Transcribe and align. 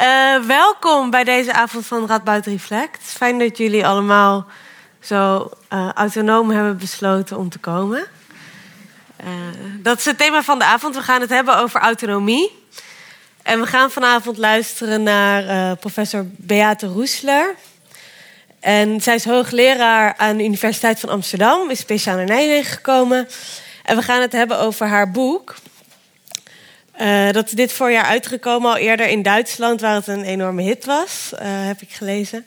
Uh, 0.00 0.44
welkom 0.46 1.10
bij 1.10 1.24
deze 1.24 1.52
avond 1.52 1.86
van 1.86 2.06
Radboud 2.06 2.46
Reflect. 2.46 3.02
Fijn 3.02 3.38
dat 3.38 3.56
jullie 3.58 3.86
allemaal 3.86 4.46
zo 5.00 5.50
uh, 5.72 5.88
autonoom 5.92 6.50
hebben 6.50 6.76
besloten 6.76 7.36
om 7.36 7.48
te 7.48 7.58
komen. 7.58 8.06
Uh, 9.24 9.26
dat 9.82 9.98
is 9.98 10.04
het 10.04 10.18
thema 10.18 10.42
van 10.42 10.58
de 10.58 10.64
avond. 10.64 10.94
We 10.94 11.02
gaan 11.02 11.20
het 11.20 11.30
hebben 11.30 11.56
over 11.56 11.80
autonomie. 11.80 12.50
En 13.42 13.60
we 13.60 13.66
gaan 13.66 13.90
vanavond 13.90 14.38
luisteren 14.38 15.02
naar 15.02 15.76
professor 15.76 16.24
Beate 16.26 16.86
Roesler. 16.86 17.54
En 18.60 19.00
zij 19.00 19.14
is 19.14 19.24
hoogleraar 19.24 20.14
aan 20.16 20.36
de 20.36 20.44
Universiteit 20.44 21.00
van 21.00 21.08
Amsterdam, 21.08 21.70
is 21.70 21.78
speciaal 21.78 22.16
naar 22.16 22.24
Nijmegen 22.24 22.72
gekomen. 22.72 23.28
En 23.84 23.96
we 23.96 24.02
gaan 24.02 24.20
het 24.20 24.32
hebben 24.32 24.58
over 24.58 24.86
haar 24.86 25.10
boek. 25.10 25.54
Uh, 27.00 27.30
dat 27.30 27.46
is 27.46 27.52
dit 27.52 27.72
voorjaar 27.72 28.04
uitgekomen, 28.04 28.70
al 28.70 28.76
eerder 28.76 29.08
in 29.08 29.22
Duitsland, 29.22 29.80
waar 29.80 29.94
het 29.94 30.06
een 30.06 30.24
enorme 30.24 30.62
hit 30.62 30.84
was, 30.84 31.30
uh, 31.34 31.40
heb 31.42 31.80
ik 31.80 31.90
gelezen. 31.90 32.46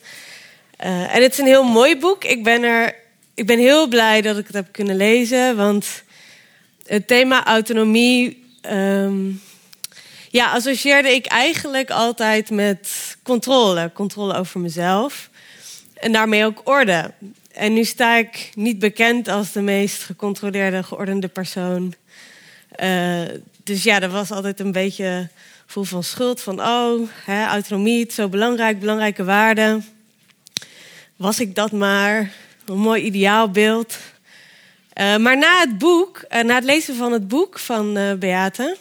Uh, 0.84 1.16
en 1.16 1.21
het 1.21 1.31
is 1.31 1.38
een 1.38 1.45
heel 1.45 1.63
mooi 1.63 1.98
boek. 1.98 2.23
Ik 2.23 2.43
ben, 2.43 2.63
er, 2.63 2.95
ik 3.34 3.45
ben 3.45 3.59
heel 3.59 3.88
blij 3.88 4.21
dat 4.21 4.38
ik 4.38 4.45
het 4.45 4.55
heb 4.55 4.67
kunnen 4.71 4.95
lezen, 4.95 5.55
want 5.55 6.03
het 6.85 7.07
thema 7.07 7.45
autonomie. 7.45 8.45
Um, 8.71 9.41
ja, 10.29 10.52
associeerde 10.52 11.13
ik 11.13 11.26
eigenlijk 11.26 11.90
altijd 11.90 12.49
met 12.49 13.17
controle. 13.23 13.91
Controle 13.93 14.38
over 14.38 14.59
mezelf. 14.59 15.29
En 15.93 16.12
daarmee 16.12 16.45
ook 16.45 16.62
orde. 16.63 17.12
En 17.51 17.73
nu 17.73 17.84
sta 17.84 18.15
ik 18.15 18.49
niet 18.55 18.79
bekend 18.79 19.27
als 19.27 19.51
de 19.51 19.62
meest 19.62 20.04
gecontroleerde, 20.04 20.84
geordende 20.84 21.27
persoon. 21.27 21.93
Dus 23.63 23.84
ja, 23.84 24.02
er 24.02 24.09
was 24.09 24.31
altijd 24.31 24.59
een 24.59 24.72
beetje 24.72 25.30
gevoel 25.66 25.84
van 25.84 26.04
schuld. 26.04 26.41
Van 26.41 26.59
oh, 26.59 27.09
hè, 27.26 27.45
autonomie, 27.45 28.12
zo 28.12 28.30
belangrijk, 28.30 28.80
belangrijke 28.80 29.23
waarde. 29.23 29.81
Was 31.15 31.40
ik 31.40 31.55
dat 31.55 31.71
maar? 31.71 32.32
Een 32.65 32.77
mooi 32.77 33.04
ideaalbeeld. 33.04 33.98
Uh, 35.02 35.18
maar 35.18 35.37
na 35.37 35.60
het 35.60 35.77
boek, 35.77 36.26
uh, 36.29 36.41
na 36.41 36.55
het 36.55 36.63
lezen 36.63 36.96
van 36.96 37.12
het 37.12 37.27
boek 37.27 37.60
van 37.60 37.98
uh, 37.98 38.13
Beate, 38.13 38.77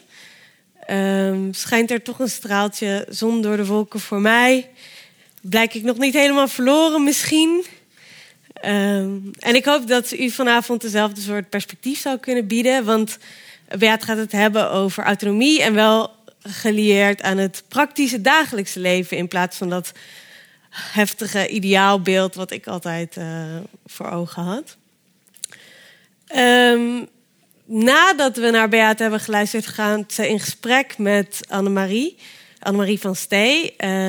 ehm, 0.86 1.52
schijnt 1.52 1.90
er 1.90 2.02
toch 2.02 2.18
een 2.18 2.28
straaltje 2.28 3.06
zon 3.08 3.42
door 3.42 3.56
de 3.56 3.66
wolken 3.66 4.00
voor 4.00 4.20
mij. 4.20 4.68
Blijk 5.40 5.74
ik 5.74 5.82
nog 5.82 5.98
niet 5.98 6.14
helemaal 6.14 6.48
verloren 6.48 7.04
misschien. 7.04 7.64
Ehm, 8.52 9.16
en 9.38 9.54
ik 9.54 9.64
hoop 9.64 9.86
dat 9.88 10.12
u 10.12 10.30
vanavond 10.30 10.80
dezelfde 10.80 11.20
soort 11.20 11.48
perspectief 11.48 12.00
zou 12.00 12.18
kunnen 12.18 12.46
bieden. 12.46 12.84
Want 12.84 13.18
Beat 13.78 14.04
gaat 14.04 14.16
het 14.16 14.32
hebben 14.32 14.70
over 14.70 15.04
autonomie 15.04 15.62
en 15.62 15.74
wel 15.74 16.10
gelieerd 16.42 17.22
aan 17.22 17.38
het 17.38 17.62
praktische 17.68 18.20
dagelijkse 18.20 18.80
leven 18.80 19.16
in 19.16 19.28
plaats 19.28 19.56
van 19.56 19.68
dat 19.68 19.92
heftige 20.70 21.48
ideaalbeeld 21.48 22.34
wat 22.34 22.50
ik 22.50 22.66
altijd 22.66 23.16
uh, 23.16 23.56
voor 23.86 24.10
ogen 24.10 24.42
had. 24.42 24.76
Um, 26.36 27.08
nadat 27.64 28.36
we 28.36 28.50
naar 28.50 28.68
Beat 28.68 28.98
hebben 28.98 29.20
geluisterd, 29.20 29.66
gaan 29.66 30.04
ze 30.08 30.28
in 30.28 30.40
gesprek 30.40 30.98
met 30.98 31.40
Annemarie. 31.48 32.16
Annemarie 32.58 33.00
van 33.00 33.16
Stee. 33.16 33.62
Uh, 33.62 33.68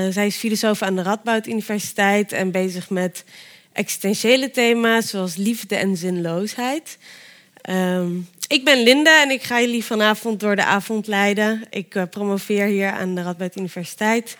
zij 0.09 0.25
is 0.25 0.36
filosoof 0.36 0.81
aan 0.81 0.95
de 0.95 1.02
Radboud 1.02 1.47
Universiteit 1.47 2.31
en 2.31 2.52
bezig 2.52 2.89
met 2.89 3.23
existentiële 3.72 4.52
thema's 4.52 5.09
zoals 5.09 5.36
liefde 5.36 5.75
en 5.75 5.97
zinloosheid. 5.97 6.97
Um, 7.69 8.28
ik 8.47 8.66
ben 8.66 8.83
Linda 8.83 9.22
en 9.22 9.30
ik 9.30 9.44
ga 9.44 9.59
jullie 9.59 9.83
vanavond 9.83 10.39
door 10.39 10.55
de 10.55 10.63
avond 10.63 11.08
leiden. 11.08 11.63
Ik 11.69 11.95
uh, 11.95 12.03
promoveer 12.09 12.66
hier 12.66 12.91
aan 12.91 13.16
de 13.16 13.22
Radboud 13.22 13.55
Universiteit. 13.55 14.38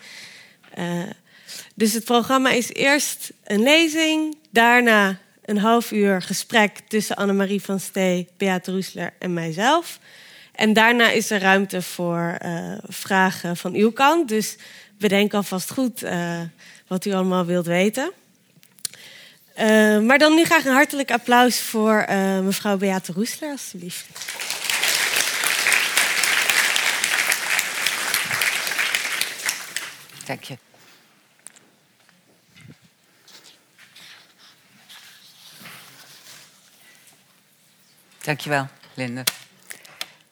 Uh, 0.78 1.02
dus 1.74 1.92
het 1.92 2.04
programma 2.04 2.50
is 2.50 2.72
eerst 2.72 3.32
een 3.44 3.62
lezing, 3.62 4.36
daarna 4.50 5.18
een 5.44 5.58
half 5.58 5.92
uur 5.92 6.22
gesprek 6.22 6.78
tussen 6.88 7.16
Annemarie 7.16 7.62
van 7.62 7.80
Stee, 7.80 8.28
Beate 8.36 8.70
Roesler 8.70 9.12
en 9.18 9.32
mijzelf. 9.32 9.98
En 10.52 10.72
daarna 10.72 11.10
is 11.10 11.30
er 11.30 11.40
ruimte 11.40 11.82
voor 11.82 12.38
uh, 12.44 12.78
vragen 12.82 13.56
van 13.56 13.74
uw 13.74 13.92
kant. 13.92 14.28
Dus 14.28 14.56
bedenk 14.98 15.34
alvast 15.34 15.70
goed 15.70 16.04
wat 16.86 17.04
u 17.04 17.12
allemaal 17.12 17.44
wilt 17.44 17.66
weten. 17.66 18.12
Uh, 19.58 19.98
maar 20.00 20.18
dan 20.18 20.34
nu 20.34 20.44
graag 20.44 20.64
een 20.64 20.72
hartelijk 20.72 21.10
applaus 21.10 21.60
voor 21.60 22.06
uh, 22.10 22.38
mevrouw 22.38 22.76
Beate 22.76 23.12
Roesler, 23.12 23.50
alstublieft. 23.50 24.06
Dank 30.26 30.42
je. 30.42 30.58
Dank 38.22 38.40
je 38.40 38.50
wel, 38.50 38.68
Linde. 38.94 39.24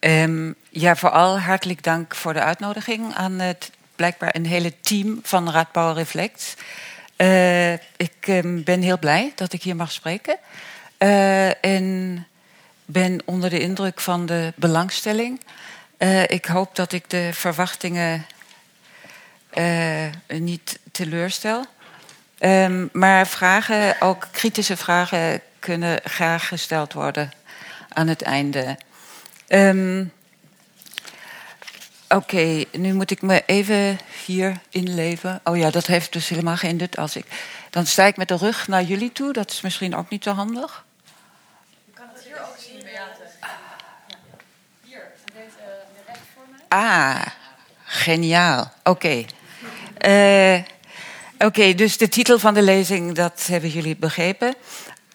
Um, 0.01 0.55
ja, 0.69 0.97
vooral 0.97 1.39
hartelijk 1.39 1.83
dank 1.83 2.15
voor 2.15 2.33
de 2.33 2.43
uitnodiging 2.43 3.15
aan 3.15 3.39
het 3.39 3.71
blijkbaar 3.97 4.35
een 4.35 4.47
hele 4.47 4.81
team 4.81 5.21
van 5.23 5.51
Radbouw 5.51 5.93
Reflect. 5.93 6.55
Uh, 7.17 7.73
ik 7.73 8.27
um, 8.27 8.65
ben 8.65 8.83
heel 8.83 8.99
blij 8.99 9.33
dat 9.35 9.53
ik 9.53 9.63
hier 9.63 9.77
mag 9.77 9.93
spreken. 9.93 10.37
Uh, 10.99 11.65
en 11.65 12.27
ben 12.85 13.21
onder 13.25 13.51
de 13.51 13.61
indruk 13.61 14.01
van 14.01 14.27
de 14.27 14.53
belangstelling. 14.57 15.41
Uh, 15.99 16.23
ik 16.23 16.45
hoop 16.45 16.77
dat 16.77 16.93
ik 16.93 17.11
de 17.11 17.31
verwachtingen 17.33 18.27
niet 20.27 20.79
teleurstel. 20.93 21.65
Um, 22.39 22.89
maar 22.93 23.27
vragen, 23.27 24.01
ook 24.01 24.29
kritische 24.31 24.77
vragen, 24.77 25.41
kunnen 25.59 26.01
graag 26.05 26.49
gesteld 26.49 26.93
worden 26.93 27.33
aan 27.89 28.09
het 28.09 28.23
einde. 28.23 28.77
Um, 29.49 30.13
Oké, 32.13 32.23
okay, 32.23 32.67
nu 32.73 32.95
moet 32.95 33.11
ik 33.11 33.23
me 33.23 33.43
even 33.47 33.99
hier 34.25 34.61
inleven. 34.71 35.41
Oh 35.45 35.57
ja, 35.57 35.71
dat 35.71 35.87
heeft 35.87 36.13
dus 36.13 36.29
helemaal 36.29 36.57
geen 36.57 36.77
nut 36.77 36.97
als 36.97 37.17
ik. 37.17 37.25
Dan 37.71 37.87
sta 37.87 38.05
ik 38.05 38.17
met 38.17 38.29
de 38.29 38.37
rug 38.37 38.69
naar 38.69 38.83
jullie 38.83 39.13
toe. 39.13 39.33
Dat 39.33 39.51
is 39.51 39.61
misschien 39.61 39.95
ook 39.95 40.09
niet 40.09 40.25
zo 40.25 40.33
handig. 40.33 40.85
Je 41.85 41.93
kan 41.95 42.05
het 42.15 42.25
hier 42.25 42.41
ook 42.41 42.57
zien, 42.59 42.79
Beate. 42.79 43.31
Hier, 44.85 45.03
deze 45.35 45.83
recht 46.07 46.19
voor 46.35 46.45
mij. 46.51 46.79
Ah, 46.79 47.27
geniaal. 47.85 48.73
Oké. 48.85 48.91
Okay. 48.91 50.57
Uh, 50.57 50.63
Oké, 51.35 51.47
okay, 51.47 51.75
dus 51.75 51.97
de 51.97 52.09
titel 52.09 52.39
van 52.39 52.55
de 52.55 52.63
lezing, 52.63 53.15
dat 53.15 53.47
hebben 53.47 53.71
jullie 53.71 53.97
begrepen. 53.97 54.55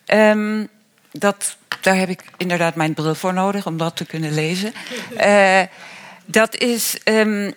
Um, 0.05 0.69
dat, 1.11 1.57
daar 1.81 1.95
heb 1.95 2.09
ik 2.09 2.23
inderdaad 2.37 2.75
mijn 2.75 2.93
bril 2.93 3.15
voor 3.15 3.33
nodig 3.33 3.65
om 3.65 3.77
dat 3.77 3.95
te 3.95 4.05
kunnen 4.05 4.33
lezen. 4.33 4.73
Uh, 5.17 5.61
dat 6.27 6.57
is 6.57 6.97
um, 7.03 7.53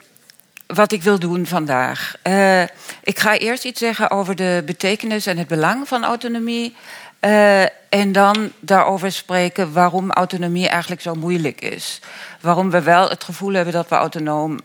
wat 0.67 0.93
ik 0.93 1.03
wil 1.03 1.19
doen 1.19 1.47
vandaag. 1.47 2.15
Uh, 2.23 2.63
ik 3.03 3.19
ga 3.19 3.39
eerst 3.39 3.65
iets 3.65 3.81
zeggen 3.81 4.11
over 4.11 4.37
de 4.37 4.63
betekenis 4.67 5.27
en 5.27 5.39
het 5.39 5.49
belang 5.49 5.89
van 5.89 6.05
autonomie. 6.05 6.75
Uh, 7.21 7.63
en 7.89 8.13
dan 8.13 8.53
daarover 8.61 9.13
spreken 9.13 9.73
waarom 9.73 10.11
autonomie 10.11 10.69
eigenlijk 10.69 11.03
zo 11.03 11.15
moeilijk 11.15 11.61
is. 11.61 12.01
Waarom 12.41 12.71
we 12.71 12.83
wel 12.83 13.09
het 13.09 13.25
gevoel 13.25 13.53
hebben 13.53 13.73
dat 13.75 13.89
we 13.89 13.95
autonoom 13.95 14.59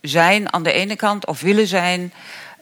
zijn 0.00 0.52
aan 0.52 0.62
de 0.62 0.72
ene 0.72 0.96
kant 0.96 1.26
of 1.26 1.40
willen 1.40 1.66
zijn. 1.66 2.12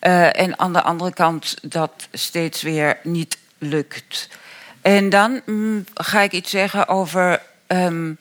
Uh, 0.00 0.40
en 0.40 0.58
aan 0.58 0.72
de 0.72 0.82
andere 0.82 1.12
kant 1.12 1.56
dat 1.62 2.08
steeds 2.12 2.62
weer 2.62 2.98
niet 3.02 3.38
lukt. 3.58 4.28
En 4.82 5.08
dan 5.08 5.40
mm, 5.46 5.84
ga 5.94 6.20
ik 6.20 6.32
iets 6.32 6.50
zeggen 6.50 6.88
over 6.88 7.42
um, 7.66 8.18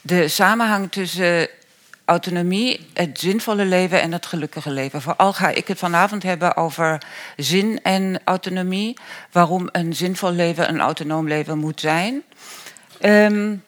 de 0.00 0.28
samenhang 0.28 0.92
tussen 0.92 1.48
autonomie, 2.04 2.86
het 2.92 3.18
zinvolle 3.18 3.64
leven 3.64 4.00
en 4.00 4.12
het 4.12 4.26
gelukkige 4.26 4.70
leven. 4.70 5.02
Vooral 5.02 5.32
ga 5.32 5.48
ik 5.48 5.68
het 5.68 5.78
vanavond 5.78 6.22
hebben 6.22 6.56
over 6.56 7.02
zin 7.36 7.82
en 7.82 8.20
autonomie. 8.24 8.96
Waarom 9.32 9.68
een 9.72 9.94
zinvol 9.94 10.32
leven 10.32 10.68
een 10.68 10.80
autonoom 10.80 11.28
leven 11.28 11.58
moet 11.58 11.80
zijn. 11.80 12.22
Um, 13.00 13.62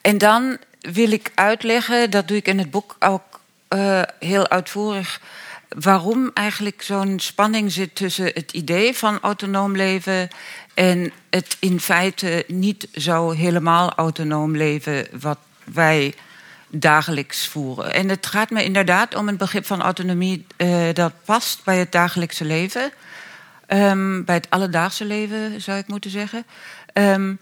en 0.00 0.18
dan 0.18 0.58
wil 0.80 1.10
ik 1.10 1.32
uitleggen, 1.34 2.10
dat 2.10 2.28
doe 2.28 2.36
ik 2.36 2.48
in 2.48 2.58
het 2.58 2.70
boek 2.70 2.96
ook 2.98 3.40
uh, 3.68 4.02
heel 4.18 4.48
uitvoerig, 4.48 5.20
waarom 5.68 6.30
eigenlijk 6.34 6.82
zo'n 6.82 7.18
spanning 7.18 7.72
zit 7.72 7.94
tussen 7.94 8.24
het 8.24 8.52
idee 8.52 8.96
van 8.96 9.20
autonoom 9.20 9.76
leven 9.76 10.28
en 10.74 11.12
het 11.30 11.56
in 11.60 11.80
feite 11.80 12.44
niet 12.46 12.88
zo 12.92 13.30
helemaal 13.30 13.92
autonoom 13.94 14.56
leven 14.56 15.06
wat 15.20 15.38
wij 15.64 16.14
dagelijks 16.70 17.46
voeren. 17.46 17.92
En 17.92 18.08
het 18.08 18.26
gaat 18.26 18.50
me 18.50 18.64
inderdaad 18.64 19.14
om 19.14 19.28
een 19.28 19.36
begrip 19.36 19.66
van 19.66 19.82
autonomie 19.82 20.46
uh, 20.56 20.82
dat 20.92 21.12
past 21.24 21.64
bij 21.64 21.78
het 21.78 21.92
dagelijkse 21.92 22.44
leven. 22.44 22.92
Um, 23.68 24.24
bij 24.24 24.34
het 24.34 24.50
alledaagse 24.50 25.04
leven, 25.04 25.60
zou 25.60 25.78
ik 25.78 25.86
moeten 25.86 26.10
zeggen. 26.10 26.44
Um, 26.92 27.38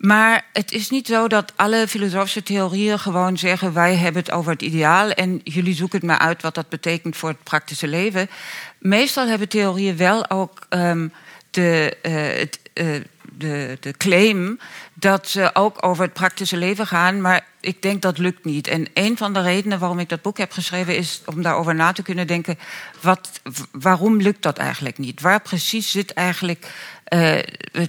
Maar 0.00 0.44
het 0.52 0.72
is 0.72 0.90
niet 0.90 1.06
zo 1.06 1.28
dat 1.28 1.52
alle 1.56 1.88
filosofische 1.88 2.42
theorieën 2.42 2.98
gewoon 2.98 3.38
zeggen: 3.38 3.72
wij 3.72 3.96
hebben 3.96 4.22
het 4.22 4.30
over 4.30 4.52
het 4.52 4.62
ideaal 4.62 5.10
en 5.10 5.40
jullie 5.44 5.74
zoeken 5.74 5.98
het 5.98 6.06
maar 6.06 6.18
uit 6.18 6.42
wat 6.42 6.54
dat 6.54 6.68
betekent 6.68 7.16
voor 7.16 7.28
het 7.28 7.42
praktische 7.42 7.86
leven. 7.86 8.30
Meestal 8.78 9.26
hebben 9.26 9.48
theorieën 9.48 9.96
wel 9.96 10.30
ook 10.30 10.66
um, 10.70 11.12
de, 11.50 11.96
uh, 12.02 12.12
het, 12.38 12.58
uh, 12.74 13.00
de, 13.40 13.76
de 13.80 13.92
claim 13.92 14.58
dat 14.94 15.28
ze 15.28 15.50
ook 15.52 15.86
over 15.86 16.04
het 16.04 16.12
praktische 16.12 16.56
leven 16.56 16.86
gaan, 16.86 17.20
maar 17.20 17.46
ik 17.60 17.82
denk 17.82 18.02
dat 18.02 18.18
lukt 18.18 18.44
niet. 18.44 18.66
En 18.66 18.86
een 18.94 19.16
van 19.16 19.32
de 19.32 19.42
redenen 19.42 19.78
waarom 19.78 19.98
ik 19.98 20.08
dat 20.08 20.22
boek 20.22 20.38
heb 20.38 20.52
geschreven 20.52 20.96
is 20.96 21.22
om 21.24 21.42
daarover 21.42 21.74
na 21.74 21.92
te 21.92 22.02
kunnen 22.02 22.26
denken: 22.26 22.58
wat, 23.00 23.40
waarom 23.70 24.20
lukt 24.20 24.42
dat 24.42 24.58
eigenlijk 24.58 24.98
niet? 24.98 25.20
Waar 25.20 25.40
precies 25.40 25.90
zit 25.90 26.12
eigenlijk 26.12 26.66
uh, 27.08 27.38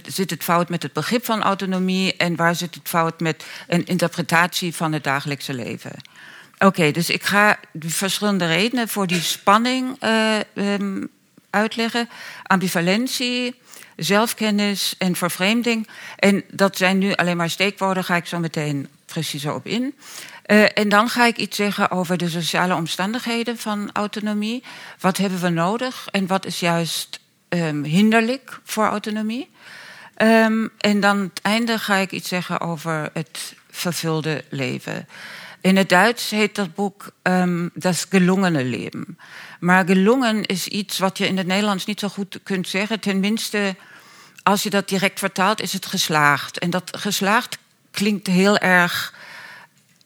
zit 0.06 0.30
het 0.30 0.42
fout 0.42 0.68
met 0.68 0.82
het 0.82 0.92
begrip 0.92 1.24
van 1.24 1.42
autonomie 1.42 2.16
en 2.16 2.36
waar 2.36 2.54
zit 2.54 2.74
het 2.74 2.88
fout 2.88 3.20
met 3.20 3.44
een 3.68 3.86
interpretatie 3.86 4.74
van 4.74 4.92
het 4.92 5.04
dagelijkse 5.04 5.54
leven? 5.54 5.92
Oké, 6.58 6.90
dus 6.90 7.10
ik 7.10 7.22
ga 7.22 7.58
de 7.72 7.90
verschillende 7.90 8.46
redenen 8.46 8.88
voor 8.88 9.06
die 9.06 9.20
spanning 9.20 9.96
uh, 10.02 10.38
um, 10.54 11.08
uitleggen. 11.50 12.08
Ambivalentie, 12.42 13.54
zelfkennis 14.04 14.94
en 14.98 15.16
vervreemding. 15.16 15.88
En 16.16 16.44
dat 16.50 16.76
zijn 16.76 16.98
nu 16.98 17.14
alleen 17.14 17.36
maar 17.36 17.50
steekwoorden, 17.50 18.04
ga 18.04 18.16
ik 18.16 18.26
zo 18.26 18.38
meteen 18.38 18.88
preciezer 19.06 19.54
op 19.54 19.66
in. 19.66 19.94
Uh, 20.46 20.78
en 20.78 20.88
dan 20.88 21.08
ga 21.08 21.26
ik 21.26 21.36
iets 21.36 21.56
zeggen 21.56 21.90
over 21.90 22.16
de 22.16 22.28
sociale 22.28 22.74
omstandigheden 22.74 23.58
van 23.58 23.90
autonomie. 23.92 24.62
Wat 25.00 25.16
hebben 25.16 25.40
we 25.40 25.48
nodig 25.48 26.06
en 26.10 26.26
wat 26.26 26.46
is 26.46 26.60
juist 26.60 27.20
um, 27.48 27.84
hinderlijk 27.84 28.60
voor 28.64 28.86
autonomie? 28.86 29.50
Um, 30.16 30.70
en 30.78 31.00
dan 31.00 31.18
het 31.18 31.40
einde 31.42 31.78
ga 31.78 31.96
ik 31.96 32.10
iets 32.10 32.28
zeggen 32.28 32.60
over 32.60 33.10
het 33.12 33.54
vervulde 33.70 34.44
leven. 34.48 35.08
In 35.60 35.76
het 35.76 35.88
Duits 35.88 36.30
heet 36.30 36.54
dat 36.54 36.74
boek 36.74 37.12
um, 37.22 37.70
Das 37.74 38.06
gelungene 38.08 38.64
Leben. 38.64 39.18
Maar 39.60 39.86
gelungen 39.86 40.46
is 40.46 40.68
iets 40.68 40.98
wat 40.98 41.18
je 41.18 41.26
in 41.26 41.36
het 41.36 41.46
Nederlands 41.46 41.84
niet 41.84 42.00
zo 42.00 42.08
goed 42.08 42.40
kunt 42.42 42.68
zeggen. 42.68 43.00
Tenminste, 43.00 43.76
als 44.42 44.62
je 44.62 44.70
dat 44.70 44.88
direct 44.88 45.18
vertaalt, 45.18 45.60
is 45.60 45.72
het 45.72 45.86
geslaagd. 45.86 46.58
En 46.58 46.70
dat 46.70 46.96
geslaagd 46.98 47.58
klinkt 47.90 48.26
heel 48.26 48.58
erg 48.58 49.12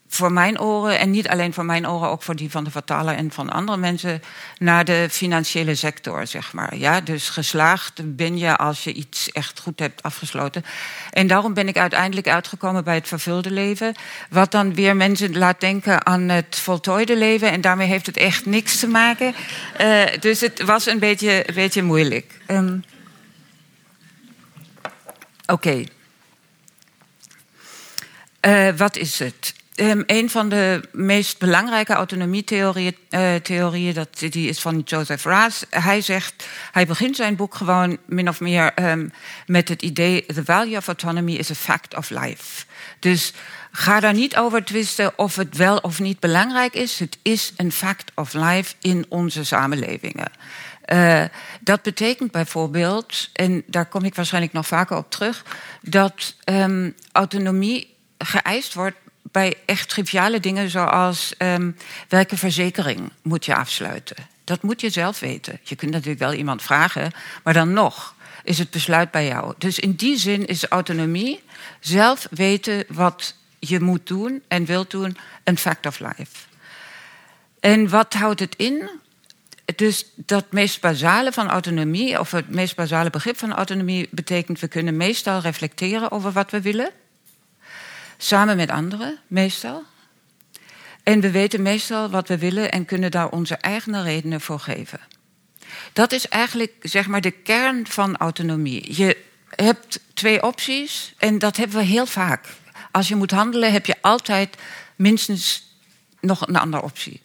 voor 0.09 0.33
mijn 0.33 0.61
oren, 0.61 0.99
en 0.99 1.11
niet 1.11 1.29
alleen 1.29 1.53
voor 1.53 1.65
mijn 1.65 1.89
oren, 1.89 2.09
ook 2.09 2.23
voor 2.23 2.37
die 2.37 2.51
van 2.51 2.65
de 2.65 2.71
vertaler 2.71 3.15
en 3.15 3.31
van 3.31 3.51
andere 3.51 3.79
mensen, 3.79 4.23
naar 4.59 4.85
de 4.85 5.09
financiële 5.11 5.75
sector, 5.75 6.27
zeg 6.27 6.53
maar. 6.53 6.77
Ja, 6.77 7.01
dus 7.01 7.29
geslaagd 7.29 8.17
ben 8.17 8.39
je 8.39 8.57
als 8.57 8.85
je 8.85 8.93
iets 8.93 9.33
echt 9.33 9.61
goed 9.61 9.79
hebt 9.79 10.03
afgesloten. 10.03 10.65
En 11.11 11.27
daarom 11.27 11.55
ben 11.55 11.69
ik 11.69 11.77
uiteindelijk 11.77 12.29
uitgekomen 12.29 12.85
bij 12.85 12.95
het 12.95 13.09
vervulde 13.09 13.51
leven, 13.51 13.95
wat 14.31 14.51
dan 14.51 14.75
weer 14.75 14.97
mensen 14.97 15.39
laat 15.39 15.61
denken 15.61 16.07
aan 16.07 16.29
het 16.29 16.59
voltooide 16.59 17.17
leven, 17.17 17.51
en 17.51 17.61
daarmee 17.61 17.89
heeft 17.89 18.07
het 18.07 18.17
echt 18.17 18.47
niks 18.47 18.79
te 18.79 18.87
maken. 18.87 19.35
Uh, 19.81 20.03
dus 20.21 20.41
het 20.41 20.63
was 20.63 20.87
een 20.87 20.99
beetje, 20.99 21.47
beetje 21.55 21.83
moeilijk. 21.83 22.41
Um, 22.47 22.85
Oké. 25.47 25.85
Uh, 28.47 28.69
wat 28.77 28.97
is 28.97 29.19
het? 29.19 29.55
Um, 29.77 30.03
een 30.07 30.31
van 30.31 30.49
de 30.49 30.81
meest 30.93 31.39
belangrijke 31.39 31.93
autonomietheorieën, 31.93 32.97
uh, 33.11 33.35
theorieën, 33.35 33.95
dat, 33.95 34.19
die 34.19 34.49
is 34.49 34.61
van 34.61 34.83
Joseph 34.85 35.25
Raas. 35.25 35.65
Hij 35.71 36.01
zegt, 36.01 36.47
hij 36.73 36.87
begint 36.87 37.17
zijn 37.17 37.37
boek 37.37 37.55
gewoon 37.55 37.99
min 38.07 38.29
of 38.29 38.41
meer 38.41 38.73
um, 38.91 39.13
met 39.47 39.69
het 39.69 39.83
idee: 39.83 40.27
the 40.27 40.45
value 40.45 40.77
of 40.77 40.87
autonomy 40.87 41.33
is 41.33 41.51
a 41.51 41.55
fact 41.55 41.97
of 41.97 42.11
life. 42.11 42.65
Dus 42.99 43.33
ga 43.73 44.01
daar 44.01 44.15
niet 44.15 44.37
over 44.37 44.65
twisten 44.65 45.19
of 45.19 45.37
het 45.37 45.57
wel 45.57 45.77
of 45.77 46.01
niet 46.01 46.21
belangrijk 46.21 46.75
is. 46.75 46.99
Het 46.99 47.19
is 47.23 47.53
een 47.57 47.73
fact 47.73 48.13
of 48.15 48.33
life 48.33 48.75
in 48.81 49.07
onze 49.09 49.45
samenlevingen. 49.45 50.31
Uh, 50.93 51.25
dat 51.61 51.83
betekent 51.83 52.31
bijvoorbeeld, 52.31 53.31
en 53.33 53.63
daar 53.67 53.87
kom 53.87 54.05
ik 54.05 54.15
waarschijnlijk 54.15 54.53
nog 54.53 54.67
vaker 54.67 54.97
op 54.97 55.11
terug, 55.11 55.45
dat 55.81 56.35
um, 56.45 56.95
autonomie 57.13 57.95
geëist 58.19 58.75
wordt 58.75 58.97
bij 59.23 59.55
echt 59.67 59.89
triviale 59.89 60.41
dingen 60.41 60.71
zoals 60.71 61.35
um, 61.39 61.77
welke 62.09 62.37
verzekering 62.37 63.11
moet 63.23 63.45
je 63.45 63.55
afsluiten. 63.55 64.17
Dat 64.45 64.63
moet 64.63 64.81
je 64.81 64.91
zelf 64.91 65.21
weten. 65.21 65.61
Je 65.63 65.77
kunt 65.77 65.91
natuurlijk 65.91 66.19
wel 66.19 66.33
iemand 66.33 66.63
vragen, 66.63 67.13
maar 67.45 67.55
dan 67.55 67.73
nog 67.73 68.15
is 68.45 68.59
het 68.59 68.71
besluit 68.71 69.11
bij 69.11 69.27
jou. 69.27 69.55
Dus 69.59 69.79
in 69.79 69.93
die 69.93 70.17
zin 70.17 70.47
is 70.47 70.67
autonomie, 70.67 71.43
zelf 71.81 72.27
weten 72.31 72.85
wat 72.89 73.35
je 73.59 73.81
moet 73.81 74.07
doen 74.07 74.43
en 74.49 74.65
wilt 74.65 74.91
doen, 74.91 75.17
een 75.45 75.59
fact 75.59 75.87
of 75.87 75.99
life. 75.99 76.47
En 77.61 77.89
wat 77.89 78.15
houdt 78.15 78.41
het 78.41 78.55
in? 78.57 78.91
Dus 79.75 80.07
dat 80.15 80.53
meest 80.53 80.81
basale 80.81 81.33
van 81.33 81.49
autonomie, 81.49 82.21
of 82.21 82.31
het 82.31 82.51
meest 82.51 82.77
basale 82.77 83.11
begrip 83.11 83.39
van 83.39 83.53
autonomie, 83.53 84.09
betekent 84.11 84.61
we 84.61 84.69
kunnen 84.69 84.97
meestal 84.97 85.41
reflecteren 85.41 86.11
over 86.11 86.33
wat 86.33 86.51
we 86.51 86.61
willen. 86.61 86.91
Samen 88.17 88.57
met 88.57 88.71
anderen, 88.71 89.19
meestal. 89.27 89.85
En 91.03 91.21
we 91.21 91.31
weten 91.31 91.63
meestal 91.63 92.11
wat 92.11 92.29
we 92.29 92.39
willen 92.39 92.71
en 92.73 92.85
kunnen 92.85 93.11
daar 93.11 93.29
onze 93.29 93.57
eigen 93.57 94.03
redenen 94.03 94.41
voor 94.41 94.61
geven. 94.61 95.01
Dat 95.93 96.13
is 96.13 96.29
eigenlijk 96.29 96.73
zeg 96.81 97.07
maar 97.07 97.21
de 97.21 97.31
kern 97.31 97.87
van 97.87 98.17
autonomie. 98.17 98.97
Je 98.97 99.17
hebt 99.49 100.01
twee 100.15 100.43
opties 100.43 101.15
en 101.19 101.39
dat 101.39 101.57
hebben 101.57 101.77
we 101.77 101.85
heel 101.85 102.07
vaak. 102.07 102.47
Als 102.91 103.09
je 103.09 103.17
moet 103.17 103.31
handelen 103.31 103.73
heb 103.73 103.87
je 103.87 103.97
altijd 104.01 104.57
minstens 104.97 105.75
nog 106.21 106.49
een 106.49 106.57
andere 106.57 106.83
optie. 106.83 107.21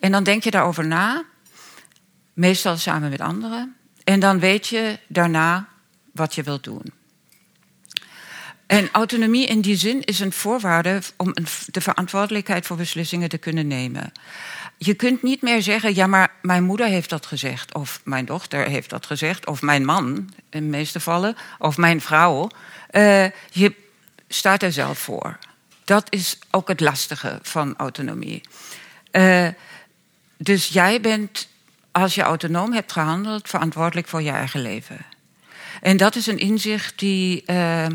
En 0.00 0.12
dan 0.12 0.24
denk 0.24 0.44
je 0.44 0.50
daarover 0.50 0.86
na, 0.86 1.24
meestal 2.34 2.76
samen 2.76 3.10
met 3.10 3.20
anderen. 3.20 3.76
En 4.04 4.20
dan 4.20 4.38
weet 4.38 4.66
je 4.66 4.98
daarna 5.06 5.68
wat 6.12 6.34
je 6.34 6.42
wilt 6.42 6.64
doen. 6.64 6.92
En 8.66 8.88
autonomie 8.92 9.46
in 9.46 9.60
die 9.60 9.76
zin 9.76 10.04
is 10.04 10.20
een 10.20 10.32
voorwaarde 10.32 11.00
om 11.16 11.34
de 11.66 11.80
verantwoordelijkheid 11.80 12.66
voor 12.66 12.76
beslissingen 12.76 13.28
te 13.28 13.38
kunnen 13.38 13.66
nemen. 13.66 14.12
Je 14.76 14.94
kunt 14.94 15.22
niet 15.22 15.42
meer 15.42 15.62
zeggen, 15.62 15.94
ja, 15.94 16.06
maar 16.06 16.32
mijn 16.42 16.64
moeder 16.64 16.86
heeft 16.86 17.10
dat 17.10 17.26
gezegd, 17.26 17.74
of 17.74 18.00
mijn 18.04 18.24
dochter 18.24 18.66
heeft 18.68 18.90
dat 18.90 19.06
gezegd, 19.06 19.46
of 19.46 19.62
mijn 19.62 19.84
man, 19.84 20.16
in 20.50 20.62
de 20.62 20.76
meeste 20.76 20.98
gevallen, 20.98 21.36
of 21.58 21.76
mijn 21.76 22.00
vrouw. 22.00 22.48
Uh, 22.90 23.24
je 23.50 23.74
staat 24.28 24.62
er 24.62 24.72
zelf 24.72 24.98
voor. 24.98 25.38
Dat 25.84 26.06
is 26.10 26.38
ook 26.50 26.68
het 26.68 26.80
lastige 26.80 27.38
van 27.42 27.74
autonomie. 27.76 28.42
Uh, 29.12 29.48
dus 30.36 30.68
jij 30.68 31.00
bent, 31.00 31.48
als 31.94 32.14
je 32.14 32.22
autonoom 32.22 32.72
hebt 32.72 32.92
gehandeld, 32.92 33.48
verantwoordelijk 33.48 34.08
voor 34.08 34.22
je 34.22 34.30
eigen 34.30 34.60
leven. 34.60 35.06
En 35.80 35.96
dat 35.96 36.16
is 36.16 36.26
een 36.26 36.38
inzicht 36.38 36.98
die. 36.98 37.42
Uh, 37.46 37.86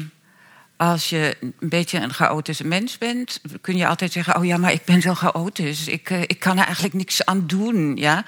als 0.77 1.09
je 1.09 1.37
een 1.39 1.53
beetje 1.59 1.99
een 1.99 2.13
chaotische 2.13 2.67
mens 2.67 2.97
bent, 2.97 3.41
kun 3.61 3.77
je 3.77 3.87
altijd 3.87 4.11
zeggen: 4.11 4.35
Oh 4.35 4.45
ja, 4.45 4.57
maar 4.57 4.71
ik 4.71 4.85
ben 4.85 5.01
zo 5.01 5.13
chaotisch. 5.13 5.87
Ik, 5.87 6.09
uh, 6.09 6.21
ik 6.21 6.39
kan 6.39 6.57
er 6.57 6.65
eigenlijk 6.65 6.93
niks 6.93 7.25
aan 7.25 7.47
doen. 7.47 7.95
Ja? 7.95 8.25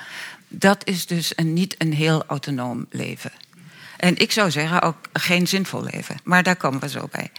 Dat 0.48 0.88
is 0.88 1.06
dus 1.06 1.34
een, 1.36 1.54
niet 1.54 1.76
een 1.78 1.94
heel 1.94 2.26
autonoom 2.26 2.86
leven. 2.90 3.32
En 3.98 4.18
ik 4.18 4.32
zou 4.32 4.52
zeggen 4.52 4.82
ook 4.82 4.98
geen 5.14 5.48
zinvol 5.48 5.84
leven. 5.84 6.16
Maar 6.24 6.44
daar 6.44 6.56
komen 6.56 6.80
we 6.80 6.90
zo 6.90 7.10
bij. 7.12 7.32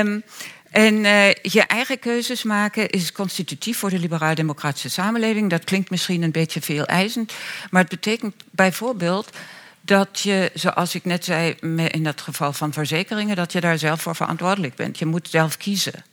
Um, 0.00 0.22
en 0.70 0.94
uh, 0.94 1.32
je 1.32 1.62
eigen 1.62 1.98
keuzes 1.98 2.42
maken 2.42 2.88
is 2.90 3.12
constitutief 3.12 3.78
voor 3.78 3.90
de 3.90 3.98
liberaal-democratische 3.98 4.88
samenleving. 4.88 5.50
Dat 5.50 5.64
klinkt 5.64 5.90
misschien 5.90 6.22
een 6.22 6.30
beetje 6.30 6.60
veel 6.60 6.86
eisend, 6.86 7.32
maar 7.70 7.80
het 7.80 7.90
betekent 7.90 8.34
bijvoorbeeld 8.50 9.36
dat 9.80 10.20
je, 10.20 10.50
zoals 10.54 10.94
ik 10.94 11.04
net 11.04 11.24
zei, 11.24 11.50
in 11.88 12.04
dat 12.04 12.20
geval 12.20 12.52
van 12.52 12.72
verzekeringen, 12.72 13.36
dat 13.36 13.52
je 13.52 13.60
daar 13.60 13.78
zelf 13.78 14.02
voor 14.02 14.16
verantwoordelijk 14.16 14.74
bent. 14.74 14.98
Je 14.98 15.06
moet 15.06 15.28
zelf 15.30 15.56
kiezen. 15.56 16.04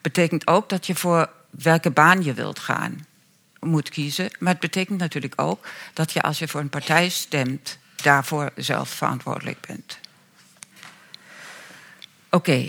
Betekent 0.00 0.46
ook 0.46 0.68
dat 0.68 0.86
je 0.86 0.94
voor 0.94 1.30
welke 1.50 1.90
baan 1.90 2.24
je 2.24 2.34
wilt 2.34 2.58
gaan 2.58 3.06
moet 3.60 3.88
kiezen. 3.88 4.30
Maar 4.38 4.52
het 4.52 4.60
betekent 4.60 4.98
natuurlijk 4.98 5.40
ook 5.40 5.66
dat 5.92 6.12
je 6.12 6.22
als 6.22 6.38
je 6.38 6.48
voor 6.48 6.60
een 6.60 6.68
partij 6.68 7.08
stemt, 7.08 7.78
daarvoor 8.02 8.50
zelf 8.56 8.88
verantwoordelijk 8.88 9.66
bent. 9.66 9.98
Oké. 12.30 12.68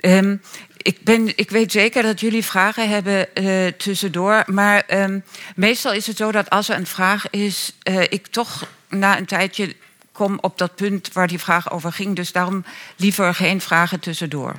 Um, 0.00 0.40
ik, 0.76 1.02
ben, 1.02 1.36
ik 1.36 1.50
weet 1.50 1.72
zeker 1.72 2.02
dat 2.02 2.20
jullie 2.20 2.44
vragen 2.44 2.88
hebben 2.88 3.26
uh, 3.34 3.66
tussendoor. 3.66 4.42
Maar 4.46 4.84
um, 4.90 5.24
meestal 5.54 5.92
is 5.92 6.06
het 6.06 6.16
zo 6.16 6.32
dat 6.32 6.50
als 6.50 6.68
er 6.68 6.76
een 6.76 6.86
vraag 6.86 7.30
is, 7.30 7.72
uh, 7.90 8.02
ik 8.02 8.26
toch 8.26 8.68
na 8.88 9.18
een 9.18 9.26
tijdje 9.26 9.74
kom 10.12 10.38
op 10.40 10.58
dat 10.58 10.74
punt 10.74 11.12
waar 11.12 11.28
die 11.28 11.38
vraag 11.38 11.70
over 11.70 11.92
ging. 11.92 12.16
Dus 12.16 12.32
daarom 12.32 12.64
liever 12.96 13.34
geen 13.34 13.60
vragen 13.60 14.00
tussendoor. 14.00 14.54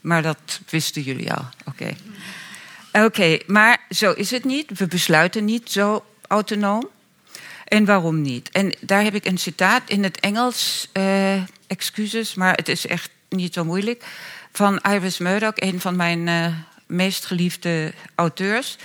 Maar 0.00 0.22
dat 0.22 0.60
wisten 0.68 1.02
jullie 1.02 1.32
al. 1.32 1.44
Oké. 1.64 1.96
Oké, 2.92 3.38
maar 3.46 3.78
zo 3.90 4.12
is 4.12 4.30
het 4.30 4.44
niet. 4.44 4.78
We 4.78 4.86
besluiten 4.86 5.44
niet 5.44 5.70
zo 5.70 6.04
autonoom. 6.26 6.88
En 7.64 7.84
waarom 7.84 8.20
niet? 8.22 8.50
En 8.50 8.74
daar 8.80 9.02
heb 9.02 9.14
ik 9.14 9.24
een 9.24 9.38
citaat 9.38 9.82
in 9.86 10.02
het 10.02 10.20
Engels. 10.20 10.88
Uh, 10.92 11.42
excuses, 11.66 12.34
maar 12.34 12.54
het 12.54 12.68
is 12.68 12.86
echt 12.86 13.10
niet 13.28 13.54
zo 13.54 13.64
moeilijk 13.64 14.04
van 14.58 14.78
Iris 14.78 15.18
Murdoch, 15.18 15.52
een 15.54 15.80
van 15.80 15.96
mijn 15.96 16.26
uh, 16.26 16.46
meest 16.86 17.26
geliefde 17.26 17.92
auteurs. 18.14 18.76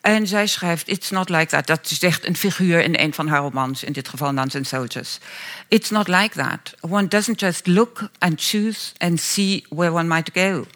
En 0.00 0.26
zij 0.26 0.46
schrijft 0.46 0.88
It's 0.88 1.10
not 1.10 1.28
like 1.28 1.46
that. 1.46 1.66
Dat 1.66 1.90
is 1.90 2.02
echt 2.02 2.26
een 2.26 2.36
figuur 2.36 2.80
in 2.82 2.98
een 2.98 3.14
van 3.14 3.28
haar 3.28 3.40
romans, 3.40 3.84
in 3.84 3.92
dit 3.92 4.08
geval 4.08 4.32
Nuns 4.32 4.56
and 4.56 4.66
Soldiers. 4.66 5.18
It's 5.68 5.90
not 5.90 6.08
like 6.08 6.36
that. 6.36 6.74
One 6.80 7.08
doesn't 7.08 7.40
just 7.40 7.66
look 7.66 8.08
and 8.18 8.40
choose 8.40 8.92
and 8.98 9.20
see 9.20 9.64
where 9.68 9.92
one 9.92 10.08
might 10.08 10.30
go. 10.32 10.66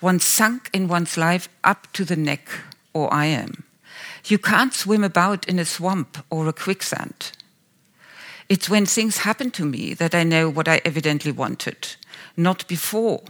One 0.00 0.18
sunk 0.18 0.68
in 0.70 0.88
one's 0.88 1.14
life 1.14 1.48
up 1.68 1.86
to 1.90 2.04
the 2.04 2.16
neck, 2.16 2.64
or 2.90 3.24
I 3.24 3.26
am. 3.26 3.50
You 4.22 4.40
can't 4.40 4.74
swim 4.74 5.04
about 5.04 5.44
in 5.44 5.58
a 5.58 5.64
swamp 5.64 6.24
or 6.28 6.48
a 6.48 6.52
quicksand. 6.52 7.32
It's 8.46 8.68
when 8.68 8.86
things 8.86 9.16
happen 9.16 9.50
to 9.50 9.64
me 9.64 9.94
that 9.94 10.14
I 10.14 10.24
know 10.24 10.52
what 10.52 10.68
I 10.68 10.80
evidently 10.84 11.32
wanted, 11.32 11.96
not 12.34 12.66
before. 12.66 13.20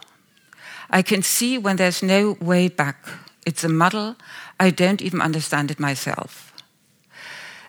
I 0.96 1.02
can 1.02 1.22
see 1.22 1.60
when 1.60 1.76
there's 1.76 2.00
no 2.00 2.36
way 2.38 2.68
back. 2.74 2.96
It's 3.42 3.64
a 3.64 3.68
muddle. 3.68 4.16
I 4.62 4.74
don't 4.74 5.00
even 5.00 5.20
understand 5.20 5.70
it 5.70 5.78
myself. 5.78 6.52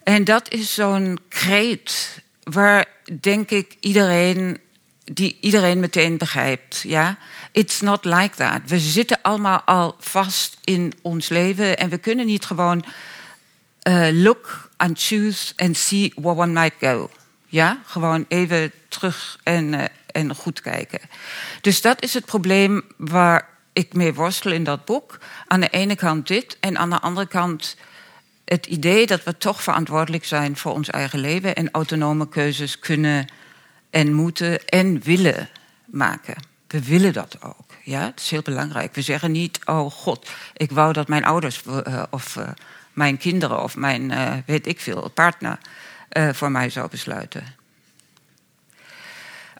En 0.04 0.24
dat 0.24 0.52
is 0.52 0.74
zo'n 0.74 1.20
kreet 1.30 2.22
waar, 2.44 2.86
denk 3.22 3.50
ik, 3.50 3.78
iedereen, 3.80 4.60
die 5.04 5.38
iedereen 5.42 5.80
meteen 5.80 6.18
begrijpt. 6.18 6.82
Ja? 6.84 7.18
It's 7.52 7.82
not 7.82 8.06
like 8.06 8.36
that. 8.36 8.62
We 8.66 8.80
zitten 8.80 9.22
allemaal 9.22 9.62
al 9.62 9.96
vast 10.00 10.58
in 10.64 10.94
ons 11.02 11.30
leven 11.30 11.78
en 11.78 11.90
we 11.90 11.98
kunnen 11.98 12.26
niet 12.26 12.46
gewoon 12.46 12.84
uh, 13.84 14.08
look 14.12 14.70
and 14.78 15.00
choose 15.02 15.54
and 15.56 15.78
see 15.78 16.14
where 16.16 16.40
one 16.40 16.52
might 16.52 16.76
go. 16.80 17.10
Ja, 17.48 17.82
gewoon 17.86 18.26
even 18.28 18.72
terug 18.88 19.40
en, 19.44 19.74
uh, 19.74 19.84
en 20.12 20.36
goed 20.36 20.62
kijken. 20.62 21.00
Dus 21.62 21.82
dat 21.82 22.04
is 22.04 22.14
het 22.14 22.26
probleem 22.26 22.82
waar 22.98 23.50
ik 23.74 23.94
mee 23.94 24.14
worstel 24.14 24.52
in 24.52 24.64
dat 24.64 24.86
boek. 24.86 25.20
Aan 25.48 25.60
de 25.60 25.70
ene 25.70 25.96
kant 25.96 26.28
dit 26.28 26.58
en 26.60 26.78
aan 26.78 26.90
de 26.90 27.00
andere 27.00 27.28
kant 27.28 27.78
het 28.46 28.66
idee 28.66 29.08
dat 29.08 29.24
we 29.24 29.38
toch 29.38 29.64
verantwoordelijk 29.64 30.26
zijn 30.26 30.58
voor 30.58 30.74
ons 30.74 30.90
eigen 30.90 31.20
leven 31.20 31.56
en 31.56 31.72
autonome 31.72 32.30
keuzes 32.30 32.80
kunnen 32.80 33.28
en 33.90 34.14
moeten 34.14 34.66
en 34.68 35.02
willen 35.02 35.50
maken. 35.86 36.36
We 36.68 36.84
willen 36.84 37.14
dat 37.14 37.38
ook. 37.42 37.72
Ja, 37.84 38.02
het 38.06 38.20
is 38.20 38.30
heel 38.30 38.42
belangrijk. 38.42 38.96
We 38.96 39.02
zeggen 39.02 39.32
niet, 39.32 39.60
oh 39.66 39.92
god, 39.92 40.30
ik 40.54 40.72
wou 40.72 40.94
dat 40.94 41.08
mijn 41.08 41.26
ouders 41.26 41.62
uh, 41.68 42.04
of 42.10 42.36
uh, 42.36 42.50
mijn 42.94 43.18
kinderen 43.18 43.64
of 43.64 43.76
mijn, 43.76 44.12
uh, 44.12 44.34
weet 44.46 44.68
ik 44.68 44.80
veel, 44.80 45.10
partner 45.10 45.60
voor 46.34 46.52
mij 46.52 46.70
zou 46.70 46.90
besluiten. 46.90 47.61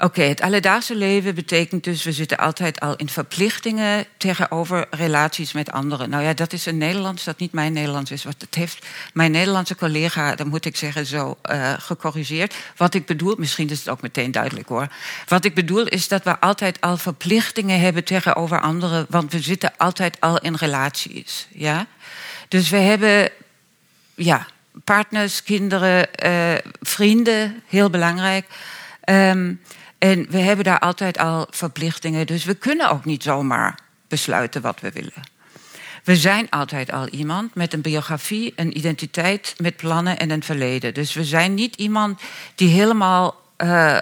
Oké, 0.04 0.22
het 0.22 0.42
alledaagse 0.42 0.96
leven 0.96 1.36
betekent 1.36 1.84
dus, 1.84 2.04
we 2.04 2.12
zitten 2.12 2.38
altijd 2.38 2.80
al 2.80 2.96
in 2.96 3.10
verplichtingen 3.10 4.06
tegenover 4.18 4.88
relaties 4.90 5.54
met 5.54 5.72
anderen. 5.72 6.10
Nou 6.10 6.24
ja, 6.24 6.34
dat 6.34 6.54
is 6.54 6.66
een 6.66 6.78
Nederlands 6.78 7.24
dat 7.24 7.40
niet 7.40 7.52
mijn 7.52 7.74
Nederlands 7.74 8.12
is. 8.12 8.24
Wat 8.24 8.36
het 8.38 8.56
heeft 8.56 8.86
mijn 9.14 9.32
Nederlandse 9.32 9.76
collega, 9.76 10.36
dan 10.36 10.48
moet 10.48 10.66
ik 10.66 10.76
zeggen, 10.76 11.06
zo 11.06 11.38
uh, 11.52 11.74
gecorrigeerd. 11.78 12.56
Wat 12.78 12.94
ik 12.94 13.06
bedoel, 13.06 13.36
misschien 13.38 13.70
is 13.70 13.80
het 13.80 13.90
ook 13.90 14.02
meteen 14.02 14.32
duidelijk 14.32 14.68
hoor. 14.68 14.88
Wat 15.28 15.46
ik 15.46 15.54
bedoel 15.54 15.88
is 15.88 16.08
dat 16.08 16.24
we 16.24 16.40
altijd 16.40 16.82
al 16.82 16.98
verplichtingen 16.98 17.80
hebben 17.80 18.04
tegenover 18.04 18.62
anderen, 18.62 19.06
want 19.10 19.32
we 19.32 19.42
zitten 19.42 19.74
altijd 19.78 20.18
al 20.20 20.40
in 20.40 20.56
relaties. 20.56 21.48
Ja? 21.52 21.88
Dus 22.48 22.70
we 22.70 22.78
hebben, 22.78 23.30
ja, 24.16 24.48
partners, 24.84 25.44
kinderen, 25.44 26.08
uh, 26.26 26.54
vrienden, 26.82 27.64
heel 27.68 27.90
belangrijk. 27.90 28.46
Um, 29.06 29.60
en 30.02 30.26
we 30.30 30.38
hebben 30.38 30.66
daar 30.66 30.80
altijd 30.80 31.18
al 31.18 31.48
verplichtingen, 31.50 32.28
dus 32.28 32.44
we 32.44 32.54
kunnen 32.54 32.90
ook 32.90 33.06
niet 33.06 33.24
zomaar 33.24 33.80
besluiten 34.08 34.62
wat 34.62 34.80
we 34.80 34.92
willen. 34.92 35.24
We 36.04 36.16
zijn 36.16 36.50
altijd 36.50 36.92
al 36.92 37.08
iemand 37.08 37.56
met 37.56 37.74
een 37.74 37.82
biografie, 37.82 38.54
een 38.56 38.78
identiteit, 38.78 39.54
met 39.58 39.76
plannen 39.76 40.20
en 40.20 40.30
een 40.30 40.44
verleden. 40.44 40.94
Dus 40.94 41.14
we 41.14 41.24
zijn 41.24 41.54
niet 41.54 41.76
iemand 41.76 42.22
die 42.56 42.70
helemaal 42.70 43.42
uh, 43.58 43.98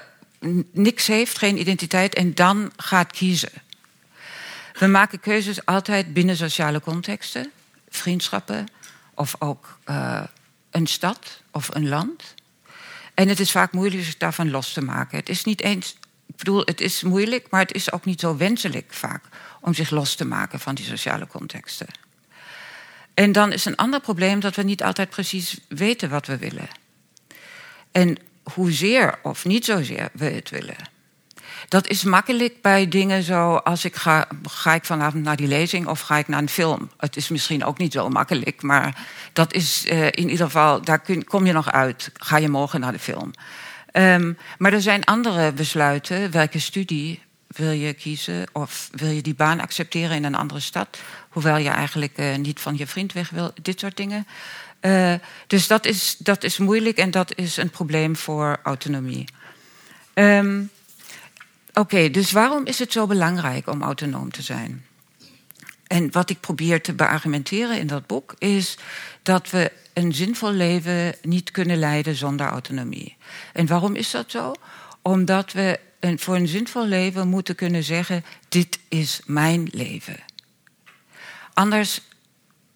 niks 0.72 1.08
heeft, 1.08 1.38
geen 1.38 1.60
identiteit 1.60 2.14
en 2.16 2.36
dan 2.36 2.72
gaat 2.78 3.12
kiezen. 3.12 3.52
We 4.74 4.88
maken 4.88 5.20
keuzes 5.20 5.66
altijd 5.66 6.14
binnen 6.14 6.38
sociale 6.38 6.82
contexten, 6.82 7.52
vriendschappen 7.90 8.68
of 9.14 9.36
ook 9.40 9.78
uh, 9.86 10.24
een 10.72 10.88
stad 10.88 11.42
of 11.52 11.76
een 11.76 11.88
land. 11.88 12.38
En 13.20 13.28
het 13.28 13.40
is 13.40 13.52
vaak 13.52 13.72
moeilijk 13.72 14.04
zich 14.04 14.18
daarvan 14.18 14.50
los 14.50 14.74
te 14.74 14.82
maken. 14.82 15.18
Het 15.18 15.30
is 15.30 15.44
niet 15.44 15.62
eens, 15.62 15.96
ik 16.28 16.36
bedoel, 16.36 16.62
het 16.66 16.82
is 16.82 17.04
moeilijk, 17.04 17.48
maar 17.50 17.62
het 17.62 17.74
is 17.74 17.92
ook 17.92 18.06
niet 18.06 18.20
zo 18.20 18.38
wenselijk 18.38 18.94
vaak 18.94 19.24
om 19.62 19.74
zich 19.74 19.90
los 19.90 20.16
te 20.16 20.26
maken 20.26 20.60
van 20.60 20.76
die 20.76 20.86
sociale 20.86 21.28
contexten. 21.28 21.88
En 23.14 23.32
dan 23.32 23.52
is 23.52 23.66
een 23.66 23.76
ander 23.76 24.00
probleem 24.00 24.40
dat 24.40 24.56
we 24.56 24.64
niet 24.64 24.84
altijd 24.84 25.10
precies 25.10 25.60
weten 25.68 26.10
wat 26.10 26.28
we 26.28 26.38
willen. 26.38 26.68
En 27.92 28.18
hoezeer 28.54 29.20
of 29.24 29.46
niet 29.46 29.66
zozeer 29.66 30.10
we 30.14 30.26
het 30.26 30.50
willen. 30.50 30.78
Dat 31.68 31.88
is 31.88 32.04
makkelijk 32.04 32.62
bij 32.62 32.88
dingen 32.88 33.24
zo 33.24 33.56
als 33.56 33.86
ik 33.86 33.96
ga, 33.96 34.28
ga 34.44 34.74
ik 34.74 34.86
vanavond 34.86 35.24
naar 35.24 35.36
die 35.36 35.48
lezing 35.48 35.88
of 35.88 36.00
ga 36.00 36.18
ik 36.18 36.28
naar 36.28 36.42
een 36.42 36.50
film. 36.50 36.90
Het 36.98 37.16
is 37.16 37.30
misschien 37.30 37.66
ook 37.66 37.78
niet 37.78 37.94
zo 37.94 38.10
makkelijk, 38.10 38.62
maar 38.62 39.06
dat 39.34 39.54
is 39.54 39.86
uh, 39.86 40.06
in 40.06 40.30
ieder 40.30 40.46
geval, 40.46 40.82
daar 40.82 41.00
kun, 41.00 41.24
kom 41.24 41.46
je 41.46 41.54
nog 41.54 41.72
uit. 41.72 42.12
Ga 42.14 42.38
je 42.38 42.50
morgen 42.50 42.80
naar 42.80 42.92
de 42.92 43.00
film. 43.00 43.32
Um, 43.94 44.38
maar 44.58 44.74
er 44.74 44.82
zijn 44.82 45.04
andere 45.04 45.52
besluiten. 45.52 46.32
Welke 46.32 46.60
studie 46.60 47.22
wil 47.48 47.72
je 47.72 47.94
kiezen? 47.94 48.48
Of 48.52 48.90
wil 48.92 49.10
je 49.10 49.22
die 49.22 49.36
baan 49.36 49.60
accepteren 49.60 50.16
in 50.16 50.24
een 50.24 50.36
andere 50.36 50.60
stad? 50.60 51.00
Hoewel 51.30 51.58
je 51.58 51.70
eigenlijk 51.70 52.18
uh, 52.18 52.36
niet 52.36 52.60
van 52.60 52.78
je 52.78 52.88
vriend 52.88 53.14
weg 53.14 53.30
wil. 53.30 53.52
Dit 53.62 53.80
soort 53.80 53.98
dingen. 53.98 54.28
Uh, 54.82 55.14
dus 55.48 55.68
dat 55.68 55.86
is, 55.86 56.16
dat 56.18 56.44
is 56.44 56.58
moeilijk 56.58 56.98
en 56.98 57.12
dat 57.12 57.36
is 57.36 57.58
een 57.58 57.70
probleem 57.70 58.16
voor 58.16 58.60
autonomie. 58.64 59.26
Um, 60.14 60.70
okay, 61.80 62.10
dus 62.12 62.32
waarom 62.32 62.66
is 62.66 62.80
het 62.80 62.92
zo 62.92 63.08
belangrijk 63.08 63.68
om 63.68 63.84
autonoom 63.84 64.32
te 64.32 64.42
zijn? 64.42 64.86
En 65.88 66.12
wat 66.12 66.30
ik 66.30 66.40
probeer 66.40 66.82
te 66.82 66.94
beargumenteren 66.94 67.80
in 67.80 67.88
dat 67.88 68.08
boek 68.08 68.36
is 68.38 68.78
dat 69.24 69.50
we 69.50 69.72
een 69.94 70.14
zinvol 70.14 70.52
leven 70.52 71.16
niet 71.22 71.52
kunnen 71.52 71.78
leiden 71.78 72.16
zonder 72.16 72.48
autonomie. 72.48 73.18
En 73.54 73.68
waarom 73.68 73.96
is 73.96 74.12
dat 74.12 74.32
zo? 74.32 74.54
Omdat 75.02 75.52
we 75.52 75.80
een, 76.00 76.20
voor 76.20 76.36
een 76.36 76.48
zinvol 76.48 76.86
leven 76.86 77.28
moeten 77.28 77.56
kunnen 77.56 77.84
zeggen: 77.84 78.26
dit 78.50 78.80
is 78.88 79.22
mijn 79.26 79.68
leven. 79.72 80.20
Anders 81.54 82.02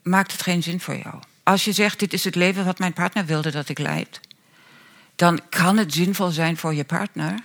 maakt 0.01 0.31
het 0.31 0.41
geen 0.41 0.63
zin 0.63 0.79
voor 0.79 0.97
jou. 0.97 1.15
Als 1.43 1.65
je 1.65 1.71
zegt: 1.71 1.99
dit 1.99 2.13
is 2.13 2.23
het 2.23 2.35
leven 2.35 2.65
wat 2.65 2.79
mijn 2.79 2.93
partner 2.93 3.25
wilde 3.25 3.51
dat 3.51 3.69
ik 3.69 3.79
leid, 3.79 4.19
dan 5.15 5.39
kan 5.49 5.77
het 5.77 5.93
zinvol 5.93 6.29
zijn 6.29 6.57
voor 6.57 6.73
je 6.73 6.83
partner. 6.83 7.39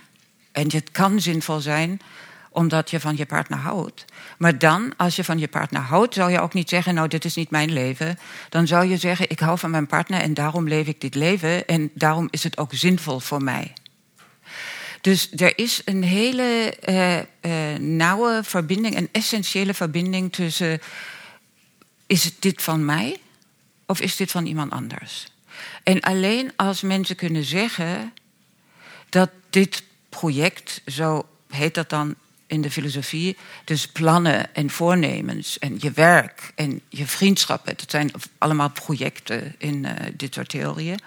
En 0.51 0.71
het 0.71 0.91
kan 0.91 1.21
zinvol 1.21 1.59
zijn 1.59 2.01
omdat 2.51 2.89
je 2.89 2.99
van 2.99 3.17
je 3.17 3.25
partner 3.25 3.59
houdt. 3.59 4.05
Maar 4.37 4.57
dan, 4.57 4.93
als 4.97 5.15
je 5.15 5.23
van 5.23 5.39
je 5.39 5.47
partner 5.47 5.81
houdt, 5.81 6.13
zou 6.13 6.31
je 6.31 6.39
ook 6.39 6.53
niet 6.53 6.69
zeggen: 6.69 6.93
Nou, 6.93 7.07
dit 7.07 7.25
is 7.25 7.35
niet 7.35 7.49
mijn 7.49 7.71
leven. 7.71 8.19
Dan 8.49 8.67
zou 8.67 8.85
je 8.85 8.97
zeggen: 8.97 9.29
Ik 9.29 9.39
hou 9.39 9.59
van 9.59 9.71
mijn 9.71 9.87
partner 9.87 10.21
en 10.21 10.33
daarom 10.33 10.67
leef 10.67 10.87
ik 10.87 11.01
dit 11.01 11.15
leven. 11.15 11.67
En 11.67 11.91
daarom 11.93 12.27
is 12.31 12.43
het 12.43 12.57
ook 12.57 12.73
zinvol 12.73 13.19
voor 13.19 13.43
mij. 13.43 13.73
Dus 15.01 15.31
er 15.35 15.57
is 15.57 15.81
een 15.85 16.03
hele 16.03 16.77
uh, 16.89 17.17
uh, 17.17 17.79
nauwe 17.79 18.41
verbinding, 18.43 18.97
een 18.97 19.09
essentiële 19.11 19.73
verbinding 19.73 20.33
tussen: 20.33 20.79
Is 22.07 22.39
dit 22.39 22.61
van 22.61 22.85
mij 22.85 23.17
of 23.85 24.01
is 24.01 24.15
dit 24.15 24.31
van 24.31 24.45
iemand 24.45 24.71
anders? 24.71 25.27
En 25.83 25.99
alleen 25.99 26.51
als 26.55 26.81
mensen 26.81 27.15
kunnen 27.15 27.43
zeggen 27.43 28.13
dat 29.09 29.29
dit 29.49 29.83
project, 30.09 30.81
zo 30.85 31.27
heet 31.49 31.73
dat 31.73 31.89
dan 31.89 32.15
in 32.47 32.61
de 32.61 32.71
filosofie. 32.71 33.37
Dus 33.63 33.87
plannen 33.87 34.55
en 34.55 34.69
voornemens 34.69 35.59
en 35.59 35.77
je 35.79 35.91
werk 35.91 36.51
en 36.55 36.81
je 36.89 37.07
vriendschappen. 37.07 37.77
Dat 37.77 37.91
zijn 37.91 38.11
allemaal 38.37 38.69
projecten 38.69 39.55
in 39.57 39.83
uh, 39.83 39.91
dit 40.13 40.33
soort 40.33 40.49
theorieën. 40.49 40.99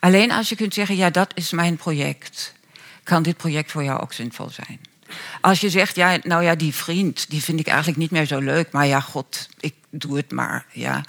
Alleen 0.00 0.30
als 0.30 0.48
je 0.48 0.56
kunt 0.56 0.74
zeggen, 0.74 0.96
ja, 0.96 1.10
dat 1.10 1.32
is 1.34 1.50
mijn 1.50 1.76
project, 1.76 2.54
kan 3.02 3.22
dit 3.22 3.36
project 3.36 3.70
voor 3.70 3.84
jou 3.84 4.00
ook 4.00 4.12
zinvol 4.12 4.50
zijn. 4.50 4.80
Als 5.40 5.60
je 5.60 5.70
zegt, 5.70 5.96
ja, 5.96 6.18
nou 6.22 6.42
ja, 6.42 6.54
die 6.54 6.74
vriend, 6.74 7.30
die 7.30 7.42
vind 7.42 7.60
ik 7.60 7.66
eigenlijk 7.66 7.98
niet 7.98 8.10
meer 8.10 8.26
zo 8.26 8.38
leuk, 8.38 8.70
maar 8.70 8.86
ja, 8.86 9.00
god, 9.00 9.48
ik 9.60 9.74
doe 9.90 10.16
het 10.16 10.30
maar, 10.30 10.66
ja. 10.72 11.04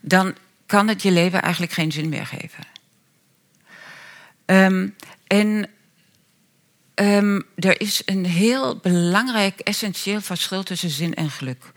Dan 0.00 0.34
kan 0.66 0.88
het 0.88 1.02
je 1.02 1.10
leven 1.10 1.42
eigenlijk 1.42 1.72
geen 1.72 1.92
zin 1.92 2.08
meer 2.08 2.26
geven. 2.26 2.64
Um, 4.46 4.94
en 5.26 5.68
Um, 7.00 7.44
er 7.54 7.80
is 7.80 8.02
een 8.04 8.26
heel 8.26 8.76
belangrijk, 8.76 9.60
essentieel 9.60 10.20
verschil 10.20 10.62
tussen 10.62 10.90
zin 10.90 11.14
en 11.14 11.30
geluk. 11.30 11.72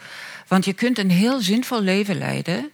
Want 0.47 0.65
je 0.65 0.73
kunt 0.73 0.97
een 0.97 1.11
heel 1.11 1.41
zinvol 1.41 1.81
leven 1.81 2.17
leiden 2.17 2.71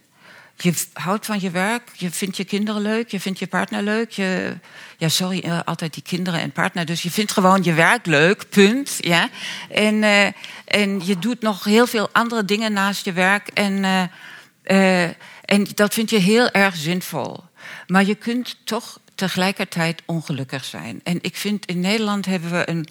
je 0.56 0.74
houdt 0.92 1.26
van 1.26 1.40
je 1.40 1.50
werk, 1.50 1.90
je 1.92 2.10
vindt 2.10 2.36
je 2.36 2.44
kinderen 2.44 2.82
leuk, 2.82 3.10
je 3.10 3.20
vindt 3.20 3.38
je 3.38 3.46
partner 3.46 3.82
leuk. 3.82 4.10
Je, 4.10 4.56
ja, 4.96 5.08
sorry, 5.08 5.42
uh, 5.44 5.60
altijd 5.64 5.94
die 5.94 6.02
kinderen 6.02 6.40
en 6.40 6.52
partner. 6.52 6.86
Dus 6.86 7.02
je 7.02 7.10
vindt 7.10 7.32
gewoon 7.32 7.62
je 7.62 7.72
werk 7.72 8.06
leuk, 8.06 8.48
punt. 8.48 8.96
Ja? 9.00 9.28
En, 9.70 9.94
uh, 9.94 10.26
en 10.64 11.06
je 11.06 11.18
doet 11.18 11.40
nog 11.40 11.64
heel 11.64 11.86
veel 11.86 12.08
andere 12.12 12.44
dingen 12.44 12.72
naast 12.72 13.04
je 13.04 13.12
werk. 13.12 13.48
En, 13.48 13.72
uh, 14.70 15.02
en 15.44 15.66
dat 15.74 15.94
vind 15.94 16.10
je 16.10 16.18
heel 16.18 16.50
erg 16.50 16.76
zinvol. 16.76 17.44
Maar 17.86 18.04
je 18.04 18.14
kunt 18.14 18.56
toch 18.64 19.00
tegelijkertijd 19.16 20.02
ongelukkig 20.04 20.64
zijn. 20.64 21.00
En 21.04 21.18
ik 21.22 21.36
vind 21.36 21.66
in 21.66 21.80
Nederland 21.80 22.26
hebben 22.26 22.50
we 22.50 22.70
een 22.70 22.88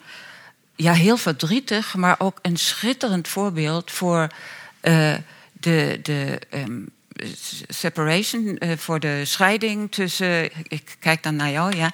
ja, 0.76 0.92
heel 0.92 1.16
verdrietig, 1.16 1.94
maar 1.94 2.14
ook 2.18 2.38
een 2.42 2.56
schitterend 2.56 3.28
voorbeeld 3.28 3.90
voor 3.90 4.28
de. 4.80 5.98
de 6.02 6.40
um, 6.54 6.88
separation, 7.68 8.56
uh, 8.58 8.76
voor 8.76 9.00
de 9.00 9.24
scheiding 9.24 9.92
tussen, 9.92 10.50
ik 10.68 10.96
kijk 10.98 11.22
dan 11.22 11.36
naar 11.36 11.50
jou, 11.50 11.76
ja, 11.76 11.92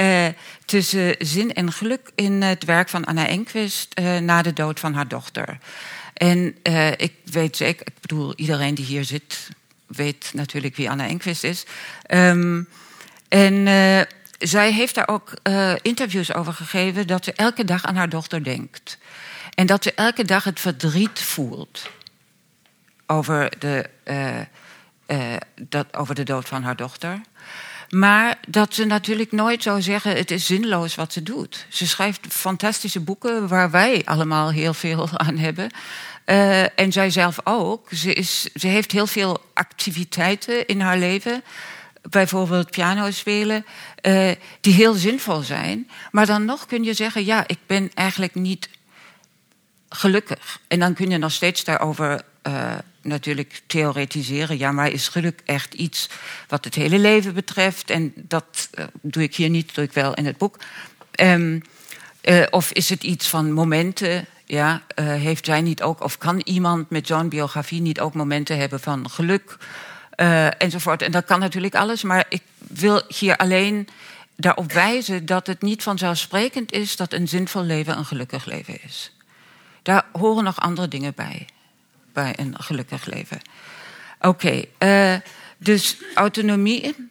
uh, 0.00 0.32
tussen 0.64 1.14
zin 1.18 1.54
en 1.54 1.72
geluk 1.72 2.10
in 2.14 2.42
het 2.42 2.64
werk 2.64 2.88
van 2.88 3.04
Anna 3.04 3.26
Enquist 3.26 4.00
na 4.20 4.42
de 4.42 4.52
dood 4.52 4.80
van 4.80 4.94
haar 4.94 5.08
dochter. 5.08 5.58
En 6.14 6.56
ik 6.96 7.12
weet 7.24 7.56
zeker, 7.56 7.86
ik 7.86 8.00
bedoel, 8.00 8.34
iedereen 8.36 8.74
die 8.74 8.84
hier 8.84 9.04
zit, 9.04 9.48
weet 9.86 10.30
natuurlijk 10.34 10.76
wie 10.76 10.90
Anna 10.90 11.06
Enquist 11.06 11.44
is. 11.44 11.64
Um, 12.08 12.68
en 13.30 13.66
zij 14.38 14.72
heeft 14.72 14.94
daar 14.94 15.08
ook 15.08 15.32
interviews 15.82 16.34
over 16.34 16.52
gegeven 16.52 17.06
dat 17.06 17.24
ze 17.24 17.32
elke 17.32 17.64
dag 17.64 17.84
aan 17.84 17.96
haar 17.96 18.08
dochter 18.08 18.44
denkt. 18.44 18.98
En 19.54 19.66
dat 19.66 19.82
ze 19.82 19.94
elke 19.94 20.24
dag 20.24 20.44
het 20.44 20.60
verdriet 20.60 21.20
voelt 21.20 21.90
over 23.06 23.52
de, 23.58 23.88
uh, 25.06 25.36
dat, 25.60 25.96
over 25.96 26.14
de 26.14 26.22
dood 26.22 26.48
van 26.48 26.62
haar 26.62 26.76
dochter. 26.76 27.20
Maar 27.88 28.38
dat 28.48 28.74
ze 28.74 28.84
natuurlijk 28.84 29.32
nooit 29.32 29.62
zou 29.62 29.82
zeggen: 29.82 30.16
het 30.16 30.30
is 30.30 30.46
zinloos 30.46 30.94
wat 30.94 31.12
ze 31.12 31.22
doet. 31.22 31.66
Ze 31.68 31.86
schrijft 31.86 32.26
fantastische 32.28 33.00
boeken 33.00 33.48
waar 33.48 33.70
wij 33.70 34.02
allemaal 34.04 34.50
heel 34.50 34.74
veel 34.74 35.08
aan 35.18 35.36
hebben. 35.36 35.70
En 36.74 36.92
zij 36.92 37.10
zelf 37.10 37.38
ook. 37.44 37.88
Ze, 37.92 38.12
is, 38.12 38.42
ze 38.54 38.66
heeft 38.66 38.92
heel 38.92 39.06
veel 39.06 39.44
activiteiten 39.54 40.66
in 40.66 40.80
haar 40.80 40.98
leven. 40.98 41.42
Bijvoorbeeld 42.02 42.70
piano 42.70 43.10
spelen, 43.10 43.64
uh, 44.02 44.30
die 44.60 44.74
heel 44.74 44.94
zinvol 44.94 45.42
zijn. 45.42 45.88
Maar 46.10 46.26
dan 46.26 46.44
nog 46.44 46.66
kun 46.66 46.84
je 46.84 46.94
zeggen: 46.94 47.24
ja, 47.24 47.44
ik 47.46 47.58
ben 47.66 47.90
eigenlijk 47.94 48.34
niet 48.34 48.68
gelukkig. 49.88 50.60
En 50.68 50.78
dan 50.78 50.94
kun 50.94 51.10
je 51.10 51.18
nog 51.18 51.32
steeds 51.32 51.64
daarover 51.64 52.22
uh, 52.46 52.74
natuurlijk 53.02 53.62
theoretiseren. 53.66 54.58
Ja, 54.58 54.72
maar 54.72 54.90
is 54.90 55.08
geluk 55.08 55.40
echt 55.44 55.74
iets 55.74 56.08
wat 56.48 56.64
het 56.64 56.74
hele 56.74 56.98
leven 56.98 57.34
betreft? 57.34 57.90
En 57.90 58.12
dat 58.16 58.68
uh, 58.74 58.84
doe 59.02 59.22
ik 59.22 59.34
hier 59.34 59.48
niet, 59.48 59.74
doe 59.74 59.84
ik 59.84 59.92
wel 59.92 60.14
in 60.14 60.26
het 60.26 60.38
boek. 60.38 60.56
Uh, 61.20 61.56
of 62.50 62.72
is 62.72 62.88
het 62.88 63.02
iets 63.02 63.28
van 63.28 63.52
momenten? 63.52 64.26
Ja, 64.44 64.82
heeft 65.00 65.44
zij 65.44 65.60
niet 65.60 65.82
ook, 65.82 66.02
of 66.02 66.18
kan 66.18 66.40
iemand 66.40 66.90
met 66.90 67.06
zo'n 67.06 67.28
biografie 67.28 67.80
niet 67.80 68.00
ook 68.00 68.14
momenten 68.14 68.58
hebben 68.58 68.80
van 68.80 69.10
geluk? 69.10 69.56
Enzovoort. 70.58 71.02
En 71.02 71.10
dat 71.10 71.24
kan 71.24 71.40
natuurlijk 71.40 71.74
alles, 71.74 72.02
maar 72.02 72.26
ik 72.28 72.42
wil 72.58 73.02
hier 73.08 73.36
alleen 73.36 73.88
daarop 74.36 74.72
wijzen 74.72 75.26
dat 75.26 75.46
het 75.46 75.62
niet 75.62 75.82
vanzelfsprekend 75.82 76.72
is 76.72 76.96
dat 76.96 77.12
een 77.12 77.28
zinvol 77.28 77.62
leven 77.62 77.98
een 77.98 78.04
gelukkig 78.04 78.44
leven 78.44 78.82
is. 78.82 79.12
Daar 79.82 80.06
horen 80.12 80.44
nog 80.44 80.60
andere 80.60 80.88
dingen 80.88 81.12
bij, 81.14 81.46
bij 82.12 82.32
een 82.36 82.54
gelukkig 82.58 83.06
leven. 83.06 83.40
Oké, 84.20 84.64
uh, 84.78 85.14
dus 85.58 85.96
autonomie 86.14 87.08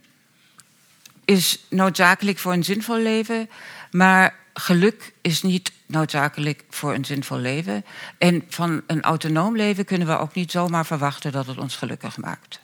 is 1.25 1.60
noodzakelijk 1.70 2.38
voor 2.39 2.54
een 2.54 2.63
zinvol 2.63 2.98
leven, 2.98 3.50
maar 3.92 4.36
geluk 4.54 5.13
is 5.22 5.42
niet 5.42 5.72
noodzakelijk 5.86 6.63
voor 6.70 6.94
een 6.94 7.06
zinvol 7.06 7.38
leven. 7.38 7.86
En 8.18 8.44
van 8.50 8.82
een 8.88 9.01
autonoom 9.01 9.56
leven 9.56 9.86
kunnen 9.86 10.08
we 10.08 10.18
ook 10.18 10.34
niet 10.34 10.51
zomaar 10.51 10.86
verwachten 10.86 11.32
dat 11.32 11.46
het 11.46 11.58
ons 11.58 11.75
gelukkig 11.75 12.18
maakt. 12.18 12.60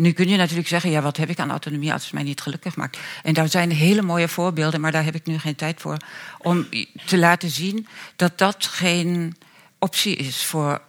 Nu 0.00 0.12
kun 0.12 0.28
je 0.28 0.36
natuurlijk 0.36 0.68
zeggen, 0.68 0.90
ja, 0.90 1.02
wat 1.02 1.16
heb 1.16 1.28
ik 1.28 1.38
aan 1.38 1.50
autonomie 1.50 1.92
als 1.92 2.04
het 2.04 2.12
mij 2.12 2.22
niet 2.22 2.40
gelukkig 2.40 2.76
maakt? 2.76 2.98
En 3.22 3.34
daar 3.34 3.48
zijn 3.48 3.70
hele 3.70 4.02
mooie 4.02 4.28
voorbeelden, 4.28 4.80
maar 4.80 4.92
daar 4.92 5.04
heb 5.04 5.14
ik 5.14 5.26
nu 5.26 5.38
geen 5.38 5.54
tijd 5.54 5.80
voor. 5.80 5.96
Om 6.38 6.66
te 7.06 7.18
laten 7.18 7.50
zien 7.50 7.86
dat 8.16 8.38
dat 8.38 8.66
geen 8.66 9.36
optie 9.78 10.16
is 10.16 10.44
voor, 10.44 10.80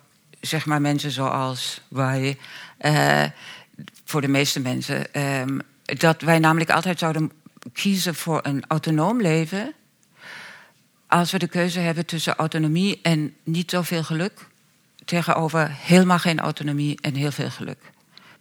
zeg 0.41 0.65
maar, 0.65 0.81
mensen 0.81 1.11
zoals 1.11 1.81
wij. 1.87 2.37
Uh, 2.81 3.23
voor 4.05 4.21
de 4.21 4.27
meeste 4.27 4.59
mensen. 4.59 5.05
Uh, 5.13 5.59
dat 5.97 6.21
wij 6.21 6.39
namelijk 6.39 6.69
altijd 6.69 6.99
zouden 6.99 7.31
kiezen 7.73 8.15
voor 8.15 8.39
een 8.43 8.63
autonoom 8.67 9.21
leven. 9.21 9.73
Als 11.07 11.31
we 11.31 11.39
de 11.39 11.47
keuze 11.47 11.79
hebben 11.79 12.05
tussen 12.05 12.35
autonomie 12.35 12.99
en 13.01 13.35
niet 13.43 13.71
zoveel 13.71 14.03
geluk. 14.03 14.47
Tegenover 15.05 15.71
helemaal 15.71 16.19
geen 16.19 16.39
autonomie 16.39 16.97
en 17.01 17.15
heel 17.15 17.31
veel 17.31 17.49
geluk. 17.49 17.90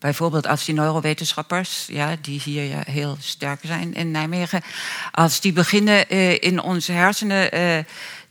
Bijvoorbeeld 0.00 0.46
als 0.46 0.64
die 0.64 0.74
neurowetenschappers, 0.74 1.86
ja, 1.86 2.16
die 2.20 2.40
hier 2.40 2.64
ja, 2.64 2.82
heel 2.84 3.16
sterk 3.20 3.60
zijn 3.62 3.94
in 3.94 4.10
Nijmegen, 4.10 4.62
als 5.12 5.40
die 5.40 5.52
beginnen 5.52 6.04
uh, 6.08 6.42
in 6.42 6.60
onze 6.60 6.92
hersenen 6.92 7.54
uh, 7.54 7.84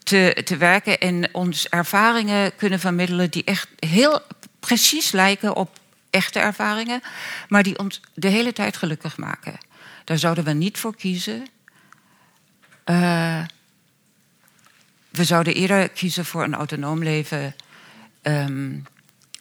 te, 0.04 0.42
te 0.44 0.58
werken 0.58 1.00
en 1.00 1.34
ons 1.34 1.68
ervaringen 1.68 2.56
kunnen 2.56 2.80
vermiddelen 2.80 3.32
die 3.32 3.44
echt 3.44 3.68
heel 3.80 4.22
precies 4.60 5.12
lijken 5.12 5.56
op 5.56 5.80
echte 6.10 6.40
ervaringen, 6.40 7.02
maar 7.48 7.64
die 7.64 7.80
ons 7.80 8.02
de 8.14 8.28
hele 8.28 8.54
tijd 8.54 8.78
gelukkig 8.78 9.18
maken. 9.18 9.58
Daar 10.04 10.18
zouden 10.18 10.44
we 10.44 10.54
niet 10.54 10.78
voor 10.78 10.96
kiezen. 10.96 11.48
Uh, 12.86 13.44
we 15.10 15.24
zouden 15.24 15.54
eerder 15.54 15.90
kiezen 15.90 16.26
voor 16.26 16.44
een 16.44 16.56
autonoom 16.56 17.04
leven. 17.04 17.56
Um, 18.22 18.86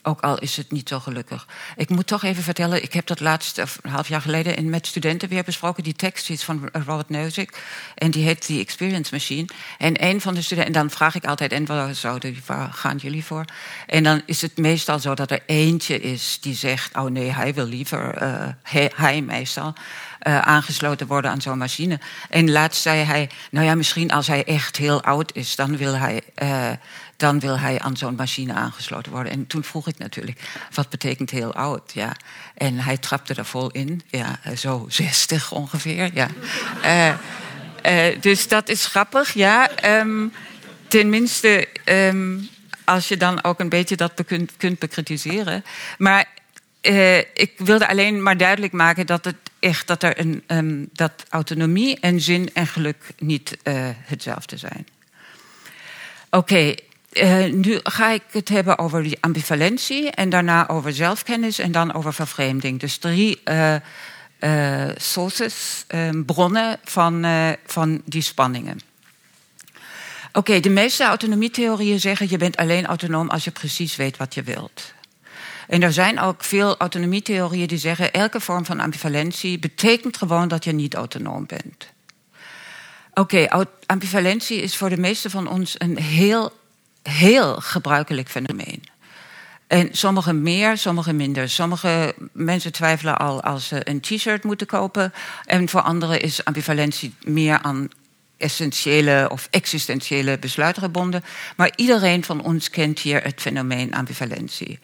ook 0.09 0.21
al 0.21 0.38
is 0.38 0.57
het 0.57 0.71
niet 0.71 0.88
zo 0.88 1.01
gelukkig. 1.01 1.47
Ik 1.77 1.88
moet 1.88 2.07
toch 2.07 2.23
even 2.23 2.42
vertellen, 2.42 2.83
ik 2.83 2.92
heb 2.92 3.07
dat 3.07 3.21
laatst, 3.21 3.59
een 3.59 3.90
half 3.90 4.09
jaar 4.09 4.21
geleden, 4.21 4.57
in, 4.57 4.71
met 4.71 4.87
studenten 4.87 5.29
weer 5.29 5.44
besproken. 5.44 5.83
Die 5.83 5.94
tekst 5.94 6.31
is 6.31 6.42
van 6.42 6.68
Robert 6.73 7.09
Nozick. 7.09 7.62
En 7.94 8.11
die 8.11 8.25
heet 8.25 8.47
The 8.47 8.59
Experience 8.59 9.14
Machine. 9.14 9.49
En 9.79 10.05
een 10.05 10.21
van 10.21 10.35
de 10.35 10.42
studenten, 10.42 10.75
en 10.75 10.81
dan 10.81 10.90
vraag 10.90 11.14
ik 11.14 11.25
altijd, 11.25 11.53
en 11.53 11.66
waar, 11.66 11.94
zouden, 11.94 12.37
waar 12.47 12.73
gaan 12.73 12.97
jullie 12.97 13.25
voor? 13.25 13.44
En 13.87 14.03
dan 14.03 14.23
is 14.27 14.42
het 14.42 14.57
meestal 14.57 14.99
zo 14.99 15.14
dat 15.14 15.31
er 15.31 15.42
eentje 15.47 16.01
is 16.01 16.38
die 16.40 16.55
zegt, 16.55 16.97
oh 16.97 17.11
nee, 17.11 17.33
hij 17.33 17.55
wil 17.55 17.66
liever, 17.66 18.23
uh, 18.23 18.88
hij, 18.94 19.23
meestal. 19.23 19.73
Uh, 20.23 20.38
aangesloten 20.38 21.07
worden 21.07 21.31
aan 21.31 21.40
zo'n 21.40 21.59
machine. 21.59 22.01
En 22.31 22.51
laatst 22.51 22.83
zei 22.83 23.03
hij, 23.03 23.31
nou 23.51 23.66
ja, 23.66 23.75
misschien 23.75 24.11
als 24.11 24.27
hij 24.27 24.44
echt 24.44 24.77
heel 24.77 25.03
oud 25.03 25.35
is, 25.35 25.57
dan 25.57 25.77
wil 25.77 25.94
hij 25.94 26.23
uh, 26.42 26.71
dan 27.19 27.41
wil 27.41 27.59
hij 27.59 27.79
aan 27.81 27.97
zo'n 27.97 28.15
machine 28.15 28.53
aangesloten 28.53 29.13
worden. 29.13 29.33
En 29.33 29.47
toen 29.47 29.65
vroeg 29.65 29.89
ik 29.89 29.99
natuurlijk, 29.99 30.41
wat 30.75 30.89
betekent 30.89 31.31
heel 31.31 31.55
oud? 31.55 31.93
Ja. 31.93 32.17
En 32.55 32.79
hij 32.79 32.97
trapte 32.97 33.35
er 33.35 33.45
vol 33.45 33.71
in, 33.71 34.03
ja, 34.07 34.39
zo 34.57 34.87
60 34.89 35.53
ongeveer. 35.53 36.11
Ja. 36.15 36.29
uh, 36.85 37.15
uh, 38.13 38.21
dus 38.21 38.49
dat 38.49 38.69
is 38.69 38.87
grappig, 38.87 39.33
ja. 39.33 39.71
Um, 40.01 40.33
tenminste, 40.89 41.69
um, 41.85 42.49
als 42.85 43.09
je 43.09 43.17
dan 43.17 43.45
ook 43.45 43.61
een 43.61 43.69
beetje 43.69 43.97
dat 43.97 44.25
kunt, 44.27 44.53
kunt 44.57 44.79
bekritiseren. 44.79 45.65
Maar 45.99 46.27
ik 47.35 47.53
wilde 47.57 47.89
alleen 47.89 48.23
maar 48.23 48.37
duidelijk 48.37 48.73
maken 48.73 49.07
dat 49.07 49.25
het 49.25 49.37
echt 49.59 49.87
dat 49.87 50.03
er 50.03 50.21
een 50.21 50.43
um, 50.47 50.89
dat 50.93 51.13
autonomie 51.29 52.01
en 52.01 52.21
zin 52.21 52.51
en 52.53 52.67
geluk 52.67 53.05
niet 53.19 53.57
hetzelfde 54.07 54.57
zijn. 54.57 54.87
Oké, 56.31 56.75
uh, 57.23 57.53
nu 57.53 57.81
ga 57.83 58.11
ik 58.11 58.23
het 58.31 58.49
hebben 58.49 58.79
over 58.79 59.03
die 59.03 59.17
ambivalentie 59.21 60.11
en 60.11 60.31
daarna 60.31 60.69
over 60.69 60.93
zelfkennis 60.93 61.59
en 61.59 61.73
dan 61.73 61.95
over 61.95 62.15
vervreemding. 62.15 62.81
Dus 62.81 62.97
drie 62.97 63.41
uh, 63.45 63.75
sources, 64.97 65.85
bronnen 66.27 66.79
van, 66.85 67.27
van 67.67 68.03
die 68.05 68.23
spanningen. 68.23 68.81
Oké, 70.33 70.61
de 70.61 70.71
meeste 70.71 71.05
autonomietheorieën 71.05 72.01
zeggen 72.01 72.31
je 72.31 72.37
bent 72.37 72.57
alleen 72.57 72.87
autonoom 72.87 73.29
als 73.29 73.45
je 73.45 73.51
precies 73.51 73.97
weet 73.97 74.17
wat 74.17 74.35
je 74.35 74.43
wilt. 74.43 74.93
En 75.69 75.83
er 75.83 75.93
zijn 75.93 76.21
ook 76.21 76.45
veel 76.45 76.77
autonomietheorieën 76.77 77.67
die 77.67 77.79
zeggen 77.79 78.13
elke 78.13 78.41
vorm 78.41 78.65
van 78.65 78.81
ambivalentie 78.81 79.59
betekent 79.59 80.17
gewoon 80.17 80.49
dat 80.49 80.65
je 80.65 80.73
niet 80.73 80.95
autonoom 80.95 81.47
bent. 81.47 81.89
Oké, 83.15 83.67
ambivalentie 83.87 84.63
is 84.63 84.77
voor 84.77 84.89
de 84.89 84.99
meeste 84.99 85.31
van 85.31 85.49
ons 85.49 85.75
een 85.79 85.99
heel 85.99 86.53
heel 87.09 87.55
gebruikelijk 87.55 88.29
fenomeen. 88.29 88.83
En 89.66 89.88
sommigen 89.92 90.42
meer, 90.42 90.79
sommigen 90.79 91.16
minder. 91.16 91.49
Sommige 91.49 92.14
mensen 92.33 92.73
twijfelen 92.73 93.18
al 93.18 93.42
als 93.42 93.68
ze 93.68 93.88
een 93.88 94.01
t-shirt 94.01 94.44
moeten 94.44 94.66
kopen. 94.66 95.12
En 95.44 95.68
voor 95.68 95.81
anderen 95.81 96.21
is 96.21 96.44
ambivalentie 96.44 97.14
meer 97.25 97.59
aan 97.62 97.88
essentiële 98.37 99.29
of 99.31 99.49
existentiële 99.51 100.38
besluiten 100.38 100.83
gebonden. 100.83 101.25
Maar 101.57 101.73
iedereen 101.77 102.25
van 102.25 102.42
ons 102.42 102.71
kent 102.71 102.99
hier 102.99 103.23
het 103.23 103.40
fenomeen 103.40 103.94
ambivalentie. 103.94 104.79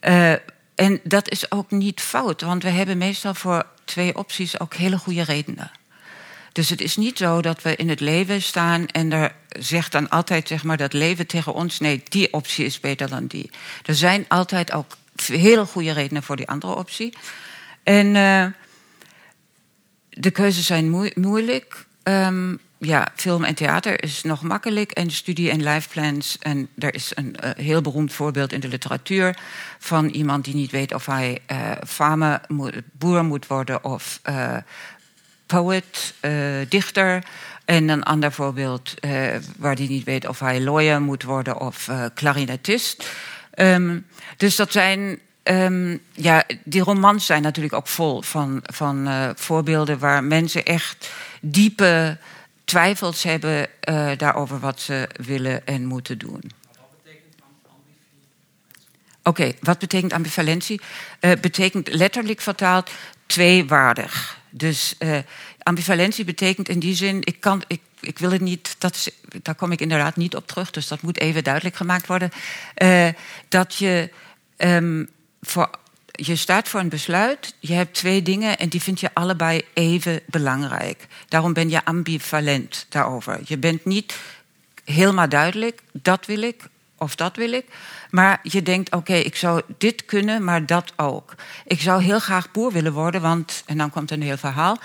Uh, 0.00 0.32
en 0.74 1.00
dat 1.02 1.30
is 1.30 1.50
ook 1.50 1.70
niet 1.70 2.00
fout, 2.00 2.40
want 2.40 2.62
we 2.62 2.68
hebben 2.68 2.98
meestal 2.98 3.34
voor 3.34 3.66
twee 3.84 4.16
opties 4.16 4.60
ook 4.60 4.74
hele 4.74 4.98
goede 4.98 5.22
redenen. 5.22 5.70
Dus 6.58 6.70
het 6.70 6.80
is 6.80 6.96
niet 6.96 7.18
zo 7.18 7.42
dat 7.42 7.62
we 7.62 7.76
in 7.76 7.88
het 7.88 8.00
leven 8.00 8.42
staan 8.42 8.86
en 8.86 9.12
er 9.12 9.32
zegt 9.48 9.92
dan 9.92 10.08
altijd 10.08 10.48
zeg 10.48 10.64
maar, 10.64 10.76
dat 10.76 10.92
leven 10.92 11.26
tegen 11.26 11.54
ons: 11.54 11.78
nee, 11.78 12.02
die 12.08 12.32
optie 12.32 12.64
is 12.64 12.80
beter 12.80 13.08
dan 13.08 13.26
die. 13.26 13.50
Er 13.84 13.94
zijn 13.94 14.24
altijd 14.28 14.72
ook 14.72 14.96
hele 15.26 15.64
goede 15.64 15.92
redenen 15.92 16.22
voor 16.22 16.36
die 16.36 16.48
andere 16.48 16.74
optie. 16.74 17.16
En 17.82 18.06
uh, 18.14 18.46
de 20.08 20.30
keuzes 20.30 20.66
zijn 20.66 21.10
moeilijk. 21.14 21.86
Um, 22.02 22.58
ja, 22.78 23.08
film 23.14 23.44
en 23.44 23.54
theater 23.54 24.02
is 24.02 24.22
nog 24.22 24.42
makkelijk. 24.42 24.90
En 24.90 25.10
studie- 25.10 25.50
en 25.50 25.62
lifeplans. 25.62 26.38
En 26.38 26.68
er 26.78 26.94
is 26.94 27.12
een 27.14 27.36
uh, 27.44 27.50
heel 27.56 27.80
beroemd 27.80 28.12
voorbeeld 28.12 28.52
in 28.52 28.60
de 28.60 28.68
literatuur 28.68 29.38
van 29.78 30.08
iemand 30.08 30.44
die 30.44 30.54
niet 30.54 30.70
weet 30.70 30.94
of 30.94 31.06
hij 31.06 31.38
uh, 31.52 31.70
farmer, 31.86 32.40
boer 32.92 33.24
moet 33.24 33.46
worden 33.46 33.84
of 33.84 34.20
poet, 35.48 36.14
dichter. 36.68 37.24
En 37.64 37.88
een 37.88 38.02
ander 38.02 38.32
voorbeeld 38.32 38.94
waar 39.56 39.74
hij 39.74 39.86
niet 39.86 40.04
weet 40.04 40.28
of 40.28 40.38
hij 40.38 40.60
lawyer 40.60 41.00
moet 41.02 41.22
worden 41.22 41.60
of 41.60 41.90
klarinetist. 42.14 43.10
Um, 43.54 44.06
dus 44.36 44.56
dat 44.56 44.72
zijn 44.72 45.18
Um, 45.50 46.00
ja, 46.12 46.44
die 46.64 46.82
romans 46.82 47.26
zijn 47.26 47.42
natuurlijk 47.42 47.74
ook 47.74 47.86
vol 47.86 48.22
van, 48.22 48.60
van 48.62 49.08
voorbeelden 49.36 49.98
waar 49.98 50.24
mensen 50.24 50.64
echt 50.64 51.10
diepe 51.40 52.18
twijfels 52.64 53.22
hebben 53.22 53.66
daarover 54.16 54.58
wat 54.58 54.80
ze 54.80 55.08
willen 55.16 55.66
en 55.66 55.84
moeten 55.84 56.18
doen. 56.18 56.42
Oké, 59.22 59.52
wat 59.60 59.78
betekent 59.78 60.12
ambivalentie? 60.12 60.80
Uh, 61.20 61.30
betekent 61.40 61.88
letterlijk 61.88 62.40
vertaald 62.40 62.90
tweewaardig. 63.26 64.37
Dus 64.58 64.94
uh, 64.98 65.18
ambivalentie 65.62 66.24
betekent 66.24 66.68
in 66.68 66.78
die 66.78 66.94
zin, 66.94 67.20
ik, 67.24 67.40
kan, 67.40 67.62
ik, 67.66 67.80
ik 68.00 68.18
wil 68.18 68.30
het 68.30 68.40
niet, 68.40 68.74
dat 68.78 68.94
is, 68.94 69.10
daar 69.42 69.54
kom 69.54 69.72
ik 69.72 69.80
inderdaad 69.80 70.16
niet 70.16 70.36
op 70.36 70.46
terug, 70.46 70.70
dus 70.70 70.88
dat 70.88 71.02
moet 71.02 71.18
even 71.18 71.44
duidelijk 71.44 71.76
gemaakt 71.76 72.06
worden. 72.06 72.30
Uh, 72.82 73.08
dat 73.48 73.74
je 73.74 74.10
um, 74.56 75.08
voor, 75.40 75.70
je 76.06 76.36
staat 76.36 76.68
voor 76.68 76.80
een 76.80 76.88
besluit, 76.88 77.54
je 77.58 77.72
hebt 77.72 77.94
twee 77.94 78.22
dingen 78.22 78.58
en 78.58 78.68
die 78.68 78.82
vind 78.82 79.00
je 79.00 79.10
allebei 79.14 79.62
even 79.74 80.20
belangrijk. 80.26 81.06
Daarom 81.28 81.52
ben 81.52 81.70
je 81.70 81.84
ambivalent 81.84 82.86
daarover. 82.88 83.40
Je 83.44 83.58
bent 83.58 83.84
niet 83.84 84.14
helemaal 84.84 85.28
duidelijk, 85.28 85.80
dat 85.92 86.26
wil 86.26 86.42
ik 86.42 86.62
of 86.98 87.14
dat 87.14 87.36
wil 87.36 87.52
ik. 87.52 87.64
Maar 88.10 88.38
je 88.42 88.62
denkt, 88.62 88.94
oké, 88.94 89.14
ik 89.14 89.36
zou 89.36 89.62
dit 89.78 90.04
kunnen, 90.04 90.44
maar 90.44 90.66
dat 90.66 90.92
ook. 90.96 91.34
Ik 91.64 91.80
zou 91.80 92.02
heel 92.02 92.18
graag 92.18 92.50
boer 92.50 92.72
willen 92.72 92.92
worden, 92.92 93.20
want, 93.20 93.62
en 93.66 93.78
dan 93.78 93.90
komt 93.90 94.10
een 94.10 94.22
heel 94.22 94.36
verhaal. 94.36 94.78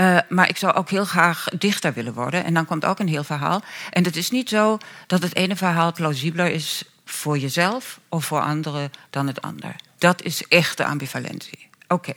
Uh, 0.00 0.18
maar 0.28 0.48
ik 0.48 0.56
zou 0.56 0.74
ook 0.74 0.90
heel 0.90 1.04
graag 1.04 1.48
dichter 1.58 1.92
willen 1.92 2.14
worden. 2.14 2.44
En 2.44 2.54
dan 2.54 2.64
komt 2.64 2.84
ook 2.84 2.98
een 2.98 3.08
heel 3.08 3.24
verhaal. 3.24 3.62
En 3.90 4.04
het 4.04 4.16
is 4.16 4.30
niet 4.30 4.48
zo 4.48 4.78
dat 5.06 5.22
het 5.22 5.36
ene 5.36 5.56
verhaal 5.56 5.92
plausibeler 5.92 6.50
is 6.50 6.84
voor 7.04 7.38
jezelf 7.38 8.00
of 8.08 8.24
voor 8.24 8.40
anderen 8.40 8.90
dan 9.10 9.26
het 9.26 9.42
ander. 9.42 9.76
Dat 9.98 10.22
is 10.22 10.48
echte 10.48 10.84
ambivalentie. 10.84 11.68
Oké. 11.88 12.14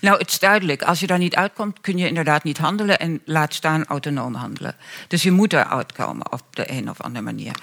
Nou, 0.00 0.18
het 0.18 0.30
is 0.30 0.38
duidelijk. 0.38 0.82
Als 0.82 1.00
je 1.00 1.06
daar 1.06 1.18
niet 1.18 1.34
uitkomt, 1.34 1.80
kun 1.80 1.98
je 1.98 2.08
inderdaad 2.08 2.44
niet 2.44 2.58
handelen 2.58 2.98
en 2.98 3.20
laat 3.24 3.54
staan 3.54 3.84
autonoom 3.84 4.34
handelen. 4.34 4.76
Dus 5.08 5.22
je 5.22 5.30
moet 5.30 5.52
eruit 5.52 5.92
komen 5.92 6.32
op 6.32 6.42
de 6.50 6.70
een 6.70 6.90
of 6.90 7.00
andere 7.00 7.24
manier. 7.24 7.54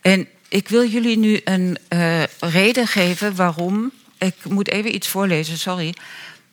En 0.00 0.28
ik 0.48 0.68
wil 0.68 0.86
jullie 0.86 1.18
nu 1.18 1.40
een 1.44 1.78
uh, 1.88 2.22
reden 2.40 2.86
geven 2.86 3.34
waarom. 3.34 3.92
Ik 4.18 4.34
moet 4.48 4.68
even 4.68 4.94
iets 4.94 5.08
voorlezen, 5.08 5.58
sorry. 5.58 5.94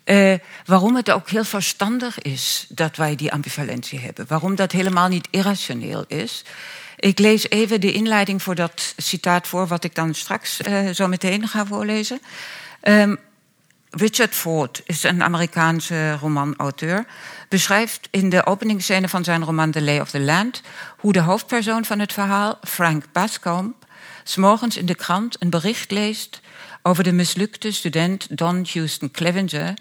Uh, 0.05 0.34
waarom 0.65 0.95
het 0.95 1.12
ook 1.12 1.29
heel 1.29 1.43
verstandig 1.43 2.21
is 2.21 2.65
dat 2.69 2.95
wij 2.95 3.15
die 3.15 3.31
ambivalentie 3.31 3.99
hebben. 3.99 4.25
Waarom 4.27 4.55
dat 4.55 4.71
helemaal 4.71 5.08
niet 5.08 5.27
irrationeel 5.31 6.05
is. 6.08 6.43
Ik 6.95 7.19
lees 7.19 7.49
even 7.49 7.81
de 7.81 7.91
inleiding 7.91 8.43
voor 8.43 8.55
dat 8.55 8.93
citaat 8.97 9.47
voor, 9.47 9.67
wat 9.67 9.84
ik 9.84 9.95
dan 9.95 10.13
straks 10.13 10.60
uh, 10.67 10.89
zo 10.89 11.08
meteen 11.08 11.47
ga 11.47 11.65
voorlezen. 11.65 12.21
Um, 12.81 13.17
Richard 13.89 14.36
Ford 14.36 14.81
is 14.86 15.03
een 15.03 15.23
Amerikaanse 15.23 16.13
romanauteur. 16.13 17.05
Beschrijft 17.49 18.08
in 18.12 18.29
de 18.29 18.45
openingsscène 18.45 19.10
van 19.10 19.23
zijn 19.23 19.43
roman 19.43 19.71
The 19.71 19.81
Lay 19.81 19.99
of 19.99 20.10
the 20.10 20.19
Land 20.19 20.62
hoe 20.97 21.13
de 21.13 21.19
hoofdpersoon 21.19 21.86
van 21.86 21.99
het 21.99 22.13
verhaal, 22.13 22.60
Frank 22.62 23.03
Bascombe, 23.12 23.73
s'morgens 24.27 24.77
in 24.77 24.85
de 24.85 24.95
krant 24.95 25.41
een 25.41 25.49
bericht 25.49 25.91
leest 25.91 26.39
over 26.81 27.03
de 27.03 27.11
mislukte 27.11 27.71
student 27.71 28.38
Don 28.38 28.67
Houston 28.73 29.11
Clevenger, 29.11 29.73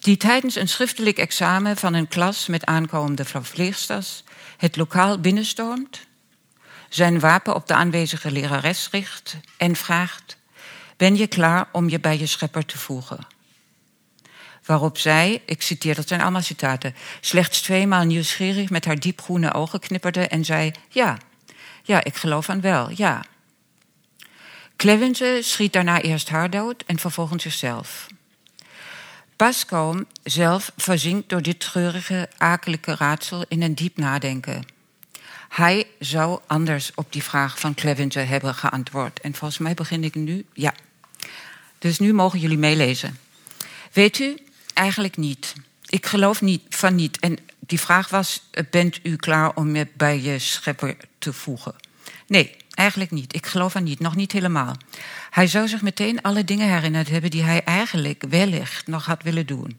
die 0.00 0.16
tijdens 0.16 0.56
een 0.56 0.68
schriftelijk 0.68 1.18
examen 1.18 1.76
van 1.76 1.94
een 1.94 2.08
klas 2.08 2.46
met 2.46 2.64
aankomende 2.64 3.24
verpleegsters 3.24 4.22
het 4.56 4.76
lokaal 4.76 5.18
binnenstormt 5.18 6.08
zijn 6.90 7.20
wapen 7.20 7.54
op 7.54 7.66
de 7.66 7.74
aanwezige 7.74 8.30
lerares 8.30 8.88
richt 8.90 9.36
en 9.56 9.76
vraagt: 9.76 10.36
Ben 10.96 11.16
je 11.16 11.26
klaar 11.26 11.68
om 11.72 11.88
je 11.88 12.00
bij 12.00 12.18
je 12.18 12.26
schepper 12.26 12.66
te 12.66 12.78
voegen? 12.78 13.26
Waarop 14.64 14.98
zij, 14.98 15.42
ik 15.46 15.62
citeer, 15.62 15.94
dat 15.94 16.08
zijn 16.08 16.20
allemaal 16.20 16.42
citaten, 16.42 16.94
slechts 17.20 17.60
tweemaal 17.60 18.04
nieuwsgierig 18.04 18.70
met 18.70 18.84
haar 18.84 18.98
diepgroene 18.98 19.54
ogen 19.54 19.80
knipperde 19.80 20.26
en 20.26 20.44
zei: 20.44 20.72
Ja, 20.88 21.18
ja, 21.82 22.04
ik 22.04 22.16
geloof 22.16 22.48
aan 22.48 22.60
wel, 22.60 22.90
ja. 22.94 23.24
Clevense 24.80 25.38
schiet 25.42 25.72
daarna 25.72 26.00
eerst 26.00 26.28
haar 26.28 26.50
dood 26.50 26.84
en 26.86 26.98
vervolgens 26.98 27.42
zichzelf. 27.42 28.06
Pascal 29.36 30.04
zelf 30.22 30.72
verzinkt 30.76 31.28
door 31.28 31.42
dit 31.42 31.60
treurige, 31.60 32.28
akelige 32.36 32.94
raadsel 32.94 33.44
in 33.48 33.62
een 33.62 33.74
diep 33.74 33.96
nadenken. 33.96 34.64
Hij 35.48 35.86
zou 35.98 36.40
anders 36.46 36.92
op 36.94 37.12
die 37.12 37.22
vraag 37.22 37.58
van 37.58 37.74
Clevenger 37.74 38.28
hebben 38.28 38.54
geantwoord. 38.54 39.20
En 39.20 39.34
volgens 39.34 39.60
mij 39.60 39.74
begin 39.74 40.04
ik 40.04 40.14
nu. 40.14 40.44
Ja. 40.52 40.74
Dus 41.78 41.98
nu 41.98 42.12
mogen 42.12 42.38
jullie 42.38 42.58
meelezen. 42.58 43.18
Weet 43.92 44.18
u, 44.18 44.38
eigenlijk 44.74 45.16
niet. 45.16 45.54
Ik 45.86 46.06
geloof 46.06 46.40
niet 46.40 46.62
van 46.68 46.94
niet. 46.94 47.18
En 47.18 47.38
die 47.58 47.80
vraag 47.80 48.08
was: 48.08 48.42
bent 48.70 49.00
u 49.02 49.16
klaar 49.16 49.54
om 49.54 49.76
je 49.76 49.86
bij 49.94 50.20
je 50.20 50.38
schepper 50.38 50.96
te 51.18 51.32
voegen? 51.32 51.74
Nee, 52.26 52.56
eigenlijk 52.80 53.10
niet. 53.10 53.34
Ik 53.34 53.46
geloof 53.46 53.76
aan 53.76 53.84
niet, 53.84 54.00
nog 54.00 54.16
niet 54.16 54.32
helemaal. 54.32 54.76
Hij 55.30 55.46
zou 55.46 55.68
zich 55.68 55.82
meteen 55.82 56.22
alle 56.22 56.44
dingen 56.44 56.68
herinnerd 56.68 57.08
hebben 57.08 57.30
die 57.30 57.42
hij 57.42 57.64
eigenlijk 57.64 58.24
wellicht 58.28 58.86
nog 58.86 59.06
had 59.06 59.22
willen 59.22 59.46
doen. 59.46 59.78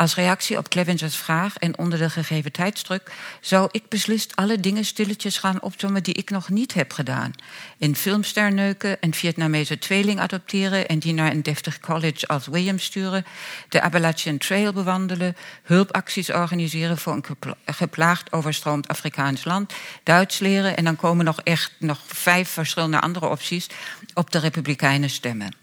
Als 0.00 0.14
reactie 0.14 0.58
op 0.58 0.68
Clevengers 0.68 1.16
vraag 1.16 1.56
en 1.56 1.78
onder 1.78 1.98
de 1.98 2.10
gegeven 2.10 2.52
tijdsdruk 2.52 3.12
zou 3.40 3.68
ik 3.70 3.88
beslist 3.88 4.36
alle 4.36 4.60
dingen 4.60 4.84
stilletjes 4.84 5.38
gaan 5.38 5.62
opzommen 5.62 6.02
die 6.02 6.14
ik 6.14 6.30
nog 6.30 6.48
niet 6.48 6.74
heb 6.74 6.92
gedaan. 6.92 7.32
In 7.78 7.96
filmster 7.96 8.52
neuken, 8.52 8.96
een 9.00 9.14
Vietnamese 9.14 9.78
tweeling 9.78 10.20
adopteren 10.20 10.88
en 10.88 10.98
die 10.98 11.12
naar 11.12 11.30
een 11.30 11.42
deftig 11.42 11.80
college 11.80 12.26
als 12.26 12.46
Williams 12.46 12.84
sturen, 12.84 13.24
de 13.68 13.82
Appalachian 13.82 14.38
Trail 14.38 14.72
bewandelen, 14.72 15.36
hulpacties 15.62 16.32
organiseren 16.32 16.98
voor 16.98 17.12
een 17.12 17.54
geplaagd 17.64 18.32
overstroomd 18.32 18.88
Afrikaans 18.88 19.44
land, 19.44 19.72
Duits 20.02 20.38
leren 20.38 20.76
en 20.76 20.84
dan 20.84 20.96
komen 20.96 21.24
nog 21.24 21.40
echt 21.40 21.72
nog 21.78 21.98
vijf 22.06 22.48
verschillende 22.48 23.00
andere 23.00 23.28
opties 23.28 23.66
op 24.14 24.30
de 24.30 24.38
Republikeinen 24.38 25.10
stemmen. 25.10 25.59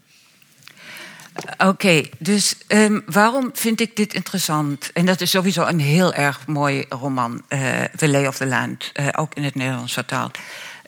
Oké, 1.58 2.02
dus 2.18 2.54
um, 2.68 3.02
waarom 3.06 3.50
vind 3.52 3.80
ik 3.80 3.96
dit 3.96 4.14
interessant? 4.14 4.92
En 4.92 5.06
dat 5.06 5.20
is 5.20 5.30
sowieso 5.30 5.66
een 5.66 5.80
heel 5.80 6.14
erg 6.14 6.46
mooi 6.46 6.84
roman, 6.88 7.42
uh, 7.48 7.82
The 7.82 8.08
Lay 8.08 8.26
of 8.26 8.36
the 8.36 8.46
Land, 8.46 8.92
uh, 8.94 9.08
ook 9.12 9.34
in 9.34 9.44
het 9.44 9.54
Nederlands 9.54 9.92
vertaald. 9.92 10.38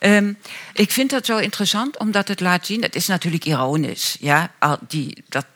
Um, 0.02 0.38
ik 0.72 0.90
vind 0.90 1.10
dat 1.10 1.26
zo 1.26 1.36
interessant 1.36 1.98
omdat 1.98 2.28
het 2.28 2.40
laat 2.40 2.66
zien, 2.66 2.82
het 2.82 2.94
is 2.94 3.06
natuurlijk 3.06 3.44
ironisch, 3.44 4.16
ja, 4.20 4.50
die, 4.88 5.24
dat, 5.28 5.46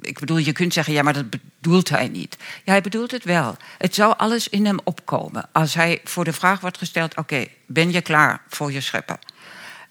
ik 0.00 0.18
bedoel, 0.18 0.36
je 0.36 0.52
kunt 0.52 0.72
zeggen, 0.72 0.92
ja, 0.92 1.02
maar 1.02 1.12
dat 1.12 1.30
bedoelt 1.30 1.88
hij 1.88 2.08
niet. 2.08 2.36
Ja, 2.64 2.72
hij 2.72 2.80
bedoelt 2.80 3.10
het 3.10 3.24
wel. 3.24 3.56
Het 3.78 3.94
zou 3.94 4.14
alles 4.16 4.48
in 4.48 4.66
hem 4.66 4.78
opkomen 4.84 5.48
als 5.52 5.74
hij 5.74 6.00
voor 6.04 6.24
de 6.24 6.32
vraag 6.32 6.60
wordt 6.60 6.78
gesteld, 6.78 7.16
oké, 7.16 7.46
ben 7.66 7.92
je 7.92 8.00
klaar 8.00 8.42
voor 8.48 8.72
je 8.72 8.80
scheppen? 8.80 9.18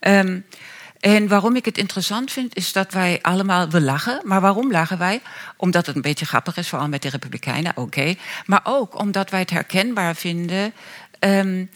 Um, 0.00 0.44
en 1.00 1.28
waarom 1.28 1.56
ik 1.56 1.64
het 1.64 1.78
interessant 1.78 2.32
vind, 2.32 2.56
is 2.56 2.72
dat 2.72 2.92
wij 2.92 3.18
allemaal, 3.22 3.68
we 3.68 3.80
lachen. 3.80 4.20
Maar 4.24 4.40
waarom 4.40 4.70
lachen 4.70 4.98
wij? 4.98 5.20
Omdat 5.56 5.86
het 5.86 5.96
een 5.96 6.02
beetje 6.02 6.26
grappig 6.26 6.56
is, 6.56 6.68
vooral 6.68 6.88
met 6.88 7.02
de 7.02 7.08
Republikeinen, 7.08 7.76
oké. 7.76 8.14
Maar 8.46 8.60
ook 8.64 8.98
omdat 8.98 9.30
wij 9.30 9.40
het 9.40 9.50
herkenbaar 9.50 10.14
vinden, 10.14 10.72
um, 11.20 11.70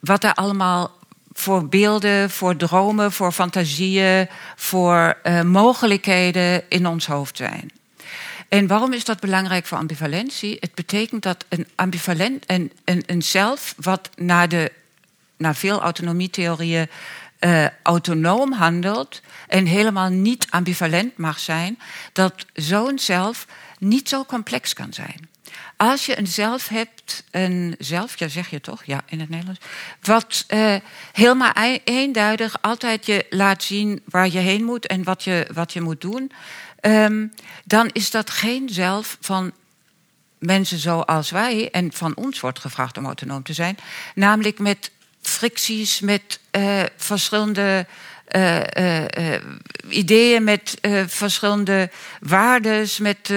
wat 0.00 0.24
er 0.24 0.34
allemaal 0.34 0.90
voor 1.32 1.68
beelden, 1.68 2.30
voor 2.30 2.56
dromen, 2.56 3.12
voor 3.12 3.32
fantasieën, 3.32 4.28
voor 4.56 5.18
uh, 5.22 5.42
mogelijkheden 5.42 6.62
in 6.68 6.86
ons 6.86 7.06
hoofd 7.06 7.36
zijn. 7.36 7.70
En 8.48 8.66
waarom 8.66 8.92
is 8.92 9.04
dat 9.04 9.20
belangrijk 9.20 9.66
voor 9.66 9.78
ambivalentie? 9.78 10.56
Het 10.60 10.74
betekent 10.74 11.22
dat 11.22 11.44
een 11.48 11.66
ambivalent 11.74 12.46
en 12.46 12.72
een, 12.84 13.02
een 13.06 13.22
zelf, 13.22 13.74
wat 13.76 14.10
naar, 14.16 14.48
de, 14.48 14.72
naar 15.36 15.54
veel 15.54 15.82
autonomietheorieën 15.82 16.88
uh, 17.40 17.66
autonoom 17.82 18.52
handelt 18.52 19.20
en 19.48 19.66
helemaal 19.66 20.08
niet 20.08 20.46
ambivalent 20.50 21.16
mag 21.16 21.38
zijn, 21.38 21.78
dat 22.12 22.46
zo'n 22.52 22.98
zelf 22.98 23.46
niet 23.78 24.08
zo 24.08 24.24
complex 24.24 24.72
kan 24.72 24.92
zijn. 24.92 25.28
Als 25.76 26.06
je 26.06 26.18
een 26.18 26.26
zelf 26.26 26.68
hebt, 26.68 27.24
een 27.30 27.74
zelf, 27.78 28.18
ja 28.18 28.28
zeg 28.28 28.50
je 28.50 28.60
toch, 28.60 28.84
ja 28.84 29.02
in 29.06 29.20
het 29.20 29.28
Nederlands, 29.28 29.60
wat 30.02 30.44
uh, 30.48 30.74
helemaal 31.12 31.52
eenduidig 31.84 32.58
altijd 32.60 33.06
je 33.06 33.26
laat 33.30 33.62
zien 33.62 34.02
waar 34.04 34.28
je 34.28 34.38
heen 34.38 34.64
moet 34.64 34.86
en 34.86 35.04
wat 35.04 35.24
je, 35.24 35.46
wat 35.54 35.72
je 35.72 35.80
moet 35.80 36.00
doen, 36.00 36.32
um, 36.80 37.32
dan 37.64 37.90
is 37.92 38.10
dat 38.10 38.30
geen 38.30 38.68
zelf 38.68 39.16
van 39.20 39.52
mensen 40.38 40.78
zoals 40.78 41.30
wij, 41.30 41.70
en 41.70 41.92
van 41.92 42.16
ons 42.16 42.40
wordt 42.40 42.58
gevraagd 42.58 42.98
om 42.98 43.04
autonoom 43.04 43.42
te 43.42 43.52
zijn, 43.52 43.78
namelijk 44.14 44.58
met 44.58 44.90
fricties, 45.28 46.00
met 46.00 46.40
uh, 46.52 46.82
verschillende 46.96 47.86
uh, 48.36 48.60
uh, 48.78 49.04
ideeën, 49.88 50.44
met 50.44 50.78
verschillende 51.06 51.90
waarden, 52.20 52.88
met 53.00 53.32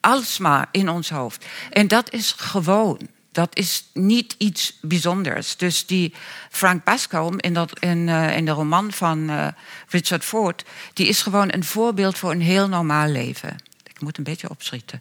alles 0.00 0.38
maar 0.38 0.68
in 0.70 0.88
ons 0.88 1.10
hoofd. 1.10 1.44
En 1.70 1.88
dat 1.88 2.12
is 2.12 2.34
gewoon. 2.36 3.08
Dat 3.32 3.56
is 3.56 3.84
niet 3.92 4.34
iets 4.38 4.78
bijzonders. 4.80 5.56
Dus 5.56 5.86
die 5.86 6.14
Frank 6.50 6.84
Bascom 6.84 7.38
in, 7.38 7.54
dat, 7.54 7.80
in, 7.80 8.08
in 8.08 8.44
de 8.44 8.50
roman 8.50 8.92
van 8.92 9.30
Richard 9.88 10.24
Ford, 10.24 10.64
die 10.92 11.06
is 11.06 11.22
gewoon 11.22 11.52
een 11.52 11.64
voorbeeld 11.64 12.18
voor 12.18 12.30
een 12.30 12.40
heel 12.40 12.68
normaal 12.68 13.08
leven. 13.08 13.56
Ik 13.84 14.00
moet 14.00 14.18
een 14.18 14.24
beetje 14.24 14.50
opschieten. 14.50 14.98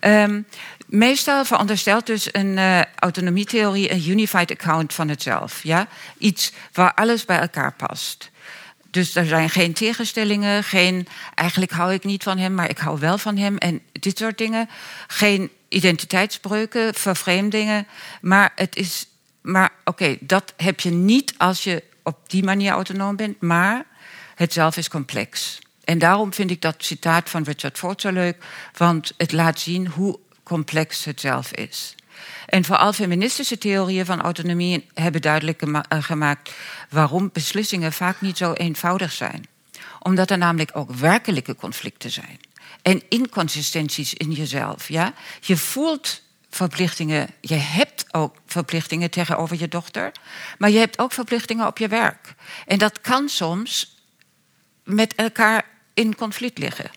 Um, 0.00 0.46
meestal 0.86 1.44
veronderstelt 1.44 2.06
dus 2.06 2.28
een 2.32 2.56
uh, 2.56 2.80
autonomietheorie 2.94 3.92
een 3.92 4.08
unified 4.08 4.50
account 4.50 4.94
van 4.94 5.08
het 5.08 5.22
zelf. 5.22 5.62
Ja? 5.62 5.88
Iets 6.18 6.52
waar 6.72 6.94
alles 6.94 7.24
bij 7.24 7.38
elkaar 7.38 7.72
past. 7.72 8.30
Dus 8.90 9.14
er 9.14 9.26
zijn 9.26 9.50
geen 9.50 9.72
tegenstellingen, 9.72 10.64
geen 10.64 11.06
eigenlijk 11.34 11.72
hou 11.72 11.92
ik 11.92 12.04
niet 12.04 12.22
van 12.22 12.38
hem, 12.38 12.54
maar 12.54 12.70
ik 12.70 12.78
hou 12.78 12.98
wel 12.98 13.18
van 13.18 13.36
hem 13.36 13.56
en 13.56 13.80
dit 13.92 14.18
soort 14.18 14.38
dingen. 14.38 14.68
Geen 15.06 15.50
identiteitsbreuken, 15.68 16.94
vervreemdingen. 16.94 17.86
Maar 18.20 18.52
het 18.54 18.76
is. 18.76 19.06
Maar 19.40 19.70
oké, 19.84 20.16
dat 20.20 20.52
heb 20.56 20.80
je 20.80 20.90
niet 20.90 21.34
als 21.36 21.64
je 21.64 21.82
op 22.02 22.30
die 22.30 22.44
manier 22.44 22.72
autonoom 22.72 23.16
bent, 23.16 23.40
maar 23.40 23.86
het 24.34 24.52
zelf 24.52 24.76
is 24.76 24.88
complex. 24.88 25.58
En 25.84 25.98
daarom 25.98 26.32
vind 26.32 26.50
ik 26.50 26.60
dat 26.60 26.74
citaat 26.78 27.30
van 27.30 27.42
Richard 27.42 27.78
Ford 27.78 28.00
zo 28.00 28.10
leuk, 28.10 28.44
want 28.76 29.12
het 29.16 29.32
laat 29.32 29.60
zien 29.60 29.86
hoe 29.86 30.18
complex 30.46 31.04
het 31.04 31.20
zelf 31.20 31.52
is. 31.52 31.94
En 32.46 32.64
vooral 32.64 32.92
feministische 32.92 33.58
theorieën 33.58 34.04
van 34.04 34.20
autonomie 34.20 34.86
hebben 34.94 35.20
duidelijk 35.20 35.62
eh, 35.62 35.80
gemaakt 35.88 36.52
waarom 36.90 37.30
beslissingen 37.32 37.92
vaak 37.92 38.20
niet 38.20 38.36
zo 38.36 38.52
eenvoudig 38.52 39.12
zijn. 39.12 39.46
Omdat 40.02 40.30
er 40.30 40.38
namelijk 40.38 40.70
ook 40.72 40.90
werkelijke 40.90 41.54
conflicten 41.54 42.10
zijn. 42.10 42.40
En 42.82 43.02
inconsistenties 43.08 44.14
in 44.14 44.32
jezelf. 44.32 44.88
Ja? 44.88 45.12
Je 45.40 45.56
voelt 45.56 46.22
verplichtingen, 46.50 47.28
je 47.40 47.54
hebt 47.54 48.14
ook 48.14 48.36
verplichtingen 48.46 49.10
tegenover 49.10 49.58
je 49.60 49.68
dochter, 49.68 50.12
maar 50.58 50.70
je 50.70 50.78
hebt 50.78 50.98
ook 50.98 51.12
verplichtingen 51.12 51.66
op 51.66 51.78
je 51.78 51.88
werk. 51.88 52.34
En 52.66 52.78
dat 52.78 53.00
kan 53.00 53.28
soms 53.28 53.96
met 54.84 55.14
elkaar 55.14 55.64
in 55.94 56.14
conflict 56.14 56.58
liggen. 56.58 56.90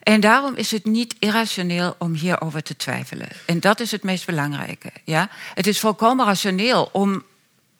En 0.00 0.20
daarom 0.20 0.54
is 0.54 0.70
het 0.70 0.84
niet 0.84 1.14
irrationeel 1.18 1.94
om 1.98 2.12
hierover 2.12 2.62
te 2.62 2.76
twijfelen. 2.76 3.28
En 3.46 3.60
dat 3.60 3.80
is 3.80 3.90
het 3.90 4.02
meest 4.02 4.26
belangrijke. 4.26 4.90
Ja? 5.04 5.28
Het 5.54 5.66
is 5.66 5.80
volkomen 5.80 6.26
rationeel 6.26 6.88
om 6.92 7.24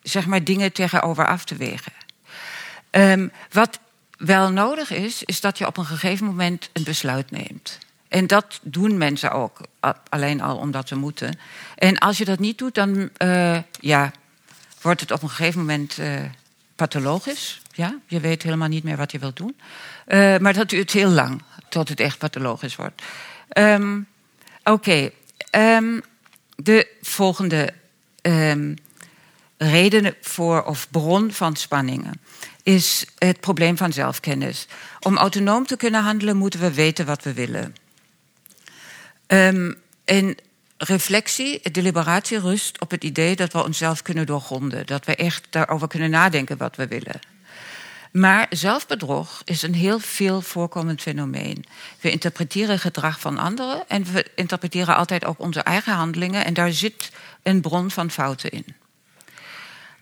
zeg 0.01 0.25
maar, 0.25 0.43
dingen 0.43 0.71
tegenover 0.71 1.27
af 1.27 1.43
te 1.43 1.55
wegen. 1.55 1.93
Um, 2.91 3.31
wat 3.51 3.79
wel 4.17 4.51
nodig 4.51 4.91
is, 4.91 5.23
is 5.23 5.41
dat 5.41 5.57
je 5.57 5.67
op 5.67 5.77
een 5.77 5.85
gegeven 5.85 6.25
moment 6.25 6.69
een 6.73 6.83
besluit 6.83 7.31
neemt. 7.31 7.77
En 8.07 8.27
dat 8.27 8.59
doen 8.61 8.97
mensen 8.97 9.31
ook, 9.31 9.61
alleen 10.09 10.41
al 10.41 10.57
omdat 10.57 10.87
ze 10.87 10.95
moeten. 10.95 11.39
En 11.75 11.97
als 11.97 12.17
je 12.17 12.25
dat 12.25 12.39
niet 12.39 12.57
doet, 12.57 12.75
dan 12.75 13.09
uh, 13.17 13.57
ja, 13.79 14.11
wordt 14.81 15.01
het 15.01 15.11
op 15.11 15.23
een 15.23 15.29
gegeven 15.29 15.59
moment 15.59 15.97
uh, 15.97 16.21
pathologisch. 16.75 17.61
Ja? 17.73 17.95
Je 18.07 18.19
weet 18.19 18.43
helemaal 18.43 18.67
niet 18.67 18.83
meer 18.83 18.97
wat 18.97 19.11
je 19.11 19.19
wilt 19.19 19.35
doen. 19.35 19.55
Uh, 20.07 20.37
maar 20.37 20.53
dat 20.53 20.69
duurt 20.69 20.91
heel 20.91 21.09
lang 21.09 21.41
tot 21.71 21.89
het 21.89 21.99
echt 21.99 22.17
pathologisch 22.17 22.75
wordt. 22.75 23.01
Um, 23.57 24.07
Oké, 24.63 25.11
um, 25.55 26.01
de 26.55 26.87
volgende 27.01 27.73
um, 28.21 28.75
reden 29.57 30.15
voor 30.21 30.63
of 30.63 30.87
bron 30.91 31.31
van 31.31 31.55
spanningen 31.55 32.21
is 32.63 33.05
het 33.17 33.39
probleem 33.39 33.77
van 33.77 33.93
zelfkennis. 33.93 34.67
Om 34.99 35.17
autonoom 35.17 35.65
te 35.65 35.77
kunnen 35.77 36.03
handelen 36.03 36.37
moeten 36.37 36.59
we 36.59 36.73
weten 36.73 37.05
wat 37.05 37.23
we 37.23 37.33
willen. 37.33 37.75
en 40.05 40.35
reflectie, 40.77 41.71
deliberatie 41.71 42.39
rust 42.39 42.81
op 42.81 42.91
het 42.91 43.03
idee 43.03 43.35
dat 43.35 43.53
we 43.53 43.63
onszelf 43.63 44.01
kunnen 44.01 44.25
doorgronden. 44.25 44.85
Dat 44.85 45.05
we 45.05 45.15
echt 45.15 45.47
daarover 45.49 45.87
kunnen 45.87 46.09
nadenken 46.09 46.57
wat 46.57 46.75
we 46.75 46.87
willen. 46.87 47.19
Maar 48.11 48.47
zelfbedrog 48.49 49.41
is 49.45 49.61
een 49.61 49.73
heel 49.73 49.99
veel 49.99 50.41
voorkomend 50.41 51.01
fenomeen. 51.01 51.65
We 51.99 52.11
interpreteren 52.11 52.79
gedrag 52.79 53.19
van 53.19 53.37
anderen 53.37 53.83
en 53.87 54.03
we 54.03 54.25
interpreteren 54.35 54.95
altijd 54.95 55.25
ook 55.25 55.39
onze 55.39 55.61
eigen 55.61 55.93
handelingen. 55.93 56.45
En 56.45 56.53
daar 56.53 56.71
zit 56.71 57.11
een 57.43 57.61
bron 57.61 57.91
van 57.91 58.11
fouten 58.11 58.51
in. 58.51 58.65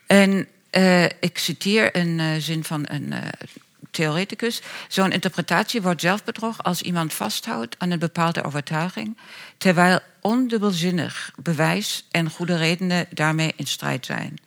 En 0.08 0.48
uh, 0.72 1.04
ik 1.04 1.38
citeer 1.38 1.96
een 1.96 2.20
uh, 2.20 2.36
zin 2.38 2.64
van 2.64 2.86
een 2.88 3.12
uh, 3.12 3.18
theoreticus. 3.92 4.62
Zo'n 4.88 5.12
interpretatie 5.12 5.82
wordt 5.82 6.02
zelfbedrog 6.02 6.64
als 6.64 6.82
iemand 6.82 7.14
vasthoudt 7.14 7.76
aan 7.78 7.92
een 7.92 8.00
bepaalde 8.00 8.44
overtuiging, 8.44 9.18
terwijl 9.58 10.00
ondubbelzinnig 10.22 11.32
bewijs 11.36 12.06
en 12.12 12.30
goede 12.30 12.58
redenen 12.58 13.08
daarmee 13.14 13.54
in 13.56 13.68
strijd 13.68 14.06
zijn. 14.06 14.40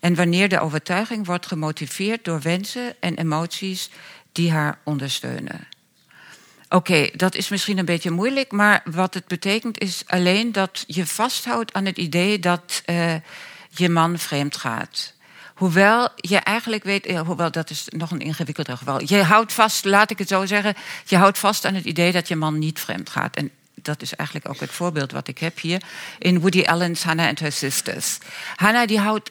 En 0.00 0.14
wanneer 0.14 0.48
de 0.48 0.60
overtuiging 0.60 1.26
wordt 1.26 1.46
gemotiveerd 1.46 2.24
door 2.24 2.40
wensen 2.40 2.94
en 3.00 3.18
emoties 3.18 3.90
die 4.32 4.52
haar 4.52 4.78
ondersteunen. 4.84 5.68
Oké, 6.68 7.08
dat 7.12 7.34
is 7.34 7.48
misschien 7.48 7.78
een 7.78 7.84
beetje 7.84 8.10
moeilijk, 8.10 8.52
maar 8.52 8.82
wat 8.84 9.14
het 9.14 9.26
betekent 9.26 9.80
is 9.80 10.02
alleen 10.06 10.52
dat 10.52 10.84
je 10.86 11.06
vasthoudt 11.06 11.72
aan 11.72 11.84
het 11.84 11.98
idee 11.98 12.38
dat 12.38 12.82
uh, 12.86 13.14
je 13.68 13.88
man 13.88 14.18
vreemd 14.18 14.56
gaat. 14.56 15.14
Hoewel 15.54 16.08
je 16.16 16.36
eigenlijk 16.36 16.84
weet, 16.84 17.06
eh, 17.06 17.20
hoewel 17.20 17.50
dat 17.50 17.70
is 17.70 17.84
nog 17.88 18.10
een 18.10 18.20
ingewikkelder 18.20 18.76
geval. 18.76 19.02
Je 19.04 19.22
houdt 19.22 19.52
vast, 19.52 19.84
laat 19.84 20.10
ik 20.10 20.18
het 20.18 20.28
zo 20.28 20.46
zeggen, 20.46 20.74
je 21.04 21.16
houdt 21.16 21.38
vast 21.38 21.64
aan 21.64 21.74
het 21.74 21.84
idee 21.84 22.12
dat 22.12 22.28
je 22.28 22.36
man 22.36 22.58
niet 22.58 22.80
vreemd 22.80 23.10
gaat. 23.10 23.36
En 23.36 23.50
dat 23.74 24.02
is 24.02 24.14
eigenlijk 24.14 24.48
ook 24.48 24.60
het 24.60 24.70
voorbeeld 24.70 25.12
wat 25.12 25.28
ik 25.28 25.38
heb 25.38 25.60
hier 25.60 25.82
in 26.18 26.40
Woody 26.40 26.62
Allen's 26.62 27.02
Hannah 27.02 27.28
and 27.28 27.38
Her 27.38 27.52
Sisters. 27.52 28.18
Hannah 28.56 28.86
die 28.86 28.98
houdt 28.98 29.30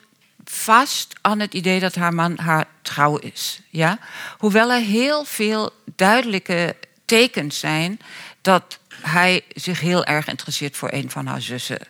vast 0.50 1.14
aan 1.22 1.40
het 1.40 1.54
idee 1.54 1.80
dat 1.80 1.96
haar 1.96 2.14
man 2.14 2.40
haar 2.40 2.68
trouw 2.82 3.18
is. 3.18 3.60
Ja? 3.70 4.00
Hoewel 4.38 4.72
er 4.72 4.82
heel 4.82 5.26
veel 5.26 5.74
duidelijke 5.96 6.76
tekens 7.06 7.60
zijn 7.60 8.00
dat 8.42 8.80
hij 9.02 9.44
zich 9.50 9.80
heel 9.80 10.06
erg 10.06 10.28
interesseert 10.28 10.78
voor 10.78 10.92
een 10.92 11.10
van 11.10 11.26
haar 11.26 11.42
zussen. 11.42 11.88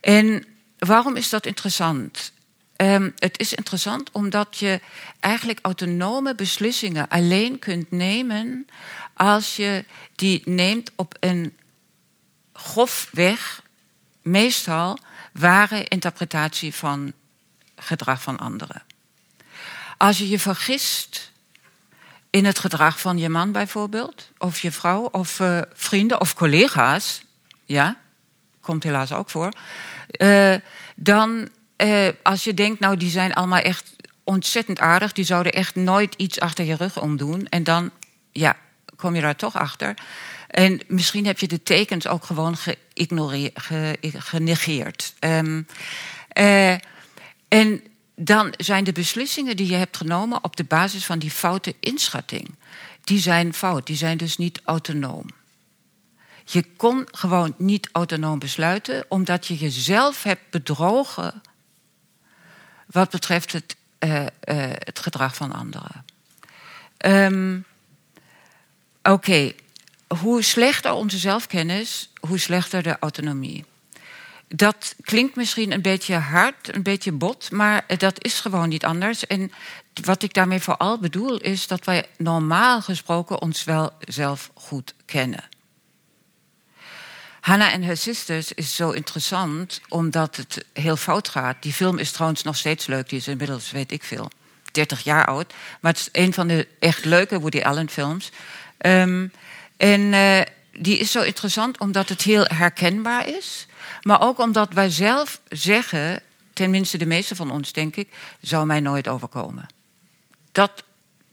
En 0.00 0.44
waarom 0.78 1.16
is 1.16 1.28
dat 1.28 1.46
interessant? 1.46 2.32
Um, 2.76 3.12
het 3.16 3.38
is 3.38 3.54
interessant 3.54 4.10
omdat 4.10 4.58
je 4.58 4.80
eigenlijk 5.20 5.58
autonome 5.62 6.34
beslissingen 6.34 7.08
alleen 7.08 7.58
kunt 7.58 7.90
nemen 7.90 8.66
als 9.14 9.56
je 9.56 9.84
die 10.14 10.42
neemt 10.44 10.92
op 10.96 11.16
een 11.20 11.56
grofweg, 12.52 13.62
meestal 14.22 14.98
ware 15.32 15.84
interpretatie 15.84 16.74
van 16.74 17.12
gedrag 17.76 18.22
van 18.22 18.38
anderen. 18.38 18.82
Als 19.96 20.18
je 20.18 20.28
je 20.28 20.38
vergist 20.38 21.32
in 22.30 22.44
het 22.44 22.58
gedrag 22.58 23.00
van 23.00 23.18
je 23.18 23.28
man 23.28 23.52
bijvoorbeeld, 23.52 24.30
of 24.38 24.58
je 24.58 24.72
vrouw, 24.72 25.02
of 25.02 25.38
uh, 25.38 25.60
vrienden 25.74 26.20
of 26.20 26.34
collega's, 26.34 27.22
ja, 27.64 27.96
komt 28.60 28.82
helaas 28.82 29.12
ook 29.12 29.30
voor, 29.30 29.52
uh, 30.18 30.54
dan 30.96 31.48
uh, 31.76 32.08
als 32.22 32.44
je 32.44 32.54
denkt, 32.54 32.80
nou 32.80 32.96
die 32.96 33.10
zijn 33.10 33.34
allemaal 33.34 33.60
echt 33.60 33.94
ontzettend 34.24 34.80
aardig, 34.80 35.12
die 35.12 35.24
zouden 35.24 35.52
echt 35.52 35.74
nooit 35.74 36.14
iets 36.14 36.40
achter 36.40 36.64
je 36.64 36.74
rug 36.74 37.00
omdoen, 37.00 37.46
en 37.48 37.64
dan, 37.64 37.90
ja, 38.32 38.56
kom 38.96 39.14
je 39.14 39.20
daar 39.20 39.36
toch 39.36 39.56
achter. 39.56 39.94
En 40.46 40.80
misschien 40.86 41.26
heb 41.26 41.38
je 41.38 41.48
de 41.48 41.62
tekens 41.62 42.06
ook 42.06 42.24
gewoon 42.24 42.56
genegeerd. 44.02 45.14
Um, 45.20 45.66
en 47.48 47.82
dan 48.14 48.54
zijn 48.56 48.84
de 48.84 48.92
beslissingen 48.92 49.56
die 49.56 49.66
je 49.66 49.74
hebt 49.74 49.96
genomen 49.96 50.44
op 50.44 50.56
de 50.56 50.64
basis 50.64 51.04
van 51.04 51.18
die 51.18 51.30
foute 51.30 51.74
inschatting, 51.80 52.54
die 53.04 53.18
zijn 53.18 53.54
fout, 53.54 53.86
die 53.86 53.96
zijn 53.96 54.16
dus 54.16 54.36
niet 54.36 54.60
autonoom. 54.64 55.26
Je 56.44 56.64
kon 56.76 57.08
gewoon 57.10 57.54
niet 57.58 57.88
autonoom 57.92 58.38
besluiten, 58.38 59.04
omdat 59.08 59.46
je 59.46 59.56
jezelf 59.56 60.22
hebt 60.22 60.50
bedrogen 60.50 61.42
wat 62.86 63.10
betreft 63.10 63.52
het 63.52 63.76
eh, 63.98 64.26
eh, 64.26 64.30
het 64.78 64.98
gedrag 64.98 65.36
van 65.36 65.52
anderen. 65.52 66.04
Ehm, 66.96 67.58
oké, 69.02 69.52
hoe 70.20 70.42
slechter 70.42 70.92
onze 70.92 71.18
zelfkennis, 71.18 72.10
hoe 72.20 72.38
slechter 72.38 72.82
de 72.82 72.98
autonomie. 72.98 73.64
Dat 74.48 74.94
klinkt 75.00 75.36
misschien 75.36 75.72
een 75.72 75.82
beetje 75.82 76.14
hard, 76.14 76.74
een 76.74 76.82
beetje 76.82 77.12
bot, 77.12 77.50
maar 77.50 77.84
dat 77.98 78.24
is 78.24 78.40
gewoon 78.40 78.68
niet 78.68 78.84
anders. 78.84 79.26
En 79.26 79.52
wat 80.04 80.22
ik 80.22 80.34
daarmee 80.34 80.60
vooral 80.60 80.98
bedoel 80.98 81.36
is 81.36 81.66
dat 81.66 81.84
wij 81.84 82.06
normaal 82.18 82.82
gesproken 82.82 83.40
ons 83.40 83.64
wel 83.64 83.92
zelf 84.00 84.50
goed 84.54 84.94
kennen. 85.04 85.44
Hannah 87.40 87.72
en 87.72 87.82
Her 87.82 87.96
Sisters 87.96 88.52
is 88.52 88.76
zo 88.76 88.90
interessant 88.90 89.80
omdat 89.88 90.36
het 90.36 90.64
heel 90.72 90.96
fout 90.96 91.28
gaat. 91.28 91.62
Die 91.62 91.72
film 91.72 91.98
is 91.98 92.10
trouwens 92.10 92.42
nog 92.42 92.56
steeds 92.56 92.86
leuk, 92.86 93.08
die 93.08 93.18
is 93.18 93.28
inmiddels, 93.28 93.70
weet 93.70 93.92
ik 93.92 94.04
veel, 94.04 94.30
30 94.72 95.04
jaar 95.04 95.26
oud. 95.26 95.54
Maar 95.80 95.92
het 95.92 96.00
is 96.00 96.08
een 96.12 96.32
van 96.32 96.46
de 96.46 96.68
echt 96.78 97.04
leuke 97.04 97.40
Woody 97.40 97.60
Allen 97.60 97.90
films. 97.90 98.30
Um, 98.78 99.32
en 99.76 100.00
uh, 100.00 100.40
die 100.72 100.98
is 100.98 101.10
zo 101.10 101.22
interessant 101.22 101.78
omdat 101.78 102.08
het 102.08 102.22
heel 102.22 102.44
herkenbaar 102.48 103.28
is. 103.28 103.66
Maar 104.02 104.20
ook 104.20 104.38
omdat 104.38 104.72
wij 104.72 104.90
zelf 104.90 105.40
zeggen, 105.48 106.22
tenminste 106.52 106.98
de 106.98 107.06
meeste 107.06 107.36
van 107.36 107.50
ons 107.50 107.72
denk 107.72 107.96
ik, 107.96 108.08
zou 108.40 108.66
mij 108.66 108.80
nooit 108.80 109.08
overkomen. 109.08 109.66
Dat 110.52 110.84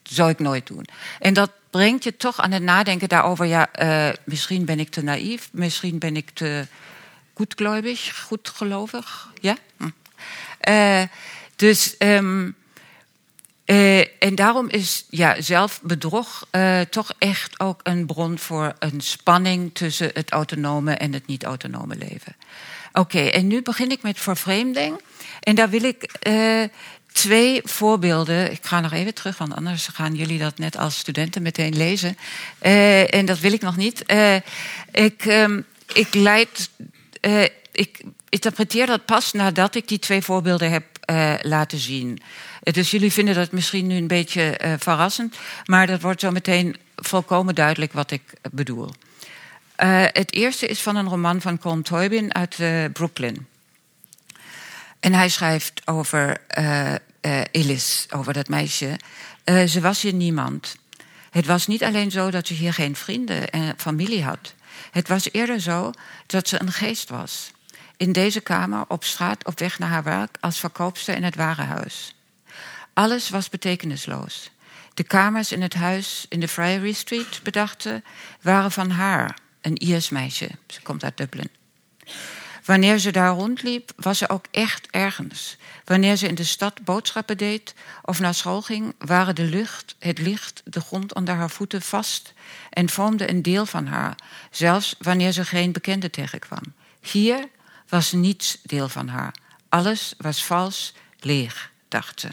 zou 0.04 0.30
ik 0.30 0.40
nooit 0.40 0.68
doen. 0.68 0.86
En 1.20 1.34
dat 1.34 1.52
brengt 1.70 2.04
je 2.04 2.18
toch 2.18 2.40
aan 2.40 2.52
het 2.52 2.64
nadenken 2.64 3.10
daarover. 3.10 3.46
Ja, 3.46 3.70
uh, 3.82 4.14
misschien 4.24 4.66
ben 4.66 4.80
ik 4.80 4.90
te 4.90 5.04
naïef, 5.04 5.50
misschien 5.52 6.00
ben 6.00 6.16
ik 6.16 6.30
te 6.30 6.68
goedgläubig, 7.34 8.22
goedgelovig. 8.24 9.30
Ja? 9.42 9.58
Hm. 9.78 9.90
Uh, 10.70 11.04
dus, 11.56 11.96
um, 12.00 12.56
uh, 13.66 14.00
en 14.00 14.36
daarom 14.36 14.70
is 14.70 15.06
ja, 15.10 15.42
zelfbedrog 15.42 16.48
toch 16.90 17.14
echt 17.18 17.60
ook 17.60 17.80
een 17.84 18.06
bron 18.06 18.40
voor 18.40 18.74
een 18.80 19.02
spanning 19.02 19.70
tussen 19.74 20.12
het 20.14 20.32
autonome 20.32 20.94
en 20.94 21.14
het 21.14 21.28
niet-autonome 21.28 21.96
leven. 21.96 22.36
Oké, 22.94 23.20
en 23.20 23.48
nu 23.48 23.62
begin 23.62 23.92
ik 23.92 24.02
met 24.02 24.20
vervreemding. 24.20 25.02
En 25.40 25.56
daar 25.56 25.70
wil 25.70 25.84
ik 25.84 26.08
twee 27.14 27.62
voorbeelden. 27.64 28.52
Ik 28.52 28.60
ga 28.62 28.80
nog 28.80 28.92
even 28.92 29.14
terug, 29.14 29.38
want 29.38 29.56
anders 29.56 29.88
gaan 29.88 30.16
jullie 30.16 30.40
dat 30.40 30.58
net 30.58 30.78
als 30.78 30.98
studenten 30.98 31.42
meteen 31.42 31.78
lezen. 31.78 32.18
Uh, 32.62 33.14
en 33.14 33.26
dat 33.26 33.40
wil 33.40 33.54
ik 33.54 33.62
nog 33.62 33.78
niet. 33.78 34.04
Uh, 34.08 34.36
ik, 34.92 35.26
um, 35.26 35.66
ik 35.94 36.14
leid. 36.14 36.70
Uh, 37.22 37.44
ik 37.72 38.02
interpreteer 38.30 38.86
dat 38.86 39.06
pas 39.06 39.32
nadat 39.32 39.76
ik 39.76 39.88
die 39.88 40.00
twee 40.00 40.22
voorbeelden 40.22 40.72
heb 40.72 40.84
laten 41.42 41.78
zien. 41.78 42.22
Dus 42.62 42.92
jullie 42.92 43.12
vinden 43.12 43.36
dat 43.36 43.52
misschien 43.52 43.88
nu 43.88 43.96
een 43.96 44.08
beetje 44.08 44.60
verrassend, 44.80 45.38
maar 45.66 45.88
dat 45.88 46.02
wordt 46.02 46.20
zo 46.20 46.32
meteen 46.32 46.76
volkomen 46.96 47.56
duidelijk 47.56 47.94
wat 47.94 48.12
ik 48.12 48.22
bedoel. 48.52 48.90
het 50.12 50.34
eerste 50.34 50.68
is 50.68 50.82
van 50.82 50.96
een 50.96 51.08
roman 51.08 51.42
van 51.42 51.60
Colm 51.60 51.84
Toybin 51.84 52.34
uit 52.34 52.58
Brooklyn. 52.94 53.48
En 55.00 55.14
hij 55.14 55.30
schrijft 55.30 55.82
over 55.86 56.42
Elis, 57.52 58.08
over 58.10 58.34
dat 58.34 58.48
meisje. 58.48 59.00
Ze 59.68 59.82
was 59.82 60.02
hier 60.02 60.14
niemand. 60.14 60.76
Het 61.30 61.46
was 61.46 61.68
niet 61.68 61.84
alleen 61.84 62.12
zo 62.12 62.32
dat 62.32 62.48
ze 62.48 62.54
hier 62.54 62.74
geen 62.74 62.96
vrienden 62.96 63.50
en 63.50 63.74
familie 63.78 64.24
had. 64.24 64.54
Het 64.92 65.08
was 65.08 65.32
eerder 65.32 65.60
zo 65.60 65.92
dat 66.26 66.48
ze 66.48 66.62
een 66.62 66.72
geest 66.72 67.10
was. 67.10 67.52
In 67.98 68.12
deze 68.12 68.42
kamer, 68.42 68.86
op 68.88 69.04
straat, 69.04 69.46
op 69.46 69.60
weg 69.60 69.80
naar 69.80 69.90
haar 69.90 70.04
werk, 70.04 70.38
als 70.40 70.60
verkoopster 70.60 71.16
in 71.16 71.24
het 71.24 71.36
warenhuis. 71.36 72.16
Alles 72.94 73.30
was 73.30 73.50
betekenisloos. 73.50 74.52
De 74.94 75.04
kamers 75.04 75.52
in 75.52 75.62
het 75.62 75.74
huis 75.74 76.26
in 76.30 76.40
de 76.40 76.48
Friary 76.48 76.92
Street, 76.92 77.40
bedachten, 77.44 78.04
waren 78.42 78.72
van 78.72 78.90
haar, 78.90 79.38
een 79.62 79.84
Iers 79.84 80.10
meisje. 80.10 80.50
Ze 80.68 80.82
komt 80.82 81.04
uit 81.04 81.18
Dublin. 81.18 81.50
Wanneer 82.66 82.98
ze 82.98 83.12
daar 83.12 83.34
rondliep, 83.34 83.92
was 83.96 84.18
ze 84.18 84.30
ook 84.30 84.46
echt 84.52 84.88
ergens. 84.90 85.58
Wanneer 85.86 86.16
ze 86.16 86.28
in 86.28 86.36
de 86.36 86.44
stad 86.44 86.84
boodschappen 86.84 87.38
deed 87.38 87.74
of 88.04 88.20
naar 88.20 88.34
school 88.34 88.62
ging, 88.62 88.96
waren 88.98 89.36
de 89.36 89.44
lucht, 89.44 89.96
het 90.00 90.20
licht, 90.20 90.62
de 90.66 90.82
grond 90.82 91.14
onder 91.14 91.36
haar 91.36 91.50
voeten 91.50 91.82
vast 91.82 92.34
en 92.70 92.90
vormden 92.90 93.30
een 93.30 93.42
deel 93.42 93.66
van 93.66 93.88
haar, 93.88 94.16
zelfs 94.52 94.96
wanneer 95.00 95.32
ze 95.32 95.46
geen 95.46 95.72
bekende 95.72 96.10
tegenkwam. 96.10 96.64
Hier 97.02 97.48
was 97.94 98.12
niets 98.12 98.58
deel 98.64 98.90
van 98.90 99.08
haar. 99.08 99.34
Alles 99.70 100.14
was 100.18 100.46
vals, 100.46 100.94
leeg, 101.20 101.72
dacht 101.88 102.20
ze. 102.20 102.30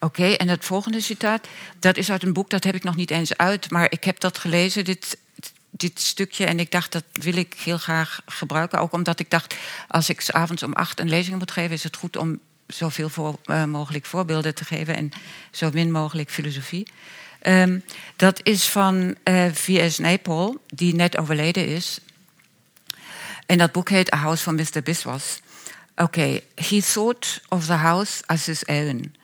Oké, 0.00 0.32
en 0.32 0.48
het 0.48 0.64
volgende 0.64 1.00
citaat, 1.00 1.48
dat 1.78 1.96
is 1.96 2.10
uit 2.10 2.22
een 2.22 2.32
boek, 2.32 2.50
dat 2.50 2.64
heb 2.64 2.74
ik 2.74 2.82
nog 2.82 2.96
niet 2.96 3.10
eens 3.10 3.36
uit, 3.36 3.70
maar 3.70 3.92
ik 3.92 4.04
heb 4.04 4.20
dat 4.20 4.38
gelezen. 4.38 4.84
Dit 4.84 5.18
dit 5.70 6.00
stukje. 6.00 6.44
En 6.44 6.60
ik 6.60 6.70
dacht, 6.70 6.92
dat 6.92 7.04
wil 7.12 7.36
ik 7.36 7.54
heel 7.64 7.78
graag 7.78 8.20
gebruiken. 8.26 8.80
Ook 8.80 8.92
omdat 8.92 9.20
ik 9.20 9.30
dacht, 9.30 9.54
als 9.88 10.08
ik 10.08 10.20
s 10.20 10.30
avonds 10.30 10.62
om 10.62 10.72
acht 10.72 11.00
een 11.00 11.08
lezing 11.08 11.38
moet 11.38 11.50
geven... 11.50 11.70
is 11.70 11.84
het 11.84 11.96
goed 11.96 12.16
om 12.16 12.40
zoveel 12.66 13.40
uh, 13.44 13.64
mogelijk 13.64 14.06
voorbeelden 14.06 14.54
te 14.54 14.64
geven... 14.64 14.96
en 14.96 15.10
zo 15.50 15.70
min 15.72 15.90
mogelijk 15.90 16.30
filosofie. 16.30 16.86
Um, 17.42 17.84
dat 18.16 18.40
is 18.42 18.68
van 18.68 19.16
uh, 19.24 19.52
V.S. 19.52 19.98
Naipaul, 19.98 20.60
die 20.66 20.94
net 20.94 21.16
overleden 21.16 21.66
is. 21.66 22.00
En 23.48 23.58
dat 23.58 23.72
boek 23.72 23.88
heet 23.88 24.12
A 24.12 24.16
House 24.16 24.42
for 24.42 24.54
Mr. 24.54 24.82
Biswas. 24.84 25.40
Okay. 25.96 26.42
he 26.54 26.80
thought 26.80 27.40
of 27.48 27.66
the 27.66 27.76
house 27.76 28.22
as 28.26 28.46
his 28.46 28.66
own... 28.68 29.16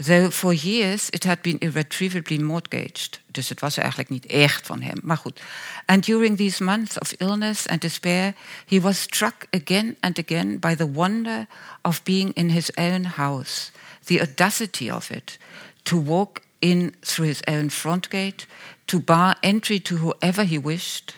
Though 0.00 0.30
for 0.30 0.52
years 0.52 1.08
it 1.10 1.24
had 1.24 1.42
been 1.42 1.58
irretrievably 1.58 2.38
mortgaged. 2.38 3.20
Dus 3.26 3.48
het 3.48 3.60
was 3.60 3.76
er 3.76 3.82
eigenlijk 3.82 4.10
niet 4.10 4.26
echt 4.26 4.66
van 4.66 4.82
hem, 4.82 5.00
maar 5.02 5.16
goed. 5.16 5.40
And 5.86 6.04
during 6.04 6.36
these 6.36 6.64
months 6.64 6.98
of 6.98 7.14
illness 7.16 7.66
and 7.66 7.80
despair, 7.80 8.34
he 8.66 8.80
was 8.80 9.00
struck 9.00 9.46
again 9.50 9.96
and 10.00 10.18
again 10.18 10.58
by 10.58 10.74
the 10.74 10.92
wonder 10.92 11.46
of 11.82 12.02
being 12.02 12.34
in 12.34 12.50
his 12.50 12.70
own 12.76 13.04
house, 13.04 13.70
the 14.04 14.20
audacity 14.20 14.90
of 14.90 15.10
it, 15.10 15.38
to 15.82 16.02
walk 16.02 16.40
in 16.58 16.94
through 17.00 17.28
his 17.28 17.42
own 17.46 17.70
front 17.70 18.08
gate, 18.08 18.46
to 18.84 19.00
bar 19.00 19.36
entry 19.40 19.80
to 19.80 19.96
whoever 19.96 20.44
he 20.44 20.58
wished. 20.58 21.14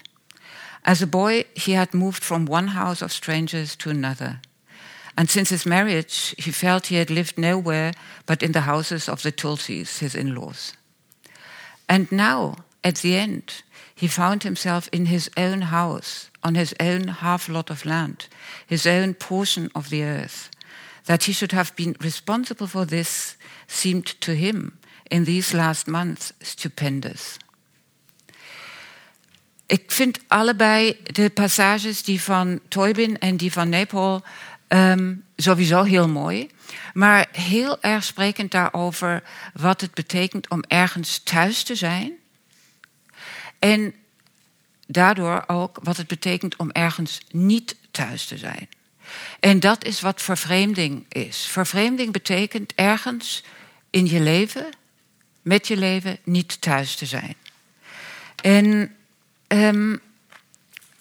As 0.84 1.02
a 1.02 1.06
boy, 1.06 1.44
he 1.54 1.72
had 1.72 1.94
moved 1.94 2.24
from 2.24 2.46
one 2.46 2.68
house 2.68 3.02
of 3.02 3.12
strangers 3.12 3.76
to 3.76 3.90
another. 3.90 4.40
And 5.16 5.28
since 5.28 5.50
his 5.50 5.66
marriage, 5.66 6.34
he 6.38 6.50
felt 6.50 6.86
he 6.86 6.96
had 6.96 7.10
lived 7.10 7.36
nowhere 7.36 7.92
but 8.26 8.42
in 8.42 8.52
the 8.52 8.62
houses 8.62 9.08
of 9.08 9.22
the 9.22 9.32
Tulsis, 9.32 9.98
his 9.98 10.14
in 10.14 10.34
laws. 10.34 10.72
And 11.88 12.10
now, 12.10 12.56
at 12.82 12.96
the 12.96 13.16
end, 13.16 13.62
he 13.94 14.06
found 14.06 14.42
himself 14.42 14.88
in 14.92 15.06
his 15.06 15.30
own 15.36 15.62
house, 15.62 16.30
on 16.42 16.54
his 16.54 16.74
own 16.80 17.08
half 17.08 17.48
lot 17.48 17.68
of 17.68 17.84
land, 17.84 18.28
his 18.66 18.86
own 18.86 19.14
portion 19.14 19.70
of 19.74 19.90
the 19.90 20.04
earth. 20.04 20.50
That 21.04 21.24
he 21.24 21.32
should 21.32 21.52
have 21.52 21.76
been 21.76 21.96
responsible 22.00 22.66
for 22.66 22.86
this 22.86 23.36
seemed 23.66 24.06
to 24.22 24.34
him, 24.34 24.78
in 25.10 25.24
these 25.24 25.52
last 25.52 25.88
months, 25.88 26.32
stupendous. 26.40 27.38
Ik 29.70 29.90
vind 29.90 30.18
allebei 30.26 31.00
de 31.02 31.30
passages, 31.30 32.02
die 32.02 32.20
van 32.20 32.60
Toybin 32.68 33.18
en 33.18 33.36
die 33.36 33.52
van 33.52 33.68
Nepal, 33.68 34.24
Um, 34.72 35.24
sowieso 35.36 35.82
heel 35.82 36.08
mooi. 36.08 36.50
Maar 36.94 37.28
heel 37.32 37.82
erg 37.82 38.04
sprekend 38.04 38.50
daarover 38.50 39.22
wat 39.54 39.80
het 39.80 39.94
betekent 39.94 40.48
om 40.48 40.64
ergens 40.68 41.18
thuis 41.18 41.62
te 41.62 41.74
zijn. 41.74 42.12
En 43.58 43.94
daardoor 44.86 45.44
ook 45.46 45.78
wat 45.82 45.96
het 45.96 46.06
betekent 46.06 46.56
om 46.56 46.70
ergens 46.70 47.20
niet 47.30 47.76
thuis 47.90 48.26
te 48.26 48.38
zijn. 48.38 48.68
En 49.40 49.60
dat 49.60 49.84
is 49.84 50.00
wat 50.00 50.22
vervreemding 50.22 51.04
is. 51.08 51.46
Vervreemding 51.46 52.12
betekent 52.12 52.72
ergens 52.74 53.44
in 53.90 54.06
je 54.06 54.20
leven, 54.20 54.66
met 55.42 55.68
je 55.68 55.76
leven, 55.76 56.18
niet 56.24 56.60
thuis 56.60 56.94
te 56.94 57.06
zijn. 57.06 57.34
En 58.42 58.94
um, 59.52 60.00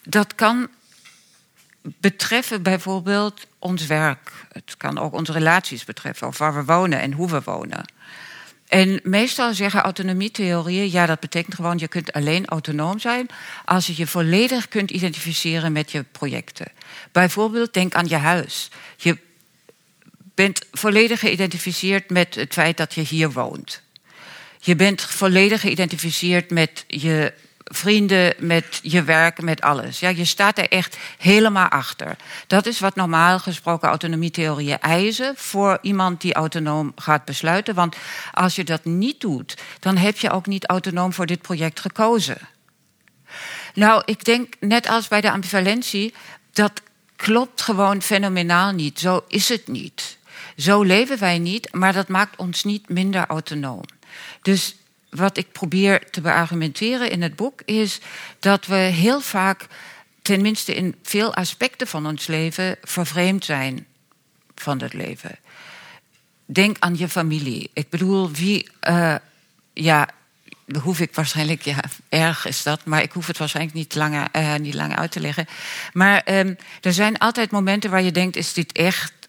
dat 0.02 0.34
kan 0.34 0.68
betreffen 1.82 2.62
bijvoorbeeld 2.62 3.46
ons 3.58 3.86
werk. 3.86 4.32
Het 4.52 4.76
kan 4.76 4.98
ook 4.98 5.12
onze 5.12 5.32
relaties 5.32 5.84
betreffen, 5.84 6.26
of 6.26 6.38
waar 6.38 6.54
we 6.54 6.64
wonen 6.64 7.00
en 7.00 7.12
hoe 7.12 7.30
we 7.30 7.40
wonen. 7.44 7.84
En 8.68 9.00
meestal 9.02 9.54
zeggen 9.54 9.82
autonomietheorieën, 9.82 10.90
ja, 10.90 11.06
dat 11.06 11.20
betekent 11.20 11.54
gewoon, 11.54 11.78
je 11.78 11.88
kunt 11.88 12.12
alleen 12.12 12.46
autonoom 12.46 12.98
zijn 12.98 13.28
als 13.64 13.86
je 13.86 13.92
je 13.96 14.06
volledig 14.06 14.68
kunt 14.68 14.90
identificeren 14.90 15.72
met 15.72 15.92
je 15.92 16.04
projecten. 16.12 16.66
Bijvoorbeeld, 17.12 17.74
denk 17.74 17.94
aan 17.94 18.08
je 18.08 18.16
huis. 18.16 18.70
Je 18.96 19.18
bent 20.34 20.66
volledig 20.72 21.20
geïdentificeerd 21.20 22.10
met 22.10 22.34
het 22.34 22.52
feit 22.52 22.76
dat 22.76 22.94
je 22.94 23.00
hier 23.00 23.32
woont. 23.32 23.82
Je 24.60 24.76
bent 24.76 25.02
volledig 25.02 25.60
geïdentificeerd 25.60 26.50
met 26.50 26.84
je 26.86 27.32
vrienden, 27.72 28.34
met 28.38 28.80
je 28.82 29.02
werk, 29.02 29.42
met 29.42 29.60
alles. 29.60 30.00
Ja, 30.00 30.08
je 30.08 30.24
staat 30.24 30.58
er 30.58 30.68
echt 30.68 30.96
helemaal 31.18 31.68
achter. 31.68 32.16
Dat 32.46 32.66
is 32.66 32.80
wat 32.80 32.94
normaal 32.94 33.38
gesproken 33.38 33.88
autonomietheorieën 33.88 34.78
eisen 34.78 35.34
voor 35.36 35.78
iemand 35.82 36.20
die 36.20 36.34
autonoom 36.34 36.92
gaat 36.96 37.24
besluiten. 37.24 37.74
Want 37.74 37.96
als 38.32 38.54
je 38.54 38.64
dat 38.64 38.84
niet 38.84 39.20
doet, 39.20 39.56
dan 39.78 39.96
heb 39.96 40.18
je 40.18 40.30
ook 40.30 40.46
niet 40.46 40.66
autonoom 40.66 41.12
voor 41.12 41.26
dit 41.26 41.42
project 41.42 41.80
gekozen. 41.80 42.38
Nou, 43.74 44.02
ik 44.04 44.24
denk 44.24 44.54
net 44.60 44.88
als 44.88 45.08
bij 45.08 45.20
de 45.20 45.30
ambivalentie, 45.30 46.14
dat 46.52 46.82
klopt 47.16 47.62
gewoon 47.62 48.02
fenomenaal 48.02 48.72
niet. 48.72 48.98
Zo 48.98 49.24
is 49.28 49.48
het 49.48 49.68
niet. 49.68 50.18
Zo 50.56 50.82
leven 50.82 51.18
wij 51.18 51.38
niet, 51.38 51.72
maar 51.72 51.92
dat 51.92 52.08
maakt 52.08 52.36
ons 52.36 52.64
niet 52.64 52.88
minder 52.88 53.26
autonoom. 53.26 53.82
Dus 54.42 54.76
wat 55.10 55.36
ik 55.36 55.52
probeer 55.52 56.10
te 56.10 56.20
beargumenteren 56.20 57.10
in 57.10 57.22
het 57.22 57.36
boek 57.36 57.62
is 57.64 58.00
dat 58.38 58.66
we 58.66 58.74
heel 58.74 59.20
vaak, 59.20 59.66
tenminste 60.22 60.74
in 60.74 60.94
veel 61.02 61.34
aspecten 61.34 61.86
van 61.86 62.06
ons 62.06 62.26
leven, 62.26 62.76
vervreemd 62.82 63.44
zijn 63.44 63.86
van 64.54 64.82
het 64.82 64.92
leven. 64.92 65.38
Denk 66.46 66.76
aan 66.78 66.96
je 66.98 67.08
familie. 67.08 67.70
Ik 67.72 67.88
bedoel, 67.88 68.30
wie, 68.30 68.68
uh, 68.88 69.14
ja, 69.72 70.08
hoef 70.82 71.00
ik 71.00 71.14
waarschijnlijk, 71.14 71.62
ja, 71.62 71.80
erg 72.08 72.46
is 72.46 72.62
dat, 72.62 72.84
maar 72.84 73.02
ik 73.02 73.12
hoef 73.12 73.26
het 73.26 73.38
waarschijnlijk 73.38 73.76
niet 73.76 73.94
langer, 73.94 74.28
uh, 74.36 74.54
niet 74.54 74.74
langer 74.74 74.96
uit 74.96 75.12
te 75.12 75.20
leggen. 75.20 75.46
Maar 75.92 76.22
um, 76.38 76.56
er 76.80 76.92
zijn 76.92 77.18
altijd 77.18 77.50
momenten 77.50 77.90
waar 77.90 78.02
je 78.02 78.12
denkt: 78.12 78.36
is 78.36 78.52
dit 78.52 78.72
echt 78.72 79.12
eh, 79.12 79.19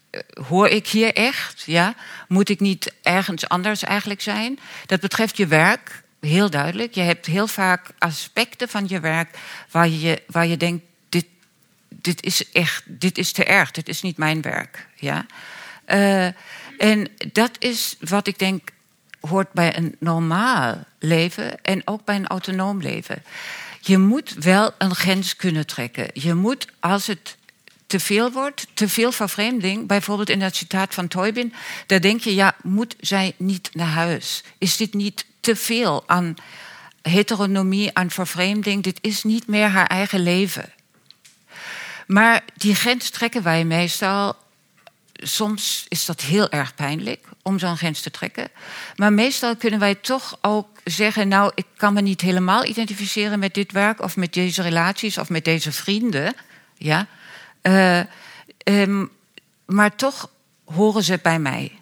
hoor 0.48 0.68
ik 0.68 0.88
hier 0.88 1.14
echt? 1.14 1.62
Ja? 1.66 1.94
Moet 2.28 2.48
ik 2.48 2.60
niet 2.60 2.92
ergens 3.02 3.48
anders 3.48 3.82
eigenlijk 3.82 4.20
zijn? 4.20 4.58
Dat 4.86 5.00
betreft 5.00 5.36
je 5.36 5.46
werk, 5.46 6.02
heel 6.20 6.50
duidelijk. 6.50 6.94
Je 6.94 7.00
hebt 7.00 7.26
heel 7.26 7.46
vaak 7.46 7.90
aspecten 7.98 8.68
van 8.68 8.84
je 8.88 9.00
werk 9.00 9.38
waar 9.70 9.88
je, 9.88 10.22
waar 10.26 10.46
je 10.46 10.56
denkt: 10.56 10.84
dit, 11.08 11.26
dit 11.88 12.22
is 12.22 12.50
echt, 12.50 12.82
dit 12.86 13.18
is 13.18 13.32
te 13.32 13.44
erg, 13.44 13.70
dit 13.70 13.88
is 13.88 14.02
niet 14.02 14.16
mijn 14.16 14.42
werk. 14.42 14.86
Ja? 14.94 15.26
Uh, 15.86 16.26
en 16.78 17.08
dat 17.32 17.50
is 17.58 17.96
wat 18.00 18.26
ik 18.26 18.38
denk 18.38 18.70
hoort 19.20 19.52
bij 19.52 19.76
een 19.76 19.96
normaal 19.98 20.84
leven 20.98 21.62
en 21.64 21.82
ook 21.84 22.04
bij 22.04 22.16
een 22.16 22.26
autonoom 22.26 22.80
leven. 22.80 23.22
Je 23.80 23.98
moet 23.98 24.34
wel 24.38 24.70
een 24.78 24.94
grens 24.94 25.36
kunnen 25.36 25.66
trekken. 25.66 26.10
Je 26.12 26.34
moet, 26.34 26.66
als 26.80 27.06
het 27.06 27.36
te 27.92 28.00
veel 28.00 28.30
wordt, 28.30 28.66
te 28.74 28.88
veel 28.88 29.12
vervreemding. 29.12 29.86
Bijvoorbeeld 29.86 30.30
in 30.30 30.38
dat 30.38 30.56
citaat 30.56 30.94
van 30.94 31.08
Teubin, 31.08 31.54
daar 31.86 32.00
denk 32.00 32.20
je, 32.20 32.34
ja, 32.34 32.54
moet 32.62 32.96
zij 33.00 33.34
niet 33.36 33.70
naar 33.72 33.88
huis? 33.88 34.42
Is 34.58 34.76
dit 34.76 34.94
niet 34.94 35.26
te 35.40 35.56
veel 35.56 36.02
aan 36.06 36.34
heteronomie, 37.02 37.90
aan 37.92 38.10
vervreemding? 38.10 38.82
Dit 38.82 38.98
is 39.00 39.22
niet 39.22 39.46
meer 39.46 39.68
haar 39.68 39.86
eigen 39.86 40.20
leven. 40.20 40.72
Maar 42.06 42.44
die 42.56 42.74
grens 42.74 43.10
trekken 43.10 43.42
wij 43.42 43.64
meestal. 43.64 44.36
Soms 45.12 45.84
is 45.88 46.04
dat 46.04 46.20
heel 46.20 46.50
erg 46.50 46.74
pijnlijk 46.74 47.26
om 47.42 47.58
zo'n 47.58 47.76
grens 47.76 48.00
te 48.00 48.10
trekken. 48.10 48.48
Maar 48.96 49.12
meestal 49.12 49.56
kunnen 49.56 49.80
wij 49.80 49.94
toch 49.94 50.38
ook 50.40 50.68
zeggen: 50.84 51.28
Nou, 51.28 51.52
ik 51.54 51.66
kan 51.76 51.92
me 51.92 52.00
niet 52.00 52.20
helemaal 52.20 52.64
identificeren 52.64 53.38
met 53.38 53.54
dit 53.54 53.72
werk 53.72 54.00
of 54.00 54.16
met 54.16 54.32
deze 54.32 54.62
relaties 54.62 55.18
of 55.18 55.28
met 55.28 55.44
deze 55.44 55.72
vrienden. 55.72 56.34
Ja, 56.76 57.06
uh, 57.62 58.00
um, 58.64 59.10
maar 59.66 59.96
toch 59.96 60.30
horen 60.64 61.02
ze 61.02 61.18
bij 61.22 61.38
mij 61.38 61.72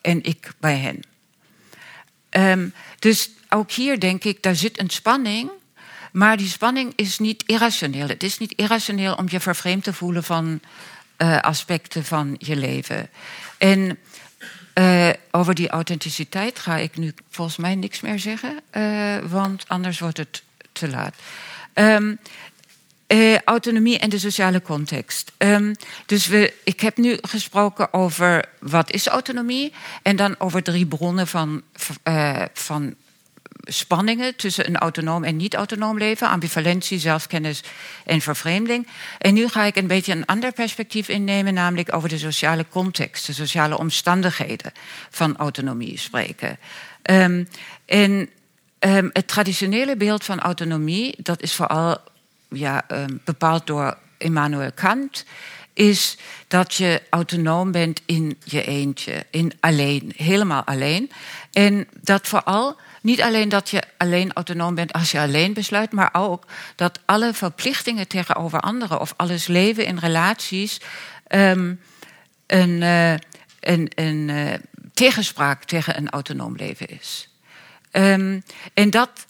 en 0.00 0.22
ik 0.22 0.52
bij 0.60 0.76
hen. 0.76 1.02
Um, 2.30 2.72
dus 2.98 3.30
ook 3.48 3.70
hier 3.70 4.00
denk 4.00 4.24
ik, 4.24 4.42
daar 4.42 4.56
zit 4.56 4.80
een 4.80 4.90
spanning. 4.90 5.50
Maar 6.12 6.36
die 6.36 6.48
spanning 6.48 6.92
is 6.96 7.18
niet 7.18 7.42
irrationeel. 7.46 8.08
Het 8.08 8.22
is 8.22 8.38
niet 8.38 8.52
irrationeel 8.52 9.14
om 9.14 9.26
je 9.28 9.40
vervreemd 9.40 9.84
te 9.84 9.92
voelen 9.92 10.24
van 10.24 10.60
uh, 11.18 11.38
aspecten 11.38 12.04
van 12.04 12.34
je 12.38 12.56
leven. 12.56 13.10
En 13.58 13.98
uh, 14.74 15.10
over 15.30 15.54
die 15.54 15.68
authenticiteit 15.68 16.58
ga 16.58 16.76
ik 16.76 16.96
nu 16.96 17.14
volgens 17.30 17.56
mij 17.56 17.74
niks 17.74 18.00
meer 18.00 18.18
zeggen, 18.18 18.60
want 19.30 19.68
anders 19.68 19.98
wordt 19.98 20.16
het 20.16 20.42
te 20.72 20.88
laat. 20.88 21.14
Um, 21.74 22.18
uh, 23.08 23.38
autonomie 23.38 23.98
en 23.98 24.10
de 24.10 24.18
sociale 24.18 24.62
context. 24.62 25.32
Um, 25.38 25.74
dus 26.06 26.26
we, 26.26 26.54
ik 26.64 26.80
heb 26.80 26.96
nu 26.96 27.18
gesproken 27.20 27.92
over 27.92 28.44
wat 28.60 28.90
is 28.90 29.06
autonomie 29.06 29.72
en 30.02 30.16
dan 30.16 30.34
over 30.38 30.62
drie 30.62 30.86
bronnen 30.86 31.26
van, 31.26 31.62
uh, 32.04 32.42
van 32.52 32.94
spanningen 33.64 34.36
tussen 34.36 34.66
een 34.66 34.76
autonoom 34.76 35.24
en 35.24 35.36
niet-autonoom 35.36 35.98
leven, 35.98 36.28
ambivalentie, 36.28 36.98
zelfkennis 36.98 37.62
en 38.04 38.20
vervreemding. 38.20 38.86
En 39.18 39.34
nu 39.34 39.48
ga 39.48 39.64
ik 39.64 39.76
een 39.76 39.86
beetje 39.86 40.12
een 40.12 40.26
ander 40.26 40.52
perspectief 40.52 41.08
innemen, 41.08 41.54
namelijk 41.54 41.94
over 41.94 42.08
de 42.08 42.18
sociale 42.18 42.66
context, 42.70 43.26
de 43.26 43.32
sociale 43.32 43.78
omstandigheden 43.78 44.72
van 45.10 45.36
autonomie 45.36 45.98
spreken. 45.98 46.58
Um, 47.02 47.48
en 47.86 48.28
um, 48.80 49.10
het 49.12 49.28
traditionele 49.28 49.96
beeld 49.96 50.24
van 50.24 50.40
autonomie, 50.40 51.14
dat 51.18 51.42
is 51.42 51.54
vooral 51.54 51.98
ja, 52.48 52.84
um, 52.92 53.20
bepaald 53.24 53.66
door 53.66 53.96
Immanuel 54.18 54.72
Kant, 54.72 55.24
is 55.72 56.18
dat 56.48 56.74
je 56.74 57.02
autonoom 57.10 57.72
bent 57.72 58.00
in 58.06 58.38
je 58.44 58.64
eentje, 58.64 59.26
in 59.30 59.52
alleen, 59.60 60.12
helemaal 60.16 60.64
alleen. 60.64 61.10
En 61.52 61.88
dat 62.00 62.28
vooral 62.28 62.76
niet 63.02 63.22
alleen 63.22 63.48
dat 63.48 63.70
je 63.70 63.82
alleen 63.96 64.32
autonoom 64.32 64.74
bent 64.74 64.92
als 64.92 65.10
je 65.10 65.20
alleen 65.20 65.52
besluit, 65.52 65.92
maar 65.92 66.08
ook 66.12 66.44
dat 66.76 67.00
alle 67.04 67.34
verplichtingen 67.34 68.08
tegenover 68.08 68.60
anderen 68.60 69.00
of 69.00 69.14
alles 69.16 69.46
leven 69.46 69.86
in 69.86 69.98
relaties 69.98 70.80
um, 71.28 71.80
een, 72.46 72.82
een, 73.60 73.90
een 73.94 74.28
uh, 74.28 74.54
tegenspraak 74.94 75.64
tegen 75.64 75.96
een 75.96 76.10
autonoom 76.10 76.56
leven 76.56 76.86
is. 76.88 77.28
Um, 77.92 78.42
en 78.74 78.90
dat 78.90 79.26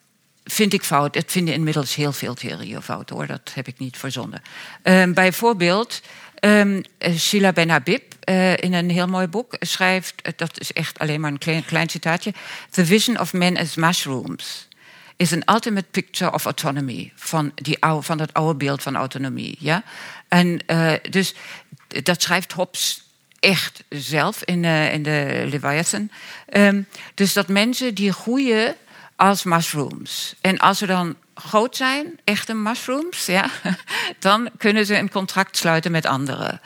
vind 0.50 0.72
ik 0.72 0.82
fout. 0.82 1.14
Het 1.14 1.32
vinden 1.32 1.54
inmiddels 1.54 1.94
heel 1.94 2.12
veel 2.12 2.34
theorieën 2.34 2.82
fout 2.82 3.10
hoor, 3.10 3.26
dat 3.26 3.50
heb 3.54 3.68
ik 3.68 3.78
niet 3.78 3.96
verzonnen. 3.96 4.42
Um, 4.82 5.14
bijvoorbeeld, 5.14 6.00
um, 6.40 6.82
Sheila 7.16 7.52
Ben 7.52 7.68
Habib 7.68 8.02
uh, 8.28 8.56
in 8.56 8.72
een 8.72 8.90
heel 8.90 9.06
mooi 9.06 9.26
boek 9.26 9.56
schrijft, 9.58 10.14
uh, 10.22 10.32
dat 10.36 10.60
is 10.60 10.72
echt 10.72 10.98
alleen 10.98 11.20
maar 11.20 11.32
een 11.32 11.64
klein, 11.64 11.88
citaatje: 11.88 12.34
The 12.70 12.86
vision 12.86 13.20
of 13.20 13.32
men 13.32 13.56
as 13.56 13.74
mushrooms 13.74 14.68
is 15.16 15.32
an 15.32 15.42
ultimate 15.54 15.86
picture 15.90 16.32
of 16.32 16.44
autonomy. 16.44 17.12
Van, 17.14 17.52
die 17.54 17.82
oude, 17.82 18.02
van 18.02 18.18
dat 18.18 18.32
oude 18.32 18.58
beeld 18.58 18.82
van 18.82 18.96
autonomie. 18.96 19.56
Ja? 19.58 19.82
En 20.28 20.60
uh, 20.66 20.92
dus 21.10 21.34
dat 22.02 22.22
schrijft 22.22 22.52
Hobbes 22.52 23.02
echt 23.40 23.84
zelf 23.88 24.42
in, 24.44 24.64
in 24.64 25.02
de 25.02 25.44
Leviathan. 25.50 26.10
Um, 26.52 26.86
dus 27.14 27.32
dat 27.32 27.48
mensen 27.48 27.94
die 27.94 28.12
groeien 28.12 28.76
als 29.18 29.44
mushrooms. 29.44 30.34
En 30.40 30.58
als 30.58 30.78
ze 30.78 30.86
dan 30.86 31.16
groot 31.34 31.76
zijn, 31.76 32.18
echte 32.24 32.54
mushrooms, 32.54 33.26
ja, 33.26 33.50
dan 34.18 34.50
kunnen 34.58 34.86
ze 34.86 34.96
een 34.98 35.10
contract 35.10 35.56
sluiten 35.56 35.90
met 35.90 36.06
anderen. 36.06 36.60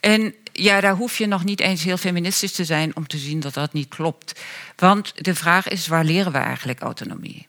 En 0.00 0.34
ja, 0.52 0.80
daar 0.80 0.94
hoef 0.94 1.18
je 1.18 1.26
nog 1.26 1.44
niet 1.44 1.60
eens 1.60 1.82
heel 1.82 1.96
feministisch 1.96 2.52
te 2.52 2.64
zijn 2.64 2.96
om 2.96 3.06
te 3.06 3.18
zien 3.18 3.40
dat 3.40 3.54
dat 3.54 3.72
niet 3.72 3.88
klopt. 3.88 4.40
Want 4.76 5.24
de 5.24 5.34
vraag 5.34 5.68
is, 5.68 5.86
waar 5.86 6.04
leren 6.04 6.32
we 6.32 6.38
eigenlijk 6.38 6.80
autonomie? 6.80 7.46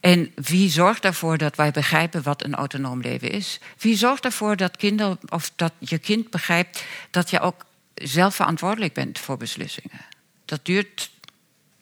En 0.00 0.32
wie 0.34 0.70
zorgt 0.70 1.04
ervoor 1.04 1.38
dat 1.38 1.56
wij 1.56 1.70
begrijpen 1.70 2.22
wat 2.22 2.44
een 2.44 2.54
autonoom 2.54 3.00
leven 3.00 3.30
is? 3.30 3.60
Wie 3.78 3.96
zorgt 3.96 4.24
ervoor 4.24 4.56
dat, 4.56 4.76
kinder, 4.76 5.16
of 5.28 5.52
dat 5.56 5.72
je 5.78 5.98
kind 5.98 6.30
begrijpt 6.30 6.84
dat 7.10 7.30
je 7.30 7.40
ook 7.40 7.64
zelf 7.94 8.34
verantwoordelijk 8.34 8.94
bent 8.94 9.18
voor 9.18 9.36
beslissingen? 9.36 10.04
Dat 10.44 10.64
duurt 10.64 11.10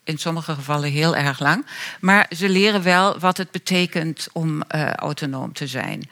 in 0.05 0.19
sommige 0.19 0.55
gevallen 0.55 0.91
heel 0.91 1.17
erg 1.17 1.39
lang. 1.41 1.67
Maar 2.01 2.27
ze 2.37 2.49
leren 2.49 2.83
wel 2.83 3.19
wat 3.19 3.37
het 3.37 3.51
betekent 3.51 4.29
om 4.33 4.63
uh, 4.75 4.93
autonoom 4.93 5.53
te 5.53 5.67
zijn. 5.67 6.11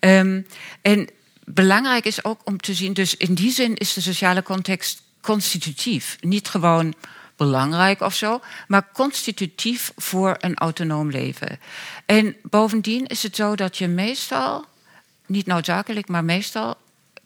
Um, 0.00 0.46
en 0.82 1.08
belangrijk 1.44 2.04
is 2.04 2.24
ook 2.24 2.40
om 2.44 2.58
te 2.58 2.74
zien, 2.74 2.92
dus 2.92 3.16
in 3.16 3.34
die 3.34 3.50
zin 3.50 3.76
is 3.76 3.92
de 3.92 4.00
sociale 4.00 4.42
context 4.42 5.02
constitutief. 5.20 6.16
Niet 6.20 6.48
gewoon 6.48 6.94
belangrijk 7.36 8.00
of 8.00 8.14
zo, 8.14 8.40
maar 8.68 8.88
constitutief 8.92 9.92
voor 9.96 10.36
een 10.38 10.54
autonoom 10.54 11.10
leven. 11.10 11.58
En 12.06 12.36
bovendien 12.42 13.06
is 13.06 13.22
het 13.22 13.36
zo 13.36 13.56
dat 13.56 13.78
je 13.78 13.88
meestal, 13.88 14.64
niet 15.26 15.46
noodzakelijk, 15.46 16.08
maar 16.08 16.24
meestal 16.24 16.76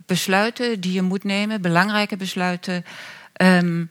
besluiten 0.06 0.80
die 0.80 0.92
je 0.92 1.02
moet 1.02 1.24
nemen, 1.24 1.60
belangrijke 1.62 2.16
besluiten, 2.16 2.84
um, 3.42 3.90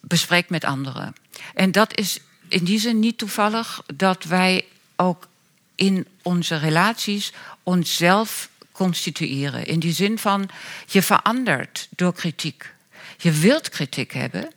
bespreekt 0.00 0.50
met 0.50 0.64
anderen. 0.64 1.14
En 1.54 1.72
dat 1.72 1.96
is 1.98 2.18
in 2.48 2.64
die 2.64 2.78
zin 2.78 2.98
niet 2.98 3.18
toevallig 3.18 3.82
dat 3.94 4.24
wij 4.24 4.64
ook 4.96 5.28
in 5.74 6.06
onze 6.22 6.56
relaties 6.56 7.32
onszelf 7.62 8.48
constitueren. 8.72 9.66
In 9.66 9.78
die 9.78 9.92
zin 9.92 10.18
van 10.18 10.48
je 10.86 11.02
verandert 11.02 11.88
door 11.96 12.12
kritiek. 12.12 12.72
Je 13.18 13.32
wilt 13.32 13.68
kritiek 13.68 14.12
hebben, 14.12 14.52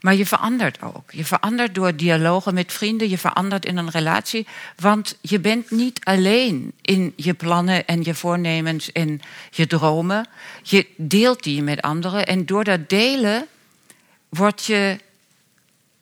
Maar 0.00 0.14
je 0.14 0.26
verandert 0.26 0.82
ook. 0.82 1.12
Je 1.12 1.24
verandert 1.24 1.74
door 1.74 1.96
dialogen 1.96 2.54
met 2.54 2.72
vrienden, 2.72 3.08
je 3.08 3.18
verandert 3.18 3.64
in 3.64 3.76
een 3.76 3.90
relatie. 3.90 4.46
Want 4.76 5.16
je 5.20 5.40
bent 5.40 5.70
niet 5.70 6.04
alleen 6.04 6.72
in 6.80 7.12
je 7.16 7.34
plannen 7.34 7.86
en 7.86 8.02
je 8.02 8.14
voornemens 8.14 8.92
en 8.92 9.20
je 9.50 9.66
dromen. 9.66 10.28
Je 10.62 10.86
deelt 10.96 11.42
die 11.42 11.62
met 11.62 11.82
anderen. 11.82 12.26
En 12.26 12.46
door 12.46 12.64
dat 12.64 12.88
delen 12.88 13.46
word 14.28 14.64
je 14.64 14.98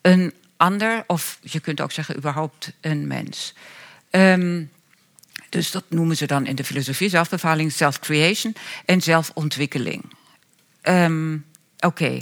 een 0.02 0.32
ander, 0.56 1.04
of 1.06 1.38
je 1.40 1.60
kunt 1.60 1.80
ook 1.80 1.92
zeggen 1.92 2.16
überhaupt 2.16 2.72
een 2.80 3.06
mens. 3.06 3.54
Um, 4.10 4.70
dus 5.48 5.70
dat 5.70 5.84
noemen 5.88 6.16
ze 6.16 6.26
dan 6.26 6.46
in 6.46 6.56
de 6.56 6.64
filosofie 6.64 7.08
zelfbevaling 7.08 7.72
self-creation 7.72 8.54
en 8.84 9.00
zelfontwikkeling. 9.00 10.12
Um, 10.82 11.44
Oké. 11.80 12.18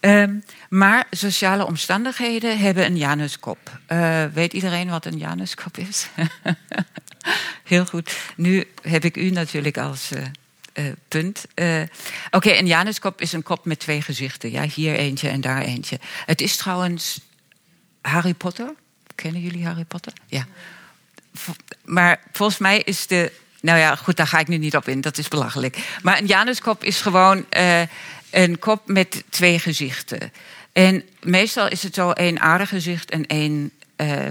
Um, 0.00 0.44
maar 0.68 1.06
sociale 1.10 1.66
omstandigheden 1.66 2.58
hebben 2.58 2.84
een 2.84 2.96
Januskop. 2.96 3.58
Uh, 3.88 4.24
weet 4.24 4.52
iedereen 4.52 4.88
wat 4.88 5.04
een 5.04 5.18
Januskop 5.18 5.78
is? 5.78 6.08
Heel 7.64 7.86
goed. 7.86 8.16
Nu 8.36 8.64
heb 8.82 9.04
ik 9.04 9.16
u 9.16 9.30
natuurlijk 9.30 9.78
als 9.78 10.12
uh, 10.12 10.22
uh, 10.78 10.84
punt. 11.08 11.46
Oké, 11.54 11.88
okay, 12.30 12.58
een 12.58 12.66
Januskop 12.66 13.20
is 13.20 13.32
een 13.32 13.42
kop 13.42 13.64
met 13.64 13.78
twee 13.78 14.02
gezichten. 14.02 14.50
Ja, 14.50 14.62
hier 14.62 14.94
eentje 14.94 15.28
en 15.28 15.40
daar 15.40 15.62
eentje. 15.62 15.98
Het 16.26 16.40
is 16.40 16.56
trouwens 16.56 17.20
Harry 18.00 18.34
Potter. 18.34 18.74
Kennen 19.14 19.40
jullie 19.40 19.66
Harry 19.66 19.84
Potter? 19.84 20.12
Ja 20.26 20.46
maar 21.84 22.20
volgens 22.32 22.58
mij 22.58 22.80
is 22.80 23.06
de. 23.06 23.32
Nou 23.60 23.78
ja, 23.78 23.96
goed, 23.96 24.16
daar 24.16 24.26
ga 24.26 24.38
ik 24.38 24.48
nu 24.48 24.56
niet 24.56 24.76
op 24.76 24.88
in. 24.88 25.00
Dat 25.00 25.18
is 25.18 25.28
belachelijk. 25.28 25.78
Maar 26.02 26.18
een 26.18 26.26
Januskop 26.26 26.84
is 26.84 27.00
gewoon 27.00 27.46
uh, 27.50 27.80
een 28.30 28.58
kop 28.58 28.82
met 28.86 29.24
twee 29.30 29.58
gezichten. 29.58 30.32
En 30.72 31.04
meestal 31.22 31.68
is 31.68 31.82
het 31.82 31.94
zo 31.94 32.10
één 32.10 32.40
aardig 32.40 32.68
gezicht 32.68 33.10
en 33.10 33.26
één 33.26 33.70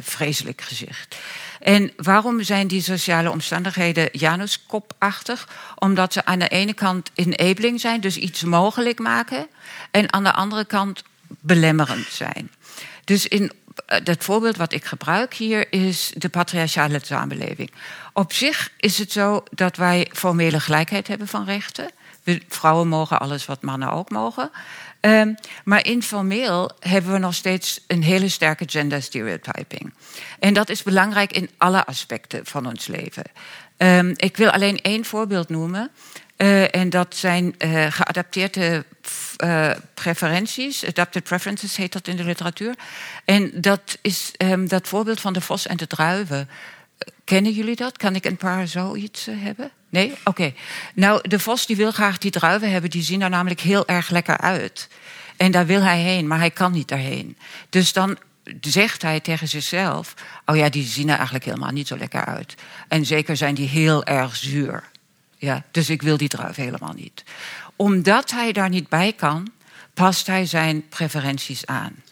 vreselijk 0.02 0.62
gezicht. 0.62 1.16
En 1.66 1.92
waarom 1.98 2.44
zijn 2.44 2.68
die 2.68 2.82
sociale 2.82 3.32
omstandigheden 3.32 4.10
Januskopachtig? 4.12 5.48
Omdat 5.76 6.14
ze 6.14 6.26
aan 6.26 6.40
de 6.40 6.48
ene 6.48 6.74
kant 6.74 7.12
enabling 7.14 7.80
zijn, 7.80 8.02
dus 8.02 8.18
iets 8.18 8.44
mogelijk 8.44 9.00
maken, 9.00 9.48
en 9.92 10.14
aan 10.14 10.24
de 10.24 10.34
andere 10.34 10.66
kant 10.66 11.04
belemmerend 11.28 12.08
zijn. 12.08 12.52
Dus 13.04 13.28
in 13.28 13.52
het 13.86 14.10
eh, 14.10 14.16
voorbeeld 14.20 14.58
wat 14.58 14.74
ik 14.74 14.86
gebruik 14.86 15.34
hier 15.34 15.72
is 15.74 16.12
de 16.16 16.30
patriarchale 16.30 17.00
samenleving. 17.04 17.72
Op 18.14 18.34
zich 18.34 18.72
is 18.78 18.98
het 18.98 19.12
zo 19.12 19.44
dat 19.52 19.76
wij 19.76 20.10
formele 20.14 20.60
gelijkheid 20.60 21.08
hebben 21.08 21.28
van 21.28 21.46
rechten. 21.46 21.90
vrouwen 22.48 22.88
mogen 22.88 23.20
alles 23.20 23.46
wat 23.46 23.62
mannen 23.62 23.92
ook 23.92 24.10
mogen. 24.10 24.52
Um, 25.06 25.36
maar 25.64 25.86
informeel 25.86 26.72
hebben 26.80 27.12
we 27.12 27.18
nog 27.18 27.34
steeds 27.34 27.80
een 27.88 28.04
hele 28.04 28.30
sterke 28.30 28.64
gender 28.68 29.02
stereotyping. 29.02 29.94
En 30.40 30.54
dat 30.54 30.70
is 30.70 30.84
belangrijk 30.84 31.32
in 31.32 31.50
alle 31.58 31.86
aspecten 31.86 32.46
van 32.46 32.68
ons 32.68 32.88
leven. 32.88 33.24
Um, 33.78 34.14
ik 34.16 34.38
wil 34.38 34.50
alleen 34.50 34.82
één 34.82 35.06
voorbeeld 35.06 35.50
noemen. 35.50 35.92
Uh, 36.38 36.76
en 36.76 36.90
dat 36.90 37.16
zijn 37.16 37.56
uh, 37.58 37.86
geadapteerde 37.90 38.86
uh, 39.44 39.72
preferenties. 39.94 40.86
Adapted 40.86 41.24
preferences 41.24 41.76
heet 41.76 41.94
dat 41.94 42.08
in 42.08 42.16
de 42.16 42.24
literatuur. 42.24 42.76
En 43.26 43.52
dat 43.54 43.98
is 44.02 44.32
um, 44.38 44.68
dat 44.68 44.88
voorbeeld 44.88 45.22
van 45.22 45.34
de 45.34 45.42
vos 45.42 45.68
en 45.68 45.78
de 45.78 45.88
druiven. 45.88 46.50
Kennen 47.24 47.52
jullie 47.52 47.76
dat? 47.76 47.98
Kan 47.98 48.16
ik 48.16 48.26
een 48.26 48.38
paar 48.38 48.68
zoiets 48.68 49.28
hebben? 49.32 49.72
Nee? 49.90 50.14
Oké. 50.24 50.54
Nou, 50.94 51.30
de 51.30 51.40
vos 51.40 51.66
die 51.66 51.76
wil 51.76 51.92
graag 51.92 52.18
die 52.18 52.32
druiven 52.32 52.72
hebben. 52.72 52.90
Die 52.90 53.04
zien 53.04 53.22
er 53.22 53.30
namelijk 53.30 53.60
heel 53.60 53.88
erg 53.88 54.10
lekker 54.10 54.38
uit. 54.38 54.88
En 55.38 55.52
daar 55.52 55.66
wil 55.66 55.82
hij 55.82 56.00
heen, 56.00 56.28
maar 56.28 56.40
hij 56.40 56.52
kan 56.52 56.72
niet 56.72 56.88
daarheen. 56.88 57.38
Dus 57.70 57.94
dan 57.94 58.18
zegt 58.62 59.02
hij 59.02 59.20
tegen 59.20 59.48
zichzelf: 59.48 60.14
Oh 60.46 60.56
ja, 60.56 60.70
die 60.70 60.84
zien 60.84 61.10
er 61.10 61.16
eigenlijk 61.16 61.46
helemaal 61.46 61.72
niet 61.72 61.88
zo 61.88 61.98
lekker 61.98 62.26
uit. 62.26 62.56
En 62.88 63.06
zeker 63.06 63.38
zijn 63.38 63.56
die 63.56 63.68
heel 63.68 64.04
erg 64.04 64.36
zuur. 64.36 64.84
Ja, 65.38 65.64
dus 65.72 65.90
ik 65.90 66.02
wil 66.02 66.18
die 66.18 66.30
druif 66.30 66.56
helemaal 66.56 66.94
niet. 66.94 67.24
Omdat 67.76 68.32
hij 68.32 68.52
daar 68.52 68.70
niet 68.70 68.90
bij 68.90 69.14
kan, 69.14 69.52
past 69.94 70.28
hij 70.28 70.46
zijn 70.46 70.88
preferenties 70.90 71.66
aan. 71.66 72.04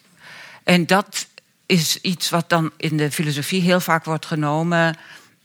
En 0.63 0.86
dat 0.86 1.27
is 1.74 1.97
iets 2.01 2.30
wat 2.30 2.49
dan 2.49 2.71
in 2.78 2.97
de 2.97 3.11
filosofie 3.11 3.61
heel 3.61 3.80
vaak 3.80 4.05
wordt 4.05 4.26
genomen 4.26 4.97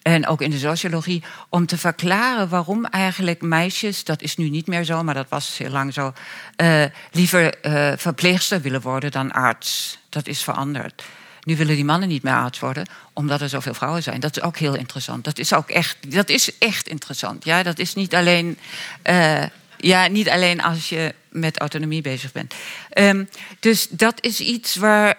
en 0.03 0.27
ook 0.27 0.43
in 0.43 0.51
de 0.51 0.59
sociologie, 0.59 1.23
om 1.49 1.67
te 1.67 1.79
verklaren 1.79 2.49
waarom 2.49 2.85
eigenlijk 2.85 3.43
meisjes, 3.43 4.05
dat 4.05 4.23
is 4.23 4.37
nu 4.37 4.49
niet 4.49 4.67
meer 4.67 4.85
zo, 4.85 5.03
maar 5.03 5.15
dat 5.15 5.29
was 5.29 5.59
heel 5.59 5.71
lang 5.71 5.93
zo, 5.93 6.13
uh, 6.57 6.85
liever 7.13 7.55
uh, 7.63 7.93
verpleegster 7.97 8.61
willen 8.61 8.81
worden 8.81 9.11
dan 9.11 9.33
arts. 9.33 9.99
Dat 10.09 10.27
is 10.27 10.43
veranderd. 10.43 11.03
Nu 11.43 11.57
willen 11.57 11.75
die 11.75 11.85
mannen 11.85 12.09
niet 12.09 12.23
meer 12.23 12.35
arts 12.35 12.59
worden, 12.59 12.87
omdat 13.13 13.41
er 13.41 13.49
zoveel 13.49 13.75
vrouwen 13.75 14.03
zijn. 14.03 14.21
Dat 14.21 14.37
is 14.37 14.43
ook 14.43 14.57
heel 14.57 14.75
interessant. 14.75 15.25
Dat 15.25 15.39
is 15.39 15.53
ook 15.53 15.71
echt, 15.71 16.13
dat 16.13 16.29
is 16.29 16.59
echt 16.59 16.89
interessant. 16.89 17.45
Ja, 17.45 17.63
dat 17.63 17.79
is 17.79 17.95
niet 17.95 18.15
alleen, 18.15 18.59
uh, 19.05 19.43
ja, 19.77 20.07
niet 20.07 20.29
alleen 20.29 20.63
als 20.63 20.89
je 20.89 21.15
met 21.29 21.59
autonomie 21.59 22.03
bezig 22.03 22.33
bent. 22.33 22.55
Um, 22.95 23.29
dus 23.61 23.89
dat 23.91 24.25
is 24.25 24.41
iets 24.41 24.77
waar 24.77 25.17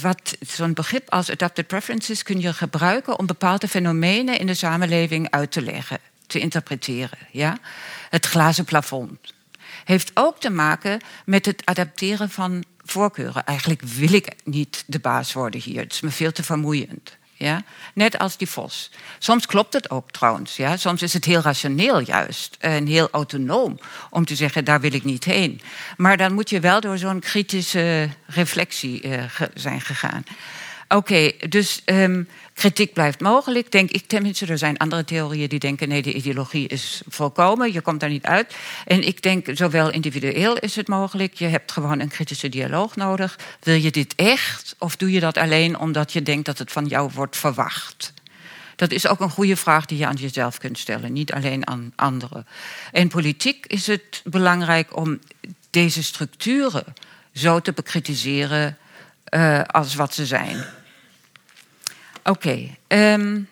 wat 0.00 0.36
zo'n 0.40 0.72
begrip 0.72 1.10
als 1.10 1.30
adapted 1.30 1.66
preferences 1.66 2.22
kun 2.22 2.40
je 2.40 2.52
gebruiken 2.52 3.18
om 3.18 3.26
bepaalde 3.26 3.68
fenomenen 3.68 4.38
in 4.38 4.46
de 4.46 4.54
samenleving 4.54 5.30
uit 5.30 5.50
te 5.50 5.62
leggen, 5.62 5.98
te 6.26 6.38
interpreteren. 6.38 7.18
Ja? 7.30 7.58
Het 8.10 8.26
glazen 8.26 8.64
plafond 8.64 9.34
heeft 9.84 10.10
ook 10.14 10.40
te 10.40 10.50
maken 10.50 11.00
met 11.24 11.46
het 11.46 11.62
adapteren 11.64 12.30
van 12.30 12.64
voorkeuren. 12.84 13.44
Eigenlijk 13.44 13.82
wil 13.82 14.12
ik 14.12 14.34
niet 14.44 14.84
de 14.86 14.98
baas 14.98 15.32
worden 15.32 15.60
hier. 15.60 15.80
Het 15.80 15.92
is 15.92 16.00
me 16.00 16.10
veel 16.10 16.32
te 16.32 16.42
vermoeiend. 16.42 17.16
Ja? 17.34 17.62
Net 17.94 18.18
als 18.18 18.36
die 18.36 18.48
vos. 18.48 18.90
Soms 19.18 19.46
klopt 19.46 19.72
het 19.72 19.90
ook 19.90 20.10
trouwens. 20.10 20.56
Ja? 20.56 20.76
Soms 20.76 21.02
is 21.02 21.12
het 21.12 21.24
heel 21.24 21.40
rationeel 21.40 21.98
juist 21.98 22.56
en 22.60 22.86
heel 22.86 23.08
autonoom 23.10 23.78
om 24.10 24.24
te 24.24 24.34
zeggen, 24.34 24.64
daar 24.64 24.80
wil 24.80 24.92
ik 24.92 25.04
niet 25.04 25.24
heen. 25.24 25.60
Maar 25.96 26.16
dan 26.16 26.32
moet 26.32 26.50
je 26.50 26.60
wel 26.60 26.80
door 26.80 26.98
zo'n 26.98 27.20
kritische 27.20 28.08
reflectie 28.26 29.02
uh, 29.02 29.24
zijn 29.54 29.80
gegaan. 29.80 30.24
Oké, 30.88 31.32
dus 31.48 31.82
um, 31.86 32.28
kritiek 32.54 32.92
blijft 32.92 33.20
mogelijk, 33.20 33.70
denk 33.70 33.90
ik 33.90 34.06
tenminste. 34.06 34.46
Er 34.46 34.58
zijn 34.58 34.76
andere 34.76 35.04
theorieën 35.04 35.48
die 35.48 35.58
denken: 35.58 35.88
nee, 35.88 36.02
de 36.02 36.12
ideologie 36.12 36.68
is 36.68 37.02
volkomen, 37.08 37.72
je 37.72 37.80
komt 37.80 38.00
daar 38.00 38.10
niet 38.10 38.24
uit. 38.24 38.54
En 38.84 39.06
ik 39.06 39.22
denk, 39.22 39.46
zowel 39.52 39.90
individueel 39.90 40.56
is 40.58 40.76
het 40.76 40.88
mogelijk, 40.88 41.34
je 41.34 41.46
hebt 41.46 41.72
gewoon 41.72 42.00
een 42.00 42.08
kritische 42.08 42.48
dialoog 42.48 42.96
nodig. 42.96 43.38
Wil 43.60 43.74
je 43.74 43.90
dit 43.90 44.14
echt, 44.14 44.74
of 44.78 44.96
doe 44.96 45.12
je 45.12 45.20
dat 45.20 45.36
alleen 45.36 45.78
omdat 45.78 46.12
je 46.12 46.22
denkt 46.22 46.46
dat 46.46 46.58
het 46.58 46.72
van 46.72 46.86
jou 46.86 47.10
wordt 47.14 47.36
verwacht? 47.36 48.12
Dat 48.76 48.90
is 48.90 49.06
ook 49.06 49.20
een 49.20 49.30
goede 49.30 49.56
vraag 49.56 49.86
die 49.86 49.98
je 49.98 50.06
aan 50.06 50.14
jezelf 50.14 50.58
kunt 50.58 50.78
stellen, 50.78 51.12
niet 51.12 51.32
alleen 51.32 51.66
aan 51.66 51.92
anderen. 51.94 52.46
En 52.92 53.08
politiek 53.08 53.66
is 53.66 53.86
het 53.86 54.22
belangrijk 54.24 54.96
om 54.96 55.18
deze 55.70 56.02
structuren 56.02 56.84
zo 57.32 57.60
te 57.60 57.72
bekritiseren 57.72 58.78
uh, 59.34 59.62
als 59.62 59.94
wat 59.94 60.14
ze 60.14 60.26
zijn. 60.26 60.64
Oké. 62.24 62.68
Um, 62.88 63.48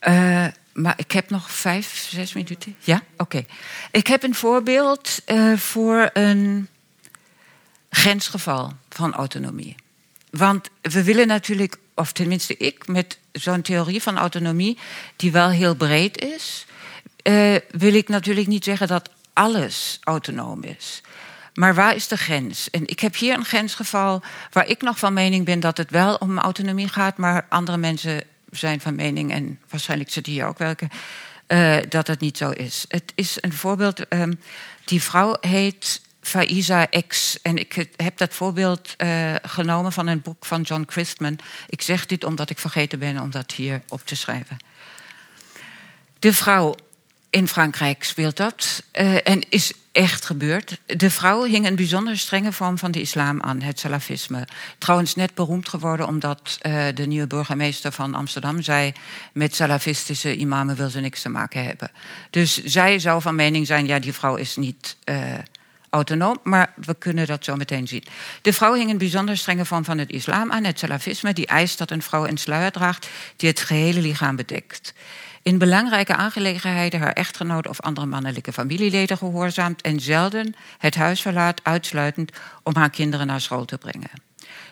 uh, 0.00 0.46
maar 0.72 0.94
ik 0.96 1.12
heb 1.12 1.30
nog 1.30 1.50
vijf, 1.50 2.08
zes 2.10 2.32
minuten. 2.32 2.76
Ja? 2.78 3.02
Oké. 3.16 3.44
Ik 3.90 4.06
heb 4.06 4.22
een 4.22 4.34
voorbeeld 4.34 5.22
uh, 5.26 5.56
voor 5.56 6.10
een 6.12 6.68
grensgeval 7.90 8.72
van 8.88 9.14
autonomie. 9.14 9.74
Want 10.30 10.68
we 10.80 11.02
willen 11.02 11.26
natuurlijk, 11.26 11.76
of 11.94 12.12
tenminste 12.12 12.56
ik, 12.56 12.86
met 12.86 13.18
zo'n 13.32 13.62
theorie 13.62 14.02
van 14.02 14.18
autonomie, 14.18 14.78
die 15.16 15.32
wel 15.32 15.48
heel 15.48 15.74
breed 15.74 16.20
is, 16.22 16.66
wil 17.70 17.94
ik 17.94 18.08
natuurlijk 18.08 18.46
niet 18.46 18.64
zeggen 18.64 18.88
dat 18.88 19.10
alles 19.32 19.98
autonoom 20.02 20.62
is. 20.62 21.02
Maar 21.56 21.74
waar 21.74 21.94
is 21.94 22.08
de 22.08 22.16
grens? 22.16 22.70
En 22.70 22.86
ik 22.86 23.00
heb 23.00 23.16
hier 23.16 23.34
een 23.34 23.44
grensgeval 23.44 24.22
waar 24.52 24.66
ik 24.66 24.82
nog 24.82 24.98
van 24.98 25.12
mening 25.12 25.44
ben 25.44 25.60
dat 25.60 25.76
het 25.76 25.90
wel 25.90 26.14
om 26.14 26.38
autonomie 26.38 26.88
gaat, 26.88 27.16
maar 27.16 27.46
andere 27.48 27.76
mensen 27.76 28.22
zijn 28.50 28.80
van 28.80 28.94
mening, 28.94 29.32
en 29.32 29.60
waarschijnlijk 29.68 30.10
zitten 30.10 30.32
hier 30.32 30.46
ook 30.46 30.58
welke, 30.58 30.88
uh, 31.48 31.76
dat 31.88 32.06
het 32.06 32.20
niet 32.20 32.36
zo 32.36 32.50
is. 32.50 32.84
Het 32.88 33.12
is 33.14 33.38
een 33.40 33.52
voorbeeld. 33.52 34.12
Um, 34.12 34.40
die 34.84 35.02
vrouw 35.02 35.36
heet 35.40 36.00
Faiza 36.20 36.86
X. 37.06 37.42
En 37.42 37.56
ik 37.58 37.88
heb 37.96 38.16
dat 38.16 38.34
voorbeeld 38.34 38.94
uh, 38.98 39.34
genomen 39.42 39.92
van 39.92 40.06
een 40.06 40.22
boek 40.22 40.44
van 40.44 40.62
John 40.62 40.84
Christman. 40.86 41.38
Ik 41.68 41.82
zeg 41.82 42.06
dit 42.06 42.24
omdat 42.24 42.50
ik 42.50 42.58
vergeten 42.58 42.98
ben 42.98 43.20
om 43.20 43.30
dat 43.30 43.52
hier 43.52 43.82
op 43.88 44.06
te 44.06 44.16
schrijven. 44.16 44.56
De 46.18 46.34
vrouw 46.34 46.74
in 47.30 47.48
Frankrijk 47.48 48.04
speelt 48.04 48.36
dat 48.36 48.82
uh, 48.92 49.28
en 49.28 49.48
is 49.48 49.72
echt 49.96 50.24
gebeurd. 50.24 50.80
De 50.86 51.10
vrouw 51.10 51.42
hing 51.42 51.66
een 51.66 51.76
bijzonder 51.76 52.18
strenge 52.18 52.52
vorm 52.52 52.78
van 52.78 52.90
de 52.90 53.00
islam 53.00 53.42
aan, 53.42 53.60
het 53.60 53.78
salafisme. 53.78 54.46
Trouwens 54.78 55.14
net 55.14 55.34
beroemd 55.34 55.68
geworden 55.68 56.06
omdat 56.06 56.58
uh, 56.62 56.84
de 56.94 57.06
nieuwe 57.06 57.26
burgemeester 57.26 57.92
van 57.92 58.14
Amsterdam 58.14 58.62
zei... 58.62 58.92
met 59.32 59.54
salafistische 59.54 60.36
imamen 60.36 60.76
wil 60.76 60.88
ze 60.88 61.00
niks 61.00 61.22
te 61.22 61.28
maken 61.28 61.64
hebben. 61.64 61.90
Dus 62.30 62.64
zij 62.64 62.98
zou 62.98 63.22
van 63.22 63.34
mening 63.34 63.66
zijn, 63.66 63.86
ja, 63.86 63.98
die 63.98 64.12
vrouw 64.12 64.36
is 64.36 64.56
niet 64.56 64.96
uh, 65.04 65.16
autonoom, 65.90 66.38
maar 66.42 66.72
we 66.76 66.94
kunnen 66.94 67.26
dat 67.26 67.44
zo 67.44 67.56
meteen 67.56 67.88
zien. 67.88 68.04
De 68.42 68.52
vrouw 68.52 68.74
hing 68.74 68.90
een 68.90 68.98
bijzonder 68.98 69.36
strenge 69.36 69.64
vorm 69.64 69.84
van 69.84 69.98
het 69.98 70.10
islam 70.10 70.52
aan, 70.52 70.64
het 70.64 70.78
salafisme, 70.78 71.32
die 71.32 71.46
eist 71.46 71.78
dat 71.78 71.90
een 71.90 72.02
vrouw 72.02 72.26
een 72.26 72.36
sluier 72.36 72.72
draagt 72.72 73.08
die 73.36 73.48
het 73.48 73.60
gehele 73.60 74.00
lichaam 74.00 74.36
bedekt. 74.36 74.94
In 75.46 75.58
belangrijke 75.58 76.16
aangelegenheden 76.16 77.00
haar 77.00 77.12
echtgenoot 77.12 77.68
of 77.68 77.80
andere 77.80 78.06
mannelijke 78.06 78.52
familieleden 78.52 79.16
gehoorzaamt 79.16 79.82
en 79.82 80.00
zelden 80.00 80.54
het 80.78 80.94
huis 80.94 81.20
verlaat, 81.20 81.60
uitsluitend 81.62 82.32
om 82.62 82.76
haar 82.76 82.90
kinderen 82.90 83.26
naar 83.26 83.40
school 83.40 83.64
te 83.64 83.78
brengen. 83.78 84.10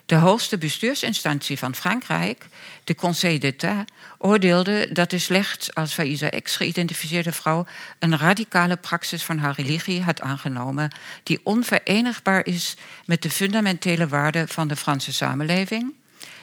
De 0.07 0.15
hoogste 0.15 0.59
bestuursinstantie 0.59 1.59
van 1.59 1.75
Frankrijk, 1.75 2.47
de 2.85 2.95
Conseil 2.95 3.39
d'État, 3.39 3.91
oordeelde 4.19 4.89
dat 4.93 5.11
de 5.11 5.19
slechts 5.19 5.75
als 5.75 5.93
Faiza 5.93 6.29
X 6.43 6.57
geïdentificeerde 6.57 7.33
vrouw 7.33 7.67
een 7.99 8.19
radicale 8.19 8.77
praxis 8.77 9.23
van 9.23 9.39
haar 9.39 9.55
religie 9.57 10.03
had 10.03 10.21
aangenomen 10.21 10.91
die 11.23 11.41
onverenigbaar 11.43 12.47
is 12.47 12.77
met 13.05 13.23
de 13.23 13.31
fundamentele 13.31 14.09
waarden 14.09 14.49
van 14.49 14.69
de 14.69 14.77
Franse 14.77 15.13
samenleving, 15.13 15.93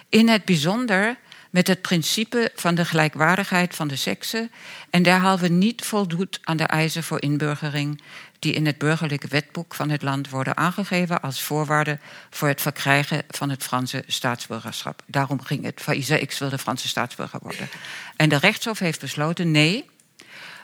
in 0.10 0.30
het 0.30 0.46
bijzonder 0.46 1.18
met 1.52 1.68
het 1.68 1.82
principe 1.82 2.52
van 2.56 2.76
de 2.76 2.86
gelijkwaardigheid 2.86 3.76
van 3.76 3.88
de 3.88 3.96
seksen 3.96 4.52
en 4.90 5.04
derhalve 5.04 5.48
niet 5.48 5.86
voldoet 5.86 6.40
aan 6.44 6.58
de 6.58 6.64
eisen 6.64 7.04
voor 7.04 7.22
inburgering 7.22 8.02
die 8.40 8.54
in 8.54 8.66
het 8.66 8.78
burgerlijke 8.78 9.28
wetboek 9.28 9.76
van 9.76 9.90
het 9.90 10.02
land 10.02 10.30
worden 10.30 10.58
aangegeven 10.58 11.22
als 11.22 11.42
voorwaarde 11.42 12.00
voor 12.30 12.48
het 12.48 12.62
verkrijgen 12.62 13.24
van 13.30 13.50
het 13.50 13.64
Franse 13.64 14.04
staatsburgerschap. 14.08 15.04
Daarom 15.06 15.42
ging 15.42 15.64
het. 15.64 15.82
Faiza 15.82 16.26
X 16.26 16.40
wilde 16.40 16.58
Franse 16.58 16.88
staatsburger 16.88 17.40
worden. 17.42 17.70
En 18.16 18.30
de 18.30 18.38
rechtshof 18.38 18.80
heeft 18.80 19.00
besloten 19.00 19.52
nee, 19.52 19.90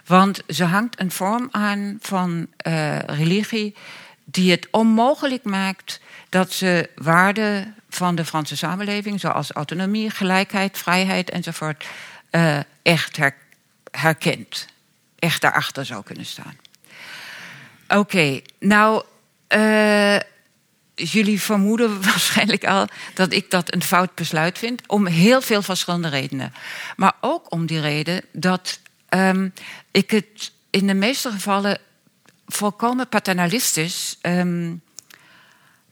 want 0.06 0.42
ze 0.48 0.64
hangt 0.64 1.00
een 1.00 1.12
vorm 1.12 1.48
aan 1.52 1.98
van 2.02 2.48
uh, 2.68 3.00
religie 3.00 3.76
die 4.30 4.52
het 4.52 4.68
onmogelijk 4.72 5.44
maakt 5.44 6.00
dat 6.30 6.52
ze 6.52 6.90
waarden 6.96 7.76
van 7.90 8.16
de 8.16 8.26
Franse 8.26 8.58
samenleving, 8.58 9.20
zoals 9.20 9.52
autonomie, 9.52 10.10
gelijkheid, 10.10 10.78
vrijheid 10.78 11.30
enzovoort, 11.30 11.86
uh, 12.32 12.60
echt 12.82 13.18
her 13.18 13.36
herkent. 13.92 14.68
Echt 15.20 15.42
daarachter 15.42 15.86
zou 15.86 16.04
kunnen 16.04 16.26
staan. 16.26 16.58
Oké, 17.88 18.42
nou, 18.60 19.04
uh, 19.56 20.20
jullie 20.96 21.42
vermoeden 21.42 22.02
waarschijnlijk 22.12 22.66
al 22.66 22.88
dat 23.14 23.34
ik 23.34 23.52
dat 23.52 23.74
een 23.74 23.84
fout 23.84 24.16
besluit 24.16 24.58
vind, 24.58 24.88
om 24.88 25.06
heel 25.06 25.42
veel 25.42 25.62
verschillende 25.62 26.10
redenen. 26.10 26.54
Maar 26.96 27.14
ook 27.22 27.52
om 27.52 27.66
die 27.66 27.82
reden 27.82 28.22
dat 28.32 28.80
um, 29.10 29.54
ik 29.92 30.12
het 30.12 30.52
in 30.70 30.88
de 30.88 30.94
meeste 30.94 31.32
gevallen 31.32 31.80
volkomen 32.48 33.08
paternalistisch. 33.08 34.18
Um, 34.22 34.82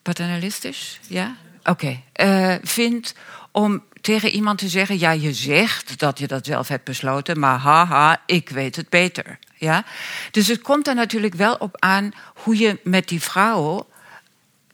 paternalistisch, 0.02 1.00
ja? 1.08 1.36
Oké. 1.64 2.00
Okay, 2.16 2.54
uh, 2.54 2.56
vind 2.64 3.16
om 3.52 3.84
tegen 4.02 4.30
iemand 4.30 4.58
te 4.58 4.68
zeggen: 4.68 5.00
ja, 5.00 5.12
je 5.12 5.34
zegt 5.34 6.00
dat 6.00 6.20
je 6.20 6.28
dat 6.28 6.46
zelf 6.46 6.68
hebt 6.68 6.84
besloten, 6.84 7.40
maar 7.40 7.58
haha, 7.58 8.22
ik 8.26 8.50
weet 8.50 8.76
het 8.76 8.90
beter. 8.90 9.40
Ja? 9.56 9.84
Dus 10.32 10.48
het 10.48 10.62
komt 10.62 10.88
er 10.88 10.96
natuurlijk 10.96 11.34
wel 11.34 11.56
op 11.56 11.76
aan 11.80 12.12
hoe 12.34 12.58
je 12.58 12.80
met 12.84 13.08
die 13.08 13.22
vrouw 13.22 13.88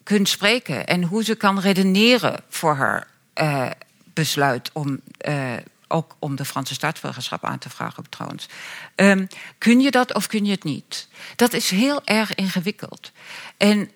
kunt 0.04 0.30
spreken 0.30 0.88
en 0.88 1.04
hoe 1.04 1.24
ze 1.24 1.36
kan 1.36 1.60
redeneren 1.60 2.40
voor 2.50 2.76
haar 2.76 3.08
uh, 3.42 3.70
besluit 4.14 4.70
om. 4.74 5.00
Uh, 5.28 5.54
ook 5.92 6.16
om 6.20 6.36
de 6.36 6.46
Franse 6.46 6.74
staatsburgerschap 6.74 7.46
aan 7.46 7.60
te 7.60 7.70
vragen, 7.70 8.10
trouwens. 8.10 8.46
Um, 8.96 9.28
kun 9.58 9.80
je 9.80 9.92
dat 9.92 10.14
of 10.14 10.28
kun 10.28 10.46
je 10.46 10.52
het 10.52 10.64
niet? 10.64 11.08
Dat 11.36 11.54
is 11.54 11.70
heel 11.70 12.06
erg 12.06 12.36
ingewikkeld. 12.36 13.12
En 13.58 13.92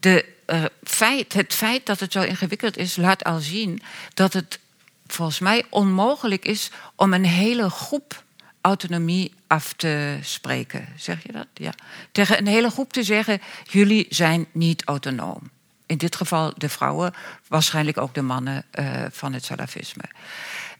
de, 0.00 0.24
uh, 0.46 0.64
feit, 0.82 1.32
het 1.32 1.54
feit 1.54 1.86
dat 1.86 2.00
het 2.00 2.12
zo 2.12 2.22
ingewikkeld 2.22 2.76
is, 2.76 2.96
laat 2.96 3.24
al 3.24 3.38
zien 3.38 3.82
dat 4.14 4.32
het 4.32 4.58
volgens 5.06 5.38
mij 5.38 5.64
onmogelijk 5.68 6.44
is 6.44 6.70
om 6.96 7.12
een 7.12 7.24
hele 7.26 7.70
groep 7.70 8.24
autonomie 8.60 9.34
af 9.46 9.72
te 9.72 10.18
spreken. 10.22 10.88
Zeg 10.96 11.22
je 11.22 11.32
dat? 11.32 11.46
Ja. 11.54 11.74
Tegen 12.12 12.38
een 12.38 12.46
hele 12.46 12.70
groep 12.70 12.92
te 12.92 13.02
zeggen: 13.02 13.40
jullie 13.64 14.06
zijn 14.08 14.46
niet 14.52 14.84
autonoom. 14.84 15.50
In 15.86 15.98
dit 15.98 16.16
geval 16.16 16.52
de 16.56 16.68
vrouwen, 16.68 17.14
waarschijnlijk 17.48 17.98
ook 17.98 18.14
de 18.14 18.22
mannen 18.22 18.64
uh, 18.74 19.04
van 19.10 19.32
het 19.32 19.44
salafisme. 19.44 20.04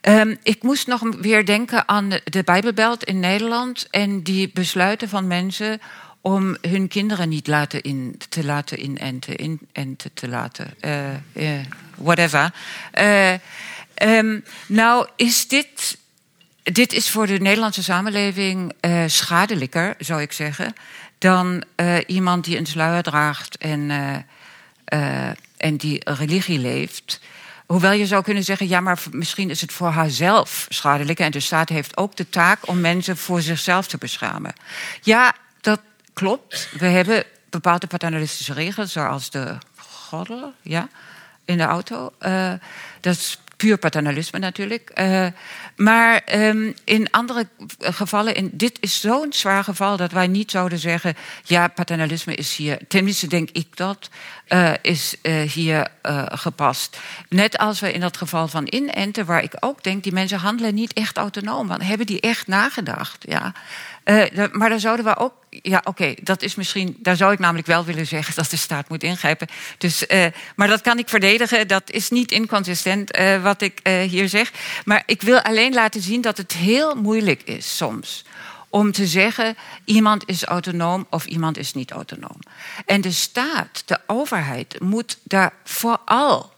Um, 0.09 0.36
ik 0.42 0.62
moest 0.62 0.86
nog 0.86 1.03
weer 1.20 1.46
denken 1.46 1.88
aan 1.88 2.09
de 2.09 2.42
Bijbelbelt 2.44 3.05
in 3.05 3.20
Nederland 3.20 3.86
en 3.90 4.22
die 4.22 4.50
besluiten 4.55 5.09
van 5.09 5.26
mensen 5.26 5.80
om 6.20 6.57
hun 6.61 6.88
kinderen 6.88 7.28
niet 7.28 7.46
laten 7.46 7.82
in, 7.82 8.20
te 8.28 8.44
laten 8.44 8.82
inenten, 8.82 9.40
inenten 9.42 10.11
te 10.14 10.28
laten, 10.28 10.74
uh, 10.80 11.11
uh, 11.32 11.61
whatever. 11.94 12.53
Um, 14.03 14.44
nou, 14.66 15.09
is 15.16 15.48
dit 15.48 15.98
dit 16.62 16.92
is 16.92 17.11
voor 17.11 17.26
de 17.26 17.38
Nederlandse 17.38 17.82
samenleving 17.82 18.72
schadelijker, 19.07 19.94
zou 19.98 20.20
ik 20.20 20.32
zeggen, 20.32 20.74
dan 21.18 21.64
iemand 22.07 22.44
die 22.44 22.59
een 22.59 22.66
sluier 22.66 23.03
draagt 23.03 23.57
en, 23.57 23.90
en 25.57 25.76
die 25.76 26.00
religie 26.05 26.59
leeft. 26.59 27.20
Hoewel 27.72 27.92
je 27.92 28.06
zou 28.06 28.22
kunnen 28.22 28.44
zeggen, 28.44 28.68
ja, 28.68 28.80
maar 28.80 28.98
misschien 29.10 29.50
is 29.50 29.60
het 29.60 29.72
voor 29.72 29.88
haarzelf 29.88 30.66
schadelijk. 30.68 31.18
En 31.18 31.30
de 31.30 31.40
staat 31.40 31.68
heeft 31.68 31.96
ook 31.96 32.16
de 32.16 32.28
taak 32.28 32.68
om 32.68 32.80
mensen 32.80 33.16
voor 33.16 33.40
zichzelf 33.40 33.86
te 33.86 33.98
beschermen. 33.98 34.52
Ja, 35.02 35.34
dat 35.60 35.80
klopt. 36.12 36.68
We 36.78 36.86
hebben 36.86 37.24
bepaalde 37.50 37.86
paternalistische 37.86 38.52
regels, 38.52 38.92
zoals 38.92 39.30
de 39.30 39.58
gordel 39.76 40.52
ja, 40.62 40.88
in 41.44 41.56
de 41.56 41.62
auto. 41.62 42.12
dat 43.00 43.16
is 43.16 43.38
puur 43.62 43.78
paternalisme 43.78 44.38
natuurlijk. 44.38 44.90
Uh, 44.94 45.26
maar 45.76 46.22
um, 46.34 46.74
in 46.84 47.10
andere 47.10 47.48
gevallen, 47.78 48.34
in, 48.34 48.50
dit 48.52 48.78
is 48.80 49.00
zo'n 49.00 49.32
zwaar 49.32 49.64
geval 49.64 49.96
dat 49.96 50.12
wij 50.12 50.26
niet 50.26 50.50
zouden 50.50 50.78
zeggen: 50.78 51.14
ja, 51.44 51.68
paternalisme 51.68 52.34
is 52.34 52.56
hier, 52.56 52.78
tenminste 52.88 53.26
denk 53.26 53.50
ik 53.50 53.76
dat, 53.76 54.10
uh, 54.49 54.72
is 54.82 55.14
uh, 55.22 55.40
hier 55.40 55.88
gepast. 56.32 56.99
Net 57.28 57.59
als 57.59 57.80
we 57.80 57.93
in 57.93 58.01
dat 58.01 58.16
geval 58.16 58.49
van 58.49 58.66
inenten, 58.70 59.26
waar 59.26 59.43
ik 59.43 59.53
ook 59.61 59.82
denk: 59.82 60.03
die 60.03 60.12
mensen 60.12 60.38
handelen 60.38 60.74
niet 60.74 60.93
echt 60.93 61.16
autonoom, 61.16 61.68
want 61.68 61.82
hebben 61.82 62.07
die 62.07 62.20
echt 62.20 62.47
nagedacht. 62.47 63.24
Ja. 63.28 63.53
maar 64.53 64.68
daar 64.68 64.80
zouden 64.80 65.05
we 65.05 65.16
ook 65.16 65.32
ja, 65.51 65.80
oké, 65.84 66.14
dat 66.22 66.43
is 66.43 66.55
misschien. 66.55 66.97
Daar 66.99 67.16
zou 67.16 67.32
ik 67.32 67.38
namelijk 67.38 67.66
wel 67.66 67.84
willen 67.84 68.07
zeggen 68.07 68.34
dat 68.34 68.51
de 68.51 68.57
staat 68.57 68.88
moet 68.88 69.03
ingrijpen. 69.03 69.49
Dus, 69.78 70.07
maar 70.57 70.68
dat 70.68 70.80
kan 70.80 70.99
ik 70.99 71.09
verdedigen. 71.09 71.68
Dat 71.68 71.90
is 71.90 72.11
niet 72.11 72.32
inconsistent 72.32 73.18
wat 73.43 73.62
ik 73.62 73.80
hier 74.09 74.28
zeg. 74.28 74.53
Maar 74.84 75.03
ik 75.07 75.22
wil 75.22 75.40
alleen 75.40 75.74
laten 75.74 76.03
zien 76.03 76.20
dat 76.20 76.36
het 76.36 76.53
heel 76.53 76.95
moeilijk 76.95 77.43
is 77.43 77.76
soms 77.76 78.24
om 78.72 78.92
te 78.92 79.06
zeggen 79.06 79.56
iemand 79.84 80.28
is 80.28 80.44
autonoom 80.44 81.06
of 81.10 81.26
iemand 81.26 81.56
is 81.56 81.72
niet 81.72 81.90
autonoom. 81.90 82.38
En 82.86 83.00
de 83.00 83.10
staat, 83.10 83.82
de 83.86 84.00
overheid, 84.06 84.80
moet 84.80 85.18
daar 85.22 85.52
vooral 85.64 86.52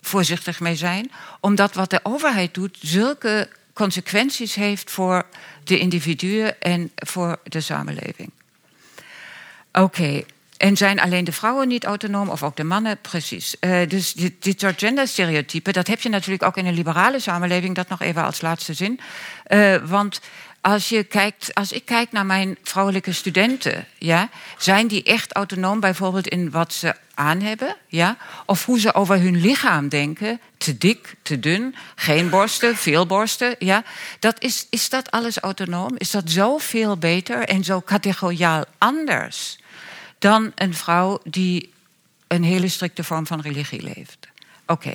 voorzichtig 0.00 0.60
mee 0.60 0.76
zijn, 0.76 1.10
omdat 1.40 1.74
wat 1.74 1.90
de 1.90 2.00
overheid 2.02 2.54
doet 2.54 2.78
zulke 2.80 3.48
consequenties 3.72 4.54
heeft 4.54 4.90
voor 4.90 5.26
de 5.64 5.78
individuen 5.78 6.60
en 6.60 6.90
voor 6.94 7.38
de 7.42 7.60
samenleving. 7.60 8.30
Oké, 9.72 10.24
en 10.56 10.76
zijn 10.76 11.00
alleen 11.00 11.24
de 11.24 11.32
vrouwen 11.32 11.68
niet 11.68 11.84
autonoom 11.84 12.28
of 12.28 12.42
ook 12.42 12.56
de 12.56 12.64
mannen? 12.64 12.98
Precies. 13.00 13.56
Uh, 13.60 13.88
dus 13.88 14.12
dit, 14.12 14.60
soort 14.60 14.78
genderstereotypen, 14.78 15.72
dat 15.72 15.86
heb 15.86 16.00
je 16.00 16.08
natuurlijk 16.08 16.42
ook 16.42 16.56
in 16.56 16.66
een 16.66 16.74
liberale 16.74 17.18
samenleving, 17.18 17.74
dat 17.74 17.88
nog 17.88 18.00
even 18.00 18.24
als 18.24 18.40
laatste 18.40 18.74
zin. 18.74 19.00
Uh, 19.48 19.76
want 19.76 20.20
als, 20.64 20.88
je 20.88 21.04
kijkt, 21.04 21.54
als 21.54 21.72
ik 21.72 21.84
kijk 21.84 22.12
naar 22.12 22.26
mijn 22.26 22.58
vrouwelijke 22.62 23.12
studenten, 23.12 23.86
ja, 23.98 24.28
zijn 24.58 24.86
die 24.86 25.02
echt 25.02 25.32
autonoom 25.32 25.80
bijvoorbeeld 25.80 26.28
in 26.28 26.50
wat 26.50 26.72
ze 26.72 26.94
aan 27.14 27.40
hebben? 27.40 27.76
Ja? 27.86 28.16
Of 28.46 28.64
hoe 28.64 28.80
ze 28.80 28.94
over 28.94 29.20
hun 29.20 29.40
lichaam 29.40 29.88
denken? 29.88 30.40
Te 30.56 30.78
dik, 30.78 31.14
te 31.22 31.40
dun, 31.40 31.74
geen 31.94 32.30
borsten, 32.30 32.76
veel 32.76 33.06
borsten. 33.06 33.56
Ja? 33.58 33.84
Dat 34.18 34.42
is, 34.42 34.66
is 34.70 34.88
dat 34.88 35.10
alles 35.10 35.38
autonoom? 35.38 35.90
Is 35.96 36.10
dat 36.10 36.30
zo 36.30 36.58
veel 36.58 36.96
beter 36.96 37.48
en 37.48 37.64
zo 37.64 37.80
categoriaal 37.80 38.64
anders 38.78 39.58
dan 40.18 40.52
een 40.54 40.74
vrouw 40.74 41.20
die 41.24 41.72
een 42.26 42.44
hele 42.44 42.68
strikte 42.68 43.04
vorm 43.04 43.26
van 43.26 43.40
religie 43.40 43.82
leeft? 43.82 44.28
Oké. 44.66 44.94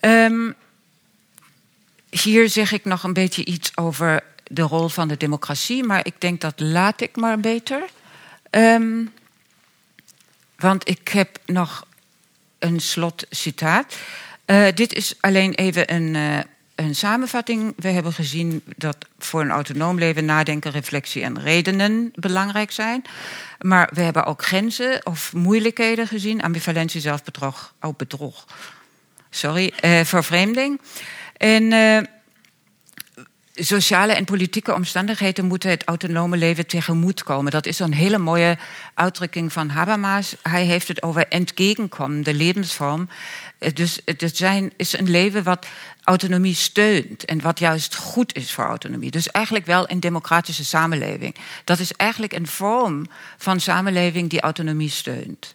Okay. 0.00 0.24
Um, 0.24 0.54
hier 2.22 2.48
zeg 2.48 2.72
ik 2.72 2.84
nog 2.84 3.02
een 3.02 3.12
beetje 3.12 3.44
iets 3.44 3.76
over 3.76 4.22
de 4.44 4.62
rol 4.62 4.88
van 4.88 5.08
de 5.08 5.16
democratie, 5.16 5.84
maar 5.84 6.06
ik 6.06 6.20
denk 6.20 6.40
dat 6.40 6.60
laat 6.60 7.00
ik 7.00 7.16
maar 7.16 7.40
beter. 7.40 7.82
Um, 8.50 9.12
want 10.58 10.88
ik 10.88 11.08
heb 11.08 11.38
nog 11.46 11.86
een 12.58 12.80
slotcitaat. 12.80 13.96
Uh, 14.46 14.66
dit 14.74 14.92
is 14.92 15.14
alleen 15.20 15.54
even 15.54 15.94
een, 15.94 16.14
uh, 16.14 16.38
een 16.74 16.94
samenvatting. 16.94 17.72
We 17.76 17.88
hebben 17.88 18.12
gezien 18.12 18.62
dat 18.76 18.96
voor 19.18 19.40
een 19.40 19.50
autonoom 19.50 19.98
leven 19.98 20.24
nadenken, 20.24 20.70
reflectie 20.70 21.22
en 21.22 21.40
redenen 21.40 22.12
belangrijk 22.14 22.70
zijn. 22.70 23.04
Maar 23.60 23.90
we 23.92 24.00
hebben 24.00 24.24
ook 24.24 24.44
grenzen 24.44 25.06
of 25.06 25.32
moeilijkheden 25.32 26.06
gezien. 26.06 26.42
Ambivalentie, 26.42 27.00
zelfbedrog, 27.00 27.74
ook 27.80 27.96
bedrog. 27.96 28.44
Sorry, 29.30 29.72
uh, 29.84 30.00
vervreemding. 30.00 30.80
En 31.36 31.62
uh, 31.62 31.98
sociale 33.54 34.12
en 34.12 34.24
politieke 34.24 34.74
omstandigheden 34.74 35.44
moeten 35.44 35.70
het 35.70 35.84
autonome 35.84 36.36
leven 36.36 36.66
tegemoetkomen. 36.66 37.52
Dat 37.52 37.66
is 37.66 37.78
een 37.78 37.94
hele 37.94 38.18
mooie 38.18 38.58
uitdrukking 38.94 39.52
van 39.52 39.68
Habermas. 39.68 40.36
Hij 40.42 40.64
heeft 40.64 40.88
het 40.88 41.02
over 41.02 41.28
entgegenkomen, 41.28 42.22
de 42.22 42.34
levensvorm. 42.34 43.08
Dus 43.74 44.00
het 44.04 44.36
zijn, 44.36 44.72
is 44.76 44.98
een 44.98 45.10
leven 45.10 45.42
wat 45.42 45.66
autonomie 46.04 46.54
steunt 46.54 47.24
en 47.24 47.40
wat 47.40 47.58
juist 47.58 47.94
goed 47.94 48.36
is 48.36 48.52
voor 48.52 48.64
autonomie. 48.64 49.10
Dus 49.10 49.30
eigenlijk 49.30 49.66
wel 49.66 49.90
een 49.90 50.00
democratische 50.00 50.64
samenleving. 50.64 51.34
Dat 51.64 51.78
is 51.78 51.92
eigenlijk 51.92 52.32
een 52.32 52.46
vorm 52.46 53.06
van 53.36 53.60
samenleving 53.60 54.30
die 54.30 54.40
autonomie 54.40 54.90
steunt. 54.90 55.54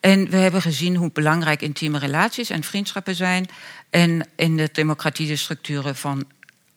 En 0.00 0.30
we 0.30 0.36
hebben 0.36 0.62
gezien 0.62 0.96
hoe 0.96 1.10
belangrijk 1.12 1.62
intieme 1.62 1.98
relaties 1.98 2.50
en 2.50 2.62
vriendschappen 2.62 3.14
zijn. 3.14 3.46
En 3.90 4.28
in 4.36 4.56
de 4.56 4.68
democratische 4.72 5.36
structuren 5.36 5.96
van 5.96 6.26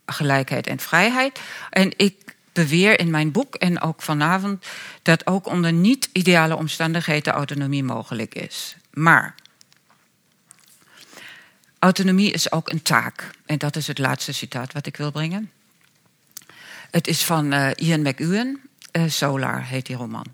gelijkheid 0.05 0.67
en 0.67 0.79
vrijheid. 0.79 1.39
En 1.69 1.93
ik 1.97 2.35
beweer 2.53 2.99
in 2.99 3.09
mijn 3.09 3.31
boek 3.31 3.55
en 3.55 3.81
ook 3.81 4.01
vanavond 4.01 4.65
dat 5.01 5.27
ook 5.27 5.47
onder 5.47 5.73
niet-ideale 5.73 6.55
omstandigheden 6.55 7.33
autonomie 7.33 7.83
mogelijk 7.83 8.35
is. 8.35 8.75
Maar 8.93 9.35
autonomie 11.79 12.31
is 12.31 12.51
ook 12.51 12.69
een 12.69 12.81
taak. 12.81 13.31
En 13.45 13.57
dat 13.57 13.75
is 13.75 13.87
het 13.87 13.97
laatste 13.97 14.33
citaat 14.33 14.73
wat 14.73 14.85
ik 14.85 14.97
wil 14.97 15.11
brengen. 15.11 15.51
Het 16.91 17.07
is 17.07 17.23
van 17.23 17.53
uh, 17.53 17.69
Ian 17.75 18.01
McEwan. 18.01 18.59
Uh, 18.91 19.03
Solar 19.07 19.65
heet 19.65 19.85
die 19.85 19.95
roman. 19.95 20.25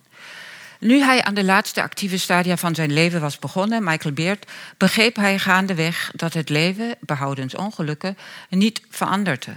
Nu 0.85 1.01
hij 1.01 1.23
aan 1.23 1.33
de 1.33 1.43
laatste 1.43 1.81
actieve 1.81 2.17
stadia 2.17 2.57
van 2.57 2.75
zijn 2.75 2.93
leven 2.93 3.21
was 3.21 3.39
begonnen, 3.39 3.83
Michael 3.83 4.13
Beard, 4.13 4.51
begreep 4.77 5.15
hij 5.15 5.39
gaandeweg 5.39 6.11
dat 6.15 6.33
het 6.33 6.49
leven, 6.49 6.95
behoudens 6.99 7.55
ongelukken, 7.55 8.17
niet 8.49 8.81
veranderde. 8.89 9.55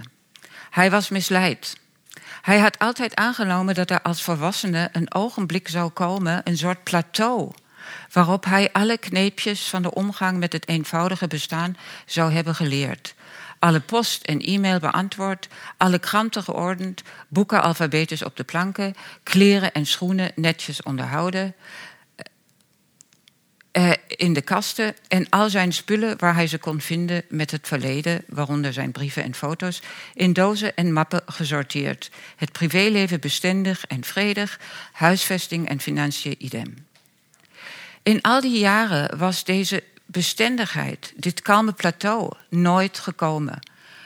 Hij 0.69 0.91
was 0.91 1.09
misleid. 1.09 1.77
Hij 2.41 2.59
had 2.59 2.79
altijd 2.79 3.15
aangenomen 3.15 3.75
dat 3.75 3.89
er 3.89 4.01
als 4.01 4.23
volwassene 4.23 4.89
een 4.91 5.13
ogenblik 5.13 5.67
zou 5.67 5.89
komen, 5.89 6.41
een 6.43 6.57
soort 6.57 6.83
plateau, 6.83 7.51
waarop 8.11 8.45
hij 8.45 8.71
alle 8.71 8.97
kneepjes 8.97 9.61
van 9.67 9.81
de 9.81 9.93
omgang 9.93 10.37
met 10.37 10.53
het 10.53 10.67
eenvoudige 10.67 11.27
bestaan 11.27 11.77
zou 12.05 12.31
hebben 12.31 12.55
geleerd. 12.55 13.13
Alle 13.59 13.79
post 13.79 14.23
en 14.23 14.41
e-mail 14.41 14.79
beantwoord, 14.79 15.47
alle 15.77 15.99
kranten 15.99 16.43
geordend, 16.43 17.01
boeken 17.27 17.61
alfabetisch 17.61 18.23
op 18.23 18.37
de 18.37 18.43
planken, 18.43 18.95
kleren 19.23 19.73
en 19.73 19.85
schoenen 19.85 20.31
netjes 20.35 20.83
onderhouden, 20.83 21.55
uh, 23.73 23.91
in 24.07 24.33
de 24.33 24.41
kasten 24.41 24.95
en 25.07 25.29
al 25.29 25.49
zijn 25.49 25.73
spullen 25.73 26.17
waar 26.17 26.33
hij 26.33 26.47
ze 26.47 26.57
kon 26.57 26.81
vinden 26.81 27.23
met 27.29 27.51
het 27.51 27.67
verleden, 27.67 28.23
waaronder 28.27 28.73
zijn 28.73 28.91
brieven 28.91 29.23
en 29.23 29.35
foto's, 29.35 29.81
in 30.13 30.33
dozen 30.33 30.75
en 30.75 30.93
mappen 30.93 31.21
gesorteerd. 31.25 32.11
Het 32.35 32.51
privéleven 32.51 33.19
bestendig 33.19 33.85
en 33.87 34.03
vredig, 34.03 34.59
huisvesting 34.91 35.69
en 35.69 35.79
financiën 35.79 36.35
idem. 36.37 36.87
In 38.03 38.21
al 38.21 38.41
die 38.41 38.59
jaren 38.59 39.17
was 39.17 39.43
deze 39.43 39.83
bestendigheid, 40.11 41.13
dit 41.15 41.41
kalme 41.41 41.71
plateau, 41.71 42.31
nooit 42.49 42.99
gekomen. 42.99 43.59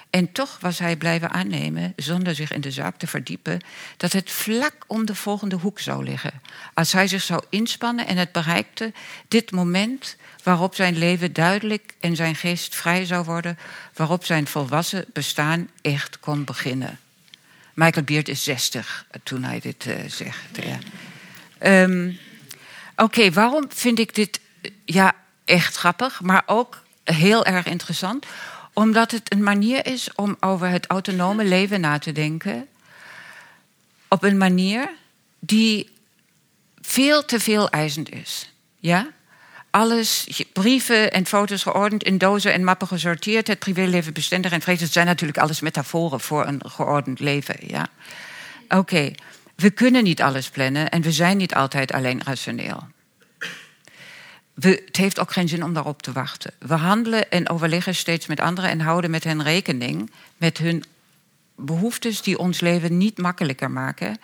En 0.09 0.31
toch 0.31 0.57
was 0.59 0.79
hij 0.79 0.95
blijven 0.95 1.29
aannemen, 1.29 1.93
zonder 1.95 2.35
zich 2.35 2.51
in 2.51 2.61
de 2.61 2.71
zaak 2.71 2.97
te 2.97 3.07
verdiepen, 3.07 3.61
dat 3.97 4.11
het 4.11 4.31
vlak 4.31 4.73
om 4.87 5.05
de 5.05 5.15
volgende 5.15 5.55
hoek 5.55 5.79
zou 5.79 6.03
liggen. 6.03 6.41
Als 6.73 6.91
hij 6.91 7.07
zich 7.07 7.21
zou 7.21 7.43
inspannen 7.49 8.07
en 8.07 8.17
het 8.17 8.31
bereikte, 8.31 8.93
dit 9.27 9.51
moment 9.51 10.15
waarop 10.43 10.75
zijn 10.75 10.97
leven 10.97 11.33
duidelijk 11.33 11.93
en 11.99 12.15
zijn 12.15 12.35
geest 12.35 12.75
vrij 12.75 13.05
zou 13.05 13.25
worden, 13.25 13.57
waarop 13.93 14.25
zijn 14.25 14.47
volwassen 14.47 15.05
bestaan 15.13 15.69
echt 15.81 16.19
kon 16.19 16.43
beginnen. 16.43 16.99
Michael 17.73 18.05
Beard 18.05 18.27
is 18.27 18.43
60 18.43 19.05
toen 19.23 19.43
hij 19.43 19.59
dit 19.59 19.85
uh, 19.85 19.95
zegt. 20.07 20.39
Ja. 20.63 20.79
Um, 21.83 22.19
Oké, 22.95 23.03
okay, 23.03 23.31
waarom 23.31 23.65
vind 23.69 23.99
ik 23.99 24.15
dit 24.15 24.39
ja, 24.85 25.15
echt 25.45 25.75
grappig, 25.75 26.21
maar 26.21 26.43
ook 26.45 26.83
heel 27.03 27.45
erg 27.45 27.65
interessant? 27.65 28.25
Omdat 28.73 29.11
het 29.11 29.31
een 29.31 29.43
manier 29.43 29.85
is 29.85 30.09
om 30.15 30.37
over 30.39 30.67
het 30.67 30.87
autonome 30.87 31.43
leven 31.43 31.81
na 31.81 31.99
te 31.99 32.11
denken. 32.11 32.67
Op 34.07 34.23
een 34.23 34.37
manier 34.37 34.89
die 35.39 35.89
veel 36.81 37.25
te 37.25 37.39
veel 37.39 37.69
eisend 37.69 38.11
is. 38.11 38.53
Ja? 38.79 39.07
Alles, 39.69 40.43
brieven 40.53 41.11
en 41.11 41.25
foto's 41.25 41.63
geordend, 41.63 42.03
in 42.03 42.17
dozen 42.17 42.53
en 42.53 42.63
mappen 42.63 42.87
gesorteerd, 42.87 43.47
het 43.47 43.59
privéleven 43.59 44.13
bestendig 44.13 44.51
en 44.51 44.61
vrees. 44.61 44.81
Het 44.81 44.91
zijn 44.91 45.05
natuurlijk 45.05 45.39
alles 45.39 45.59
metaforen 45.59 46.19
voor 46.19 46.47
een 46.47 46.61
geordend 46.65 47.19
leven. 47.19 47.55
Ja? 47.59 47.87
Oké, 48.67 49.11
we 49.55 49.69
kunnen 49.69 50.03
niet 50.03 50.21
alles 50.21 50.49
plannen 50.49 50.89
en 50.89 51.01
we 51.01 51.11
zijn 51.11 51.37
niet 51.37 51.55
altijd 51.55 51.91
alleen 51.91 52.21
rationeel. 52.23 52.87
We, 54.53 54.81
het 54.85 54.97
heeft 54.97 55.19
ook 55.19 55.31
geen 55.31 55.47
zin 55.47 55.63
om 55.63 55.73
daarop 55.73 56.01
te 56.01 56.11
wachten. 56.11 56.53
We 56.59 56.73
handelen 56.73 57.31
en 57.31 57.49
overleggen 57.49 57.95
steeds 57.95 58.27
met 58.27 58.39
anderen 58.39 58.69
en 58.69 58.79
houden 58.79 59.11
met 59.11 59.23
hen 59.23 59.43
rekening 59.43 60.11
met 60.37 60.57
hun 60.57 60.83
behoeftes 61.55 62.21
die 62.21 62.37
ons 62.37 62.59
leven 62.59 62.97
niet 62.97 63.17
makkelijker 63.17 63.71
maken. 63.71 64.17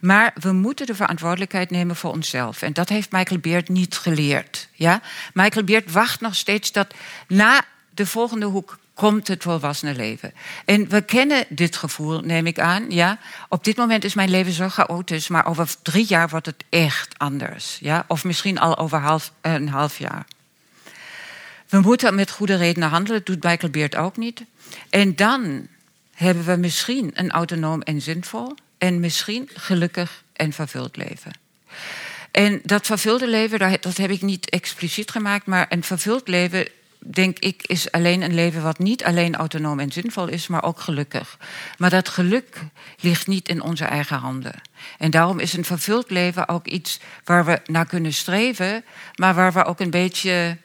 Maar 0.00 0.34
we 0.40 0.52
moeten 0.52 0.86
de 0.86 0.94
verantwoordelijkheid 0.94 1.70
nemen 1.70 1.96
voor 1.96 2.12
onszelf. 2.12 2.62
En 2.62 2.72
dat 2.72 2.88
heeft 2.88 3.12
Michael 3.12 3.40
Beard 3.40 3.68
niet 3.68 3.96
geleerd. 3.96 4.68
Ja? 4.72 5.00
Michael 5.34 5.64
Beard 5.64 5.92
wacht 5.92 6.20
nog 6.20 6.34
steeds 6.34 6.72
dat 6.72 6.94
na 7.28 7.64
de 7.90 8.06
volgende 8.06 8.46
hoek 8.46 8.78
komt 8.96 9.28
het 9.28 9.42
volwassene 9.42 9.94
leven. 9.94 10.32
En 10.64 10.88
we 10.88 11.00
kennen 11.02 11.44
dit 11.48 11.76
gevoel, 11.76 12.20
neem 12.20 12.46
ik 12.46 12.58
aan. 12.58 12.90
Ja? 12.90 13.18
Op 13.48 13.64
dit 13.64 13.76
moment 13.76 14.04
is 14.04 14.14
mijn 14.14 14.30
leven 14.30 14.52
zo 14.52 14.68
chaotisch, 14.68 15.28
maar 15.28 15.46
over 15.46 15.74
drie 15.82 16.06
jaar 16.06 16.28
wordt 16.28 16.46
het 16.46 16.64
echt 16.68 17.18
anders. 17.18 17.78
Ja? 17.80 18.04
Of 18.08 18.24
misschien 18.24 18.58
al 18.58 18.78
over 18.78 18.98
half, 18.98 19.32
een 19.40 19.68
half 19.68 19.98
jaar. 19.98 20.26
We 21.68 21.80
moeten 21.80 22.14
met 22.14 22.30
goede 22.30 22.56
redenen 22.56 22.88
handelen, 22.88 23.24
doet 23.24 23.42
Michael 23.42 23.72
Beard 23.72 23.96
ook 23.96 24.16
niet. 24.16 24.42
En 24.90 25.16
dan 25.16 25.66
hebben 26.14 26.44
we 26.44 26.56
misschien 26.56 27.10
een 27.14 27.30
autonoom 27.30 27.82
en 27.82 28.02
zinvol, 28.02 28.54
en 28.78 29.00
misschien 29.00 29.50
gelukkig 29.54 30.22
en 30.32 30.52
vervuld 30.52 30.96
leven. 30.96 31.32
En 32.30 32.60
dat 32.62 32.86
vervulde 32.86 33.28
leven, 33.28 33.80
dat 33.80 33.96
heb 33.96 34.10
ik 34.10 34.22
niet 34.22 34.50
expliciet 34.50 35.10
gemaakt, 35.10 35.46
maar 35.46 35.66
een 35.68 35.84
vervuld 35.84 36.28
leven 36.28 36.68
denk 37.10 37.38
ik, 37.38 37.62
is 37.66 37.92
alleen 37.92 38.22
een 38.22 38.34
leven 38.34 38.62
wat 38.62 38.78
niet 38.78 39.04
alleen 39.04 39.36
autonoom 39.36 39.80
en 39.80 39.92
zinvol 39.92 40.28
is, 40.28 40.46
maar 40.46 40.62
ook 40.62 40.80
gelukkig. 40.80 41.38
Maar 41.78 41.90
dat 41.90 42.08
geluk 42.08 42.58
ligt 43.00 43.26
niet 43.26 43.48
in 43.48 43.62
onze 43.62 43.84
eigen 43.84 44.18
handen. 44.18 44.54
En 44.98 45.10
daarom 45.10 45.38
is 45.38 45.52
een 45.52 45.64
vervuld 45.64 46.10
leven 46.10 46.48
ook 46.48 46.66
iets 46.66 47.00
waar 47.24 47.44
we 47.44 47.60
naar 47.66 47.86
kunnen 47.86 48.12
streven, 48.12 48.84
maar 49.14 49.34
waar 49.34 49.52
we 49.52 49.64
ook 49.64 49.80
een 49.80 49.90
beetje 49.90 50.56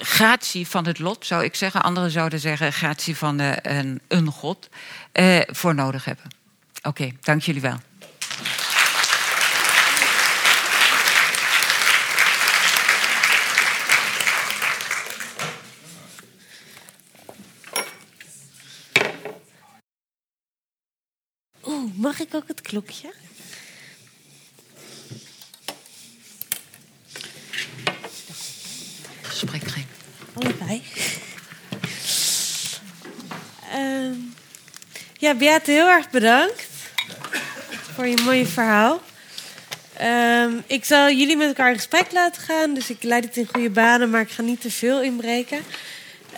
gratie 0.00 0.66
van 0.66 0.86
het 0.86 0.98
lot, 0.98 1.26
zou 1.26 1.44
ik 1.44 1.54
zeggen. 1.54 1.82
Anderen 1.82 2.10
zouden 2.10 2.40
zeggen 2.40 2.72
gratie 2.72 3.16
van 3.16 3.40
uh, 3.40 3.52
een, 3.62 4.00
een 4.08 4.26
God, 4.26 4.68
uh, 5.12 5.40
voor 5.46 5.74
nodig 5.74 6.04
hebben. 6.04 6.24
Oké, 6.82 7.10
dank 7.20 7.42
jullie 7.42 7.60
wel. 7.60 7.87
Mag 21.94 22.20
ik 22.20 22.34
ook 22.34 22.48
het 22.48 22.60
klokje? 22.60 23.12
Gesprek 29.22 29.62
ging. 29.62 29.86
Allebei. 30.34 30.82
Uh, 33.74 34.16
ja, 35.18 35.34
Beate, 35.34 35.70
heel 35.70 35.88
erg 35.88 36.10
bedankt 36.10 36.66
voor 37.94 38.06
je 38.06 38.22
mooie 38.24 38.46
verhaal. 38.46 39.02
Uh, 40.00 40.52
ik 40.66 40.84
zal 40.84 41.10
jullie 41.10 41.36
met 41.36 41.48
elkaar 41.48 41.70
in 41.70 41.76
gesprek 41.76 42.12
laten 42.12 42.42
gaan, 42.42 42.74
dus 42.74 42.90
ik 42.90 43.02
leid 43.02 43.24
het 43.24 43.36
in 43.36 43.48
goede 43.52 43.70
banen, 43.70 44.10
maar 44.10 44.20
ik 44.20 44.30
ga 44.30 44.42
niet 44.42 44.60
te 44.60 44.70
veel 44.70 45.02
inbreken. 45.02 45.58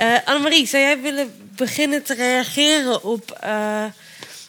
Uh, 0.00 0.16
Annemarie, 0.24 0.66
zou 0.66 0.82
jij 0.82 1.00
willen 1.00 1.50
beginnen 1.56 2.02
te 2.02 2.14
reageren 2.14 3.04
op 3.04 3.40
uh, 3.44 3.84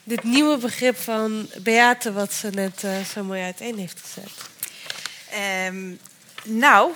dit 0.04 0.24
nieuwe 0.24 0.58
begrip 0.58 0.98
van 0.98 1.50
Beate, 1.58 2.14
wat 2.14 2.34
ze 2.34 2.50
net 2.50 2.84
uh, 2.84 3.06
zo 3.14 3.24
mooi 3.24 3.42
uiteen 3.42 3.78
heeft 3.78 4.00
gezet? 4.02 4.32
Um, 5.68 6.00
nou, 6.44 6.92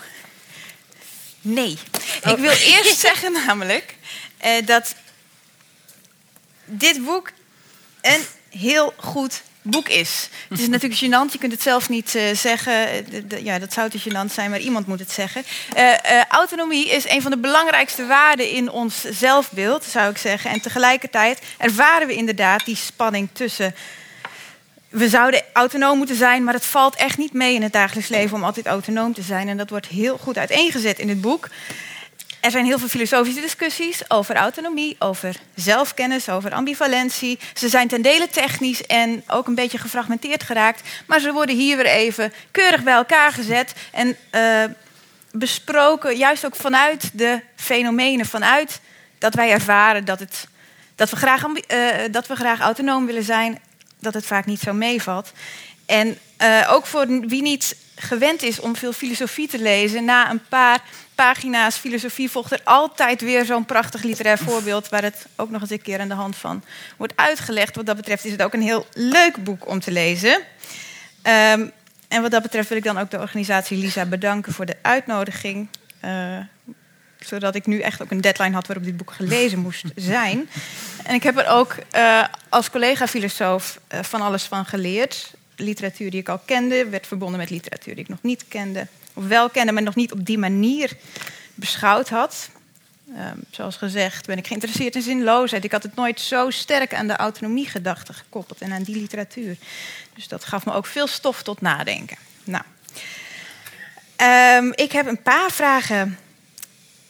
nee. 1.41 1.77
Ik 2.23 2.37
wil 2.37 2.51
eerst 2.51 2.99
zeggen 3.07 3.31
namelijk 3.31 3.95
eh, 4.37 4.65
dat 4.65 4.95
dit 6.65 7.05
boek 7.05 7.31
een 8.01 8.25
heel 8.49 8.93
goed 8.97 9.41
boek 9.65 9.89
is. 9.89 10.29
Het 10.49 10.59
is 10.59 10.67
natuurlijk 10.67 11.01
gênant, 11.03 11.31
je 11.31 11.37
kunt 11.37 11.51
het 11.51 11.61
zelf 11.61 11.89
niet 11.89 12.15
eh, 12.15 12.35
zeggen. 12.35 12.87
Eh, 12.87 13.43
ja, 13.43 13.59
dat 13.59 13.73
zou 13.73 13.89
te 13.89 13.99
gênant 13.99 14.33
zijn, 14.33 14.49
maar 14.49 14.59
iemand 14.59 14.87
moet 14.87 14.99
het 14.99 15.11
zeggen. 15.11 15.43
Eh, 15.75 16.21
autonomie 16.29 16.89
is 16.89 17.09
een 17.09 17.21
van 17.21 17.31
de 17.31 17.37
belangrijkste 17.37 18.05
waarden 18.05 18.49
in 18.49 18.69
ons 18.69 19.01
zelfbeeld, 19.01 19.83
zou 19.83 20.09
ik 20.09 20.17
zeggen. 20.17 20.51
En 20.51 20.61
tegelijkertijd 20.61 21.41
ervaren 21.57 22.07
we 22.07 22.13
inderdaad 22.13 22.65
die 22.65 22.75
spanning 22.75 23.29
tussen... 23.31 23.75
We 24.89 25.09
zouden 25.09 25.43
autonoom 25.53 25.97
moeten 25.97 26.15
zijn, 26.15 26.43
maar 26.43 26.53
het 26.53 26.65
valt 26.65 26.95
echt 26.95 27.17
niet 27.17 27.33
mee 27.33 27.53
in 27.53 27.63
het 27.63 27.73
dagelijks 27.73 28.09
leven 28.09 28.37
om 28.37 28.43
altijd 28.43 28.65
autonoom 28.65 29.13
te 29.13 29.21
zijn. 29.21 29.47
En 29.47 29.57
dat 29.57 29.69
wordt 29.69 29.87
heel 29.87 30.17
goed 30.17 30.37
uiteengezet 30.37 30.99
in 30.99 31.09
het 31.09 31.21
boek. 31.21 31.49
Er 32.45 32.51
zijn 32.51 32.65
heel 32.65 32.79
veel 32.79 32.87
filosofische 32.87 33.41
discussies 33.41 34.09
over 34.09 34.35
autonomie, 34.35 34.95
over 34.99 35.35
zelfkennis, 35.55 36.29
over 36.29 36.51
ambivalentie. 36.51 37.39
Ze 37.53 37.69
zijn 37.69 37.87
ten 37.87 38.01
dele 38.01 38.29
technisch 38.29 38.85
en 38.85 39.23
ook 39.27 39.47
een 39.47 39.55
beetje 39.55 39.77
gefragmenteerd 39.77 40.43
geraakt. 40.43 40.81
Maar 41.07 41.19
ze 41.19 41.31
worden 41.31 41.55
hier 41.55 41.77
weer 41.77 41.85
even 41.85 42.33
keurig 42.51 42.83
bij 42.83 42.93
elkaar 42.93 43.31
gezet 43.31 43.73
en 43.91 44.17
eh, 44.29 44.63
besproken, 45.31 46.17
juist 46.17 46.45
ook 46.45 46.55
vanuit 46.55 47.09
de 47.13 47.41
fenomenen, 47.55 48.25
vanuit 48.25 48.79
dat 49.17 49.33
wij 49.33 49.51
ervaren 49.51 50.05
dat, 50.05 50.19
het, 50.19 50.47
dat, 50.95 51.09
we 51.09 51.15
graag, 51.15 51.43
eh, 51.43 51.79
dat 52.11 52.27
we 52.27 52.35
graag 52.35 52.59
autonoom 52.59 53.05
willen 53.05 53.23
zijn, 53.23 53.59
dat 53.99 54.13
het 54.13 54.25
vaak 54.25 54.45
niet 54.45 54.59
zo 54.59 54.73
meevalt. 54.73 55.31
En 55.85 56.17
eh, 56.37 56.69
ook 56.71 56.85
voor 56.85 57.07
wie 57.07 57.41
niet 57.41 57.75
gewend 57.95 58.43
is 58.43 58.59
om 58.59 58.75
veel 58.75 58.93
filosofie 58.93 59.47
te 59.47 59.59
lezen, 59.59 60.05
na 60.05 60.29
een 60.29 60.43
paar 60.49 60.81
pagina's 61.15 61.75
filosofie 61.75 62.29
volgt 62.29 62.51
er 62.51 62.61
altijd 62.63 63.21
weer 63.21 63.45
zo'n 63.45 63.65
prachtig 63.65 64.03
literair 64.03 64.37
voorbeeld 64.37 64.89
waar 64.89 65.03
het 65.03 65.25
ook 65.35 65.49
nog 65.49 65.61
eens 65.61 65.69
een 65.69 65.81
keer 65.81 65.99
aan 65.99 66.07
de 66.07 66.13
hand 66.13 66.35
van 66.35 66.63
wordt 66.97 67.13
uitgelegd. 67.15 67.75
Wat 67.75 67.85
dat 67.85 67.95
betreft 67.95 68.25
is 68.25 68.31
het 68.31 68.41
ook 68.41 68.53
een 68.53 68.61
heel 68.61 68.87
leuk 68.93 69.43
boek 69.43 69.67
om 69.67 69.79
te 69.79 69.91
lezen. 69.91 70.41
Ehm, 71.21 71.67
en 72.07 72.21
wat 72.21 72.31
dat 72.31 72.41
betreft 72.41 72.69
wil 72.69 72.77
ik 72.77 72.83
dan 72.83 72.97
ook 72.97 73.11
de 73.11 73.19
organisatie 73.19 73.77
Lisa 73.77 74.05
bedanken 74.05 74.53
voor 74.53 74.65
de 74.65 74.77
uitnodiging. 74.81 75.67
eh, 75.99 76.37
zodat 77.19 77.55
ik 77.55 77.65
nu 77.65 77.79
echt 77.79 78.01
ook 78.01 78.11
een 78.11 78.21
deadline 78.21 78.53
had 78.53 78.67
waarop 78.67 78.85
dit 78.85 78.97
boek 78.97 79.11
gelezen 79.11 79.59
moest 79.59 79.83
zijn. 79.95 80.49
En 81.03 81.15
ik 81.15 81.23
heb 81.23 81.37
er 81.37 81.47
ook 81.47 81.75
eh, 81.91 82.23
als 82.49 82.69
collega-filosoof 82.69 83.79
eh, 83.87 84.03
van 84.03 84.21
alles 84.21 84.43
van 84.43 84.65
geleerd. 84.65 85.33
Literatuur 85.55 86.11
die 86.11 86.19
ik 86.19 86.29
al 86.29 86.41
kende, 86.45 86.89
werd 86.89 87.07
verbonden 87.07 87.39
met 87.39 87.49
literatuur 87.49 87.95
die 87.95 88.03
ik 88.03 88.09
nog 88.09 88.21
niet 88.21 88.45
kende. 88.47 88.87
Wel 89.15 89.49
kende, 89.49 89.71
maar 89.71 89.83
nog 89.83 89.95
niet 89.95 90.11
op 90.11 90.25
die 90.25 90.37
manier 90.37 90.91
beschouwd 91.53 92.09
had. 92.09 92.49
Ehm, 93.15 93.37
zoals 93.51 93.77
gezegd 93.77 94.25
ben 94.25 94.37
ik 94.37 94.47
geïnteresseerd 94.47 94.95
in 94.95 95.01
zinloosheid. 95.01 95.63
Ik 95.63 95.71
had 95.71 95.83
het 95.83 95.95
nooit 95.95 96.19
zo 96.19 96.49
sterk 96.49 96.93
aan 96.93 97.07
de 97.07 97.15
autonomiegedachte 97.15 98.13
gekoppeld 98.13 98.61
en 98.61 98.71
aan 98.71 98.83
die 98.83 98.95
literatuur. 98.95 99.57
Dus 100.13 100.27
dat 100.27 100.45
gaf 100.45 100.65
me 100.65 100.73
ook 100.73 100.85
veel 100.85 101.07
stof 101.07 101.43
tot 101.43 101.61
nadenken. 101.61 102.17
Nou, 102.43 102.63
Ehm, 104.15 104.71
ik 104.75 104.91
heb 104.91 105.07
een 105.07 105.21
paar 105.21 105.51
vragen 105.51 106.17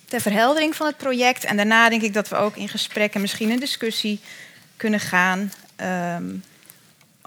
ter 0.06 0.22
verheldering 0.22 0.76
van 0.76 0.88
het 0.88 0.98
project. 0.98 1.44
En 1.44 1.56
daarna 1.56 1.90
denk 1.90 2.02
ik 2.02 2.14
dat 2.14 2.30
we 2.30 2.36
ook 2.36 2.56
in 2.56 2.70
gesprek 2.70 3.14
en 3.14 3.22
misschien 3.22 3.50
een 3.50 3.60
discussie 3.60 4.20
kunnen 4.78 5.00
gaan 5.00 5.52
ehm, 5.76 6.36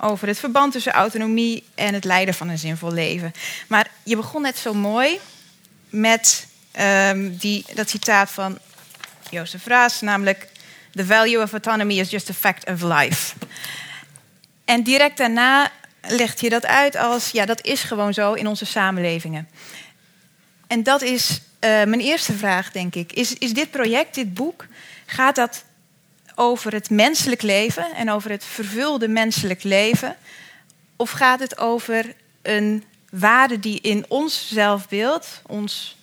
over 0.00 0.28
het 0.28 0.38
verband 0.38 0.72
tussen 0.72 0.92
autonomie 0.92 1.64
en 1.74 1.94
het 1.94 2.04
leiden 2.04 2.34
van 2.34 2.48
een 2.48 2.58
zinvol 2.58 2.92
leven. 2.92 3.32
Maar 3.68 3.90
je 4.02 4.16
begon 4.16 4.42
net 4.42 4.58
zo 4.58 4.74
mooi 4.74 5.20
met 5.88 6.46
ehm, 6.70 7.30
die, 7.36 7.64
dat 7.74 7.88
citaat 7.90 8.30
van 8.30 8.58
Jozef 9.30 9.66
Raas, 9.66 10.00
namelijk: 10.00 10.48
The 10.90 11.06
value 11.06 11.42
of 11.42 11.52
autonomy 11.52 11.98
is 11.98 12.10
just 12.10 12.30
a 12.30 12.34
fact 12.34 12.68
of 12.68 12.82
life. 12.82 13.34
En 14.64 14.82
direct 14.82 15.16
daarna 15.16 15.70
legt 16.00 16.40
je 16.40 16.48
dat 16.48 16.66
uit 16.66 16.96
als: 16.96 17.30
ja, 17.30 17.46
dat 17.46 17.64
is 17.64 17.82
gewoon 17.82 18.14
zo 18.14 18.32
in 18.32 18.46
onze 18.46 18.66
samenlevingen. 18.66 19.48
En 20.66 20.82
dat 20.82 21.02
is 21.02 21.40
eh, 21.58 21.70
mijn 21.70 22.00
eerste 22.00 22.32
vraag, 22.32 22.70
denk 22.72 22.94
ik. 22.94 23.12
Is, 23.12 23.34
is 23.34 23.52
dit 23.52 23.70
project, 23.70 24.14
dit 24.14 24.34
boek, 24.34 24.66
gaat 25.06 25.34
dat 25.34 25.64
over 26.38 26.72
het 26.72 26.90
menselijk 26.90 27.42
leven 27.42 27.94
en 27.94 28.10
over 28.10 28.30
het 28.30 28.44
vervulde 28.44 29.08
menselijk 29.08 29.62
leven? 29.62 30.16
Of 30.96 31.10
gaat 31.10 31.40
het 31.40 31.58
over 31.58 32.14
een 32.42 32.84
waarde 33.10 33.60
die 33.60 33.80
in 33.80 34.04
ons 34.08 34.48
zelfbeeld, 34.48 35.42
ons 35.46 35.96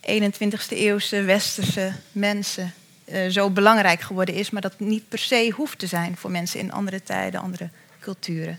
21ste 0.00 0.76
eeuwse 0.76 1.22
westerse 1.22 1.92
mensen, 2.12 2.74
eh, 3.04 3.28
zo 3.28 3.50
belangrijk 3.50 4.00
geworden 4.00 4.34
is, 4.34 4.50
maar 4.50 4.62
dat 4.62 4.80
niet 4.80 5.08
per 5.08 5.18
se 5.18 5.52
hoeft 5.56 5.78
te 5.78 5.86
zijn 5.86 6.16
voor 6.16 6.30
mensen 6.30 6.60
in 6.60 6.72
andere 6.72 7.02
tijden, 7.02 7.40
andere 7.40 7.68
culturen? 8.00 8.58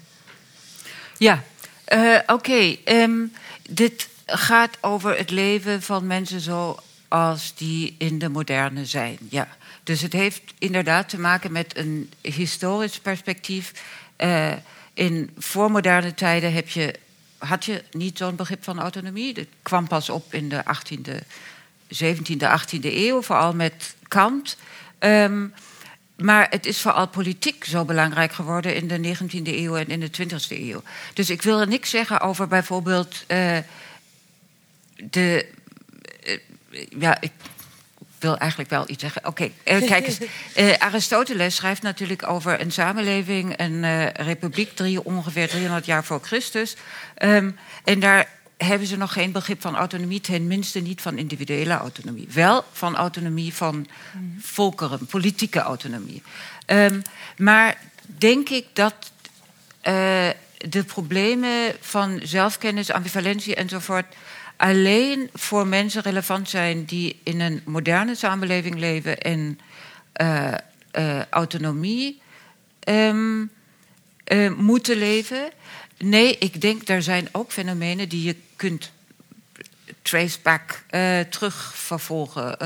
Ja, 1.17 1.43
eh, 1.85 2.19
oké. 2.27 2.75
ehm, 2.83 3.25
dit 3.69 4.07
gaat 4.25 4.77
over 4.81 5.17
het 5.17 5.29
leven 5.29 5.81
van 5.81 6.07
mensen 6.07 6.41
zoals 6.41 7.53
die 7.55 7.95
in 7.97 8.19
de 8.19 8.29
moderne 8.29 8.85
zijn. 8.85 9.17
Ja. 9.29 9.57
Dus 9.89 10.01
het 10.01 10.13
heeft 10.13 10.41
inderdaad 10.57 11.09
te 11.09 11.19
maken 11.19 11.51
met 11.51 11.77
een 11.77 12.11
historisch 12.21 12.99
perspectief. 12.99 13.71
Eh, 14.15 14.53
in 14.93 15.29
voormoderne 15.37 16.13
tijden 16.13 16.53
heb 16.53 16.69
je, 16.69 16.95
had 17.37 17.65
je 17.65 17.83
niet 17.91 18.17
zo'n 18.17 18.35
begrip 18.35 18.63
van 18.63 18.79
autonomie. 18.79 19.33
Dat 19.33 19.45
kwam 19.61 19.87
pas 19.87 20.09
op 20.09 20.33
in 20.33 20.49
de 20.49 20.63
18e, 20.63 21.23
17e, 21.87 22.47
18e 22.59 22.79
eeuw, 22.81 23.21
vooral 23.21 23.53
met 23.53 23.95
Kant. 24.07 24.57
Ehm, 24.99 25.47
maar 26.15 26.47
het 26.49 26.65
is 26.65 26.81
vooral 26.81 27.07
politiek 27.07 27.65
zo 27.65 27.85
belangrijk 27.85 28.31
geworden 28.31 28.75
in 28.75 28.87
de 28.87 28.99
19e 28.99 29.57
eeuw 29.57 29.75
en 29.75 29.87
in 29.87 29.99
de 29.99 30.11
20e 30.11 30.57
eeuw. 30.59 30.83
Dus 31.13 31.29
ik 31.29 31.41
wil 31.41 31.59
er 31.59 31.67
niks 31.67 31.89
zeggen 31.89 32.19
over 32.19 32.47
bijvoorbeeld 32.47 33.23
eh, 33.27 33.57
de. 34.95 35.49
eh, 36.23 36.39
ja, 36.99 37.21
wil 38.19 38.37
eigenlijk 38.37 38.69
wel 38.69 38.89
iets 38.89 39.01
zeggen. 39.01 39.25
Oké, 39.25 39.51
eh, 39.63 39.87
kijk 39.87 40.07
eens. 40.07 40.17
Eh, 40.53 40.73
Aristoteles 40.77 41.55
schrijft 41.55 41.81
natuurlijk 41.81 42.27
over 42.27 42.61
een 42.61 42.71
samenleving, 42.71 43.59
een 43.59 43.83
eh, 43.83 44.05
republiek, 44.25 44.75
drie, 44.75 45.03
ongeveer 45.03 45.47
300 45.47 45.85
jaar 45.85 46.03
voor 46.03 46.19
Christus. 46.21 46.75
Ehm, 47.15 47.51
en 47.83 47.99
daar 47.99 48.27
hebben 48.57 48.87
ze 48.87 48.97
nog 48.97 49.13
geen 49.13 49.31
begrip 49.31 49.61
van 49.61 49.75
autonomie, 49.75 50.21
tenminste 50.21 50.79
niet 50.79 51.01
van 51.01 51.17
individuele 51.17 51.73
autonomie. 51.73 52.27
Wel 52.33 52.65
van 52.71 52.95
autonomie 52.95 53.53
van 53.53 53.87
volkeren, 54.39 55.05
politieke 55.05 55.59
autonomie. 55.59 56.21
Ehm, 56.65 57.01
maar 57.37 57.77
denk 58.03 58.49
ik 58.49 58.65
dat 58.73 59.11
de 60.57 60.83
problemen 60.83 61.75
van 61.79 62.19
zelfkennis, 62.23 62.91
ambivalentie 62.91 63.55
enzovoort 63.55 64.05
alleen 64.59 65.29
voor 65.33 65.67
mensen 65.67 66.01
relevant 66.01 66.49
zijn 66.49 66.85
die 66.85 67.19
in 67.23 67.39
een 67.39 67.61
moderne 67.65 68.15
samenleving 68.15 68.75
leven 68.75 69.17
en 69.17 69.59
eh, 70.13 70.53
eh, 70.91 71.21
autonomie 71.29 72.21
ehm, 72.79 73.45
eh, 74.23 74.51
moeten 74.51 74.97
leven. 74.97 75.49
Nee, 75.97 76.37
ik 76.37 76.61
denk 76.61 76.87
er 76.89 77.01
zijn 77.03 77.27
ook 77.31 77.51
fenomenen 77.51 78.09
die 78.09 78.23
je 78.23 78.35
kunt 78.55 78.91
trace 80.01 80.37
back, 80.43 80.83
eh, 80.89 81.19
terugvervolgen. 81.19 82.59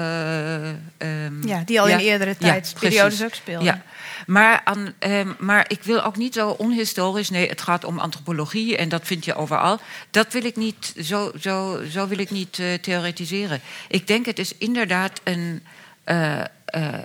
ehm, 0.97 1.47
Ja, 1.47 1.61
die 1.65 1.81
al 1.81 1.87
in 1.87 1.97
eerdere 1.99 2.37
tijdsperiodes 2.37 3.23
ook 3.23 3.33
speelden. 3.33 3.65
Ja. 3.65 3.83
Maar, 4.25 4.63
ehm, 4.99 5.31
maar 5.39 5.65
ik 5.67 5.83
wil 5.83 6.03
ook 6.03 6.17
niet 6.17 6.33
zo 6.33 6.49
onhistorisch. 6.49 7.29
Nee, 7.29 7.49
het 7.49 7.61
gaat 7.61 7.83
om 7.83 7.99
antropologie 7.99 8.77
en 8.77 8.89
dat 8.89 9.01
vind 9.03 9.25
je 9.25 9.35
overal. 9.35 9.79
Dat 10.11 10.33
wil 10.33 10.43
ik 10.43 10.55
niet, 10.55 10.93
zo, 11.01 11.31
zo, 11.39 11.81
zo 11.89 12.07
wil 12.07 12.19
ik 12.19 12.31
niet 12.31 12.59
eh, 12.59 12.73
theoretiseren. 12.73 13.61
Ik 13.87 14.07
denk 14.07 14.25
het 14.25 14.39
is 14.39 14.57
inderdaad 14.57 15.21
een, 15.23 15.63
eh, 16.03 16.39
eh, 16.39 16.45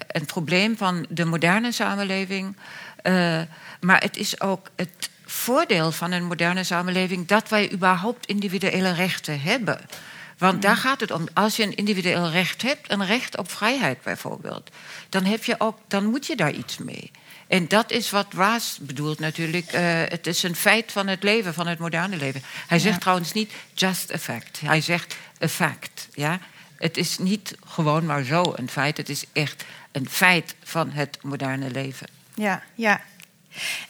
een 0.09 0.27
probleem 0.27 0.77
van 0.77 1.07
de 1.09 1.25
moderne 1.25 1.73
samenleving. 1.73 2.57
Maar 3.81 4.01
het 4.01 4.17
is 4.17 4.41
ook 4.41 4.71
het 4.77 5.11
voordeel 5.25 5.93
van 5.93 6.13
een 6.13 6.25
moderne 6.25 6.65
samenleving 6.65 7.27
dat 7.27 7.49
wij 7.49 7.73
überhaupt 7.73 8.27
individuele 8.27 8.93
rechten 8.93 9.41
hebben. 9.41 9.81
Want 10.39 10.63
daar 10.63 10.77
gaat 10.77 11.01
het 11.01 11.11
om. 11.11 11.29
Als 11.35 11.57
je 11.57 11.63
een 11.63 11.75
individueel 11.77 12.31
recht 12.31 12.63
hebt, 12.63 12.91
een 12.91 13.07
recht 13.07 13.39
op 13.39 13.51
vrijheid 13.51 14.03
bijvoorbeeld, 14.03 14.71
dan, 15.09 15.25
heb 15.25 15.45
je 15.45 15.55
ook, 15.59 15.79
dan 15.89 16.05
moet 16.05 16.27
je 16.27 16.37
daar 16.37 16.53
iets 16.53 16.79
mee. 16.79 17.11
En 17.47 17.69
dat 17.69 17.91
is 17.91 18.11
wat 18.11 18.27
Raas 18.35 18.79
bedoelt 18.81 19.19
natuurlijk. 19.19 19.67
eh, 19.73 19.83
het 20.09 20.27
is 20.27 20.43
een 20.43 20.57
feit 20.57 20.93
van 20.93 21.07
het 21.07 21.23
leven, 21.23 21.55
van 21.55 21.67
het 21.67 21.79
moderne 21.79 22.17
leven. 22.17 22.43
Hij 22.67 22.79
zegt 22.79 23.01
trouwens 23.01 23.33
niet 23.33 23.53
just 23.75 24.13
a 24.15 24.19
fact. 24.19 24.61
Hij 24.61 24.81
zegt 24.81 25.17
a 25.43 25.49
fact. 25.49 26.09
Ja? 26.15 26.39
Het 26.77 26.97
is 26.97 27.19
niet 27.19 27.55
gewoon 27.67 28.07
maar 28.07 28.23
zo 28.25 28.53
een 28.57 28.69
feit. 28.69 28.97
Het 28.97 29.09
is 29.09 29.25
echt 29.33 29.65
een 29.93 30.09
feit 30.09 30.55
van 30.65 30.91
het 30.91 31.19
moderne 31.23 31.71
leven. 31.71 32.07
Ja, 32.35 32.63
ja. 32.75 33.01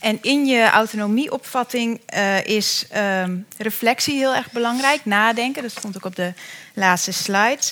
En 0.00 0.18
in 0.22 0.46
je 0.46 0.70
autonomieopvatting 0.70 2.00
uh, 2.14 2.46
is 2.46 2.86
um, 2.96 3.46
reflectie 3.56 4.14
heel 4.14 4.34
erg 4.34 4.50
belangrijk. 4.50 5.04
Nadenken, 5.04 5.62
dat 5.62 5.70
stond 5.70 5.96
ook 5.96 6.04
op 6.04 6.16
de 6.16 6.32
laatste 6.74 7.12
slide. 7.12 7.62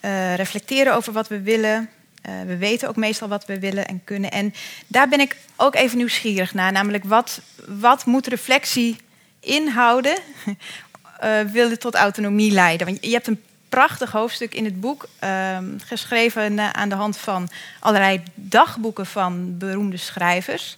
Uh, 0.00 0.34
reflecteren 0.34 0.94
over 0.94 1.12
wat 1.12 1.28
we 1.28 1.40
willen. 1.40 1.90
Uh, 2.28 2.32
we 2.46 2.56
weten 2.56 2.88
ook 2.88 2.96
meestal 2.96 3.28
wat 3.28 3.44
we 3.46 3.58
willen 3.58 3.86
en 3.86 4.00
kunnen. 4.04 4.30
En 4.30 4.54
daar 4.86 5.08
ben 5.08 5.20
ik 5.20 5.36
ook 5.56 5.74
even 5.74 5.96
nieuwsgierig 5.96 6.54
naar. 6.54 6.72
Namelijk, 6.72 7.04
wat, 7.04 7.40
wat 7.66 8.04
moet 8.04 8.26
reflectie 8.26 8.96
inhouden? 9.40 10.18
wil 11.52 11.70
het 11.70 11.80
tot 11.80 11.94
autonomie 11.94 12.52
leiden? 12.52 12.86
Want 12.86 12.98
je 13.00 13.12
hebt 13.12 13.26
een 13.26 13.42
prachtig 13.68 14.12
hoofdstuk 14.12 14.54
in 14.54 14.64
het 14.64 14.80
boek, 14.80 15.08
uh, 15.24 15.58
geschreven 15.84 16.74
aan 16.74 16.88
de 16.88 16.94
hand 16.94 17.16
van 17.16 17.48
allerlei 17.80 18.22
dagboeken 18.34 19.06
van 19.06 19.58
beroemde 19.58 19.96
schrijvers 19.96 20.76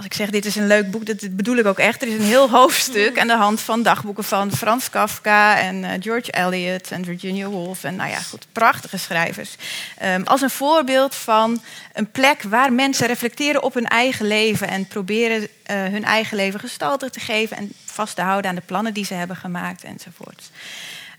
als 0.00 0.08
ik 0.08 0.14
zeg 0.14 0.30
dit 0.30 0.44
is 0.44 0.56
een 0.56 0.66
leuk 0.66 0.90
boek, 0.90 1.06
dat 1.06 1.36
bedoel 1.36 1.56
ik 1.56 1.66
ook 1.66 1.78
echt. 1.78 2.02
Er 2.02 2.08
is 2.08 2.14
een 2.14 2.20
heel 2.20 2.50
hoofdstuk 2.50 3.18
aan 3.20 3.26
de 3.26 3.36
hand 3.36 3.60
van 3.60 3.82
dagboeken 3.82 4.24
van 4.24 4.52
Frans 4.52 4.90
Kafka 4.90 5.58
en 5.58 5.82
uh, 5.82 5.90
George 6.00 6.32
Eliot 6.32 6.90
en 6.90 7.04
Virginia 7.04 7.48
Woolf. 7.48 7.84
En 7.84 7.96
nou 7.96 8.10
ja, 8.10 8.18
goed, 8.18 8.46
prachtige 8.52 8.96
schrijvers. 8.96 9.56
Um, 10.02 10.24
als 10.24 10.40
een 10.40 10.50
voorbeeld 10.50 11.14
van 11.14 11.62
een 11.92 12.10
plek 12.10 12.42
waar 12.42 12.72
mensen 12.72 13.06
reflecteren 13.06 13.62
op 13.62 13.74
hun 13.74 13.86
eigen 13.86 14.26
leven 14.26 14.68
en 14.68 14.86
proberen 14.86 15.40
uh, 15.42 15.48
hun 15.66 16.04
eigen 16.04 16.36
leven 16.36 16.60
gestalte 16.60 17.10
te 17.10 17.20
geven 17.20 17.56
en 17.56 17.72
vast 17.84 18.14
te 18.14 18.22
houden 18.22 18.50
aan 18.50 18.56
de 18.56 18.62
plannen 18.66 18.94
die 18.94 19.04
ze 19.04 19.14
hebben 19.14 19.36
gemaakt 19.36 19.84
enzovoort. 19.84 20.50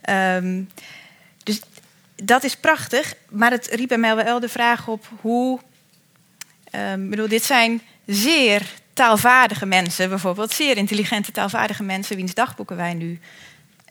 Um, 0.09 0.69
dus 1.43 1.61
dat 2.23 2.43
is 2.43 2.55
prachtig, 2.55 3.13
maar 3.29 3.51
het 3.51 3.67
riep 3.67 3.87
bij 3.87 3.97
mij 3.97 4.15
wel 4.15 4.39
de 4.39 4.49
vraag 4.49 4.87
op 4.87 5.09
hoe. 5.21 5.59
Um, 6.75 7.09
bedoel, 7.09 7.27
dit 7.27 7.43
zijn 7.43 7.81
zeer 8.05 8.73
taalvaardige 8.93 9.65
mensen, 9.65 10.09
bijvoorbeeld 10.09 10.51
zeer 10.51 10.77
intelligente 10.77 11.31
taalvaardige 11.31 11.83
mensen, 11.83 12.15
wiens 12.15 12.33
dagboeken 12.33 12.75
wij 12.75 12.93
nu 12.93 13.19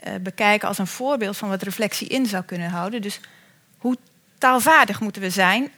uh, 0.06 0.14
bekijken 0.20 0.68
als 0.68 0.78
een 0.78 0.86
voorbeeld 0.86 1.36
van 1.36 1.48
wat 1.48 1.62
reflectie 1.62 2.08
in 2.08 2.26
zou 2.26 2.44
kunnen 2.44 2.70
houden. 2.70 3.02
Dus 3.02 3.20
hoe 3.78 3.96
taalvaardig 4.38 5.00
moeten 5.00 5.22
we 5.22 5.30
zijn 5.30 5.70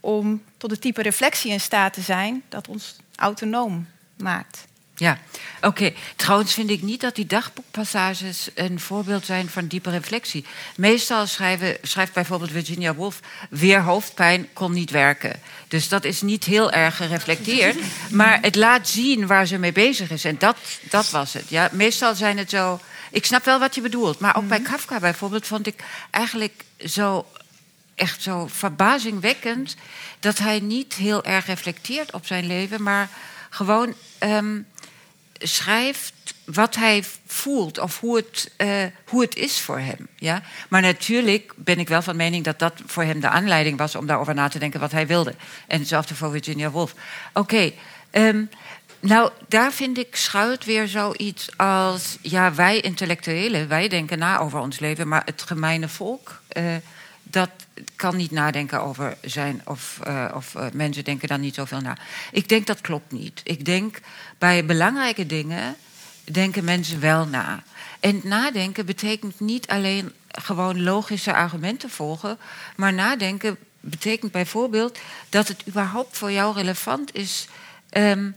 om 0.00 0.42
tot 0.56 0.70
het 0.70 0.80
type 0.80 1.02
reflectie 1.02 1.50
in 1.50 1.60
staat 1.60 1.92
te 1.92 2.00
zijn 2.00 2.42
dat 2.48 2.68
ons 2.68 2.96
autonoom 3.16 3.86
maakt? 4.16 4.64
Ja, 4.98 5.18
oké. 5.60 5.92
Trouwens 6.16 6.54
vind 6.54 6.70
ik 6.70 6.82
niet 6.82 7.00
dat 7.00 7.14
die 7.14 7.26
dagboekpassages 7.26 8.50
een 8.54 8.80
voorbeeld 8.80 9.24
zijn 9.24 9.48
van 9.48 9.66
diepe 9.66 9.90
reflectie. 9.90 10.44
Meestal 10.76 11.26
schrijven, 11.26 11.76
schrijft 11.82 12.12
bijvoorbeeld 12.12 12.50
Virginia 12.50 12.94
Woolf... 12.94 13.20
weer 13.50 13.82
hoofdpijn 13.82 14.48
kon 14.52 14.72
niet 14.72 14.90
werken. 14.90 15.40
Dus 15.68 15.88
dat 15.88 16.04
is 16.04 16.22
niet 16.22 16.44
heel 16.44 16.72
erg 16.72 16.96
gereflecteerd. 16.96 17.76
Maar 18.10 18.38
het 18.40 18.54
laat 18.54 18.88
zien 18.88 19.26
waar 19.26 19.46
ze 19.46 19.58
mee 19.58 19.72
bezig 19.72 20.10
is. 20.10 20.24
En 20.24 20.38
dat, 20.38 20.56
dat 20.90 21.10
was 21.10 21.32
het. 21.32 21.48
Ja, 21.48 21.68
meestal 21.72 22.14
zijn 22.14 22.38
het 22.38 22.50
zo... 22.50 22.80
Ik 23.10 23.24
snap 23.24 23.44
wel 23.44 23.58
wat 23.58 23.74
je 23.74 23.80
bedoelt. 23.80 24.18
Maar 24.18 24.36
ook 24.36 24.48
bij 24.48 24.60
mhm. 24.60 24.70
Kafka 24.70 25.00
bijvoorbeeld 25.00 25.46
vond 25.46 25.66
ik 25.66 25.84
eigenlijk 26.10 26.64
zo 26.78 27.26
echt 27.94 28.22
zo 28.22 28.46
verbazingwekkend 28.50 29.76
dat 30.20 30.38
hij 30.38 30.60
niet 30.60 30.94
heel 30.94 31.24
erg 31.24 31.46
reflecteert 31.46 32.12
op 32.12 32.26
zijn 32.26 32.46
leven, 32.46 32.82
maar 32.82 33.08
gewoon 33.50 33.94
um, 34.20 34.66
schrijft 35.38 36.12
wat 36.44 36.74
hij 36.74 37.04
voelt 37.26 37.78
of 37.78 38.00
hoe 38.00 38.16
het, 38.16 38.50
uh, 38.58 38.68
hoe 39.06 39.22
het 39.22 39.36
is 39.36 39.60
voor 39.60 39.78
hem. 39.78 40.08
Ja? 40.16 40.42
Maar 40.68 40.80
natuurlijk 40.80 41.52
ben 41.56 41.78
ik 41.78 41.88
wel 41.88 42.02
van 42.02 42.16
mening 42.16 42.44
dat 42.44 42.58
dat 42.58 42.72
voor 42.86 43.02
hem 43.02 43.20
de 43.20 43.28
aanleiding 43.28 43.78
was 43.78 43.94
om 43.94 44.06
daarover 44.06 44.34
na 44.34 44.48
te 44.48 44.58
denken 44.58 44.80
wat 44.80 44.92
hij 44.92 45.06
wilde. 45.06 45.34
En 45.66 45.78
hetzelfde 45.78 46.14
voor 46.14 46.30
Virginia 46.30 46.70
Woolf. 46.70 46.94
Oké, 47.32 47.40
okay, 47.40 47.74
um, 48.12 48.50
nou 49.00 49.30
daar 49.48 49.72
vind 49.72 49.98
ik 49.98 50.16
schuilt 50.16 50.64
weer 50.64 50.88
zoiets 50.88 51.56
als, 51.56 52.18
ja, 52.22 52.54
wij 52.54 52.80
intellectuelen, 52.80 53.68
wij 53.68 53.88
denken 53.88 54.18
na 54.18 54.38
over 54.38 54.58
ons 54.58 54.78
leven, 54.78 55.08
maar 55.08 55.22
het 55.24 55.42
gemeene 55.42 55.88
volk. 55.88 56.40
Uh, 56.56 56.64
dat 57.30 57.50
kan 57.96 58.16
niet 58.16 58.30
nadenken 58.30 58.82
over 58.82 59.16
zijn 59.22 59.62
of, 59.64 59.98
uh, 60.06 60.32
of 60.34 60.54
uh, 60.54 60.66
mensen 60.72 61.04
denken 61.04 61.28
dan 61.28 61.40
niet 61.40 61.54
zoveel 61.54 61.80
na. 61.80 61.96
Ik 62.32 62.48
denk 62.48 62.66
dat 62.66 62.80
klopt 62.80 63.12
niet. 63.12 63.40
Ik 63.44 63.64
denk 63.64 64.00
bij 64.38 64.64
belangrijke 64.64 65.26
dingen 65.26 65.76
denken 66.24 66.64
mensen 66.64 67.00
wel 67.00 67.26
na. 67.26 67.62
En 68.00 68.20
nadenken 68.24 68.86
betekent 68.86 69.40
niet 69.40 69.66
alleen 69.66 70.12
gewoon 70.28 70.82
logische 70.82 71.34
argumenten 71.34 71.90
volgen, 71.90 72.38
maar 72.76 72.92
nadenken 72.92 73.56
betekent 73.80 74.32
bijvoorbeeld 74.32 74.98
dat 75.28 75.48
het 75.48 75.62
überhaupt 75.68 76.18
voor 76.18 76.32
jou 76.32 76.54
relevant 76.54 77.14
is 77.14 77.48
um, 77.90 78.36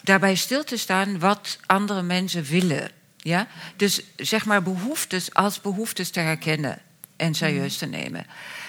daarbij 0.00 0.34
stil 0.34 0.64
te 0.64 0.76
staan 0.76 1.18
wat 1.18 1.58
andere 1.66 2.02
mensen 2.02 2.44
willen. 2.44 2.90
Ja? 3.16 3.46
Dus 3.76 4.02
zeg 4.16 4.44
maar 4.44 4.62
behoeftes 4.62 5.34
als 5.34 5.60
behoeftes 5.60 6.10
te 6.10 6.20
herkennen 6.20 6.78
en 7.18 7.34
serieus 7.34 7.76
te 7.76 7.86
nemen. 7.86 8.26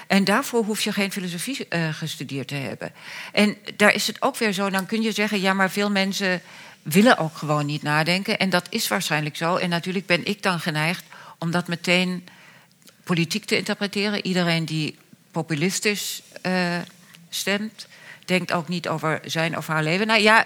En 0.08 0.24
daarvoor 0.24 0.64
hoef 0.64 0.82
je 0.82 0.94
geen 0.94 1.12
filosofie 1.12 1.66
uh, 1.70 1.94
gestudeerd 1.94 2.48
te 2.48 2.56
hebben. 2.56 2.92
En 3.32 3.58
daar 3.76 3.94
is 3.94 4.08
het 4.08 4.22
ook 4.22 4.38
weer 4.38 4.52
zo, 4.52 4.70
dan 4.70 4.86
kun 4.86 5.02
je 5.02 5.12
zeggen, 5.12 5.42
ja, 5.42 5.54
maar 5.54 5.72
veel 5.72 5.92
mensen 5.92 6.42
willen 6.82 7.18
ook 7.18 7.38
gewoon 7.38 7.66
niet 7.66 7.82
nadenken. 7.82 8.40
En 8.40 8.50
dat 8.50 8.68
is 8.70 8.88
waarschijnlijk 8.88 9.38
zo. 9.38 9.56
En 9.56 9.70
natuurlijk 9.70 10.06
ben 10.06 10.26
ik 10.26 10.42
dan 10.42 10.60
geneigd 10.60 11.04
om 11.38 11.52
dat 11.52 11.68
meteen 11.68 12.28
politiek 13.04 13.46
te 13.46 13.58
interpreteren. 13.58 14.26
Iedereen 14.26 14.66
die 14.66 14.98
populistisch 15.32 16.22
uh, 16.46 16.78
stemt, 17.30 17.88
denkt 18.26 18.52
ook 18.52 18.68
niet 18.68 18.88
over 18.88 19.20
zijn 19.26 19.58
of 19.58 19.68
haar 19.68 19.84
leven. 19.84 20.08
Nou 20.08 20.22
ja, 20.22 20.46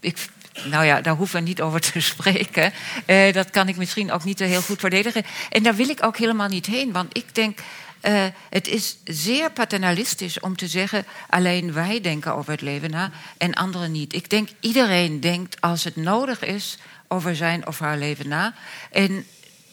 ik 0.00 0.16
nou 0.64 0.84
ja, 0.84 1.00
daar 1.00 1.14
hoeven 1.14 1.42
we 1.42 1.48
niet 1.48 1.62
over 1.62 1.80
te 1.80 2.00
spreken. 2.12 2.72
Uh, 3.06 3.32
dat 3.32 3.50
kan 3.50 3.68
ik 3.68 3.76
misschien 3.76 4.12
ook 4.12 4.24
niet 4.24 4.38
heel 4.38 4.62
goed 4.62 4.80
verdedigen. 4.80 5.24
En 5.50 5.62
daar 5.62 5.74
wil 5.74 5.88
ik 5.88 6.04
ook 6.04 6.16
helemaal 6.16 6.48
niet 6.48 6.66
heen, 6.66 6.92
want 6.92 7.16
ik 7.16 7.34
denk. 7.34 7.58
Uh, 8.08 8.24
het 8.50 8.68
is 8.68 8.96
zeer 9.04 9.50
paternalistisch 9.50 10.40
om 10.40 10.56
te 10.56 10.68
zeggen: 10.68 11.04
alleen 11.28 11.72
wij 11.72 12.00
denken 12.00 12.34
over 12.34 12.52
het 12.52 12.60
leven 12.60 12.90
na 12.90 13.10
en 13.38 13.54
anderen 13.54 13.92
niet. 13.92 14.14
Ik 14.14 14.30
denk 14.30 14.48
iedereen 14.60 15.20
denkt 15.20 15.60
als 15.60 15.84
het 15.84 15.96
nodig 15.96 16.44
is 16.44 16.78
over 17.08 17.36
zijn 17.36 17.66
of 17.66 17.78
haar 17.78 17.98
leven 17.98 18.28
na. 18.28 18.54
En 18.90 19.26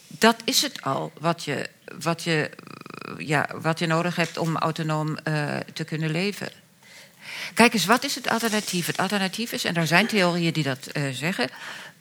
dat 0.08 0.36
is 0.44 0.62
het 0.62 0.82
al 0.82 1.12
wat 1.20 1.44
je, 1.44 1.70
wat 2.00 2.24
je, 2.24 2.50
ja, 3.18 3.50
wat 3.62 3.80
je 3.80 3.88
nodig 3.88 4.16
hebt 4.16 4.38
om 4.38 4.58
autonoom 4.58 5.18
uh, 5.24 5.56
te 5.74 5.84
kunnen 5.84 6.12
leven. 6.12 6.50
Kijk 7.54 7.74
eens, 7.74 7.86
wat 7.86 8.04
is 8.04 8.16
het 8.16 8.30
alternatief? 8.30 8.86
Het 8.86 8.98
alternatief 8.98 9.52
is, 9.52 9.64
en 9.64 9.76
er 9.76 9.88
zijn 9.88 10.08
theorieën 10.08 10.54
die 10.54 10.64
dat 10.64 10.90
uh, 10.94 11.04
zeggen. 11.12 11.50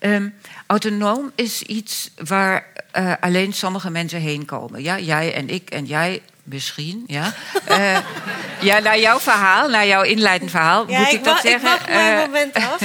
Um, 0.01 0.35
autonoom 0.67 1.33
is 1.35 1.63
iets 1.63 2.11
waar 2.25 2.67
uh, 2.99 3.13
alleen 3.21 3.53
sommige 3.53 3.91
mensen 3.91 4.21
heen 4.21 4.45
komen. 4.45 4.83
Ja, 4.83 4.99
jij 4.99 5.35
en 5.35 5.49
ik 5.49 5.71
en 5.71 5.85
jij 5.85 6.23
misschien. 6.43 7.05
Ja, 7.07 7.35
uh, 7.71 7.99
ja 8.69 8.79
naar 8.79 8.99
jouw 8.99 9.19
verhaal, 9.19 9.69
naar 9.69 9.87
jouw 9.87 10.03
inleidend 10.03 10.51
verhaal, 10.51 10.91
ja, 10.91 10.99
moet 10.99 11.07
ik, 11.07 11.13
ik 11.13 11.25
dat 11.25 11.37
ik 11.37 11.51
zeggen. 11.51 11.71
Mag 11.71 11.89
mijn 11.89 12.17
moment 12.17 12.55
af. 12.55 12.83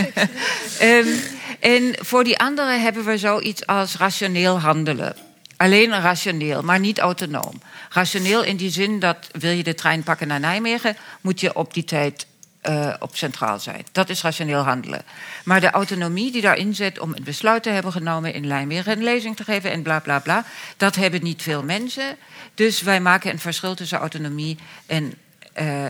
um, 0.81 1.07
en 1.59 1.95
voor 1.99 2.23
die 2.23 2.39
anderen 2.39 2.81
hebben 2.81 3.05
we 3.05 3.17
zoiets 3.17 3.65
als 3.65 3.97
rationeel 3.97 4.59
handelen. 4.59 5.15
Alleen 5.57 6.01
rationeel, 6.01 6.61
maar 6.61 6.79
niet 6.79 6.99
autonoom. 6.99 7.61
Rationeel 7.89 8.43
in 8.43 8.57
die 8.57 8.71
zin 8.71 8.99
dat 8.99 9.17
wil 9.31 9.51
je 9.51 9.63
de 9.63 9.75
trein 9.75 10.03
pakken 10.03 10.27
naar 10.27 10.39
Nijmegen, 10.39 10.97
moet 11.21 11.39
je 11.39 11.55
op 11.55 11.73
die 11.73 11.83
tijd 11.83 12.25
uh, 12.69 12.93
op 12.99 13.15
centraal 13.15 13.59
zijn. 13.59 13.85
Dat 13.91 14.09
is 14.09 14.21
rationeel 14.21 14.61
handelen. 14.61 15.01
Maar 15.43 15.61
de 15.61 15.69
autonomie 15.69 16.31
die 16.31 16.41
daarin 16.41 16.75
zit 16.75 16.99
om 16.99 17.13
het 17.13 17.23
besluit 17.23 17.63
te 17.63 17.69
hebben 17.69 17.91
genomen 17.91 18.33
in 18.33 18.47
Nijmegen 18.47 18.91
een 18.91 19.03
lezing 19.03 19.35
te 19.35 19.43
geven 19.43 19.71
en 19.71 19.81
bla 19.81 19.99
bla 19.99 20.19
bla, 20.19 20.45
dat 20.77 20.95
hebben 20.95 21.23
niet 21.23 21.41
veel 21.41 21.63
mensen. 21.63 22.17
Dus 22.55 22.81
wij 22.81 23.01
maken 23.01 23.31
een 23.31 23.39
verschil 23.39 23.75
tussen 23.75 23.97
autonomie 23.97 24.57
en 24.85 25.13
uh, 25.59 25.85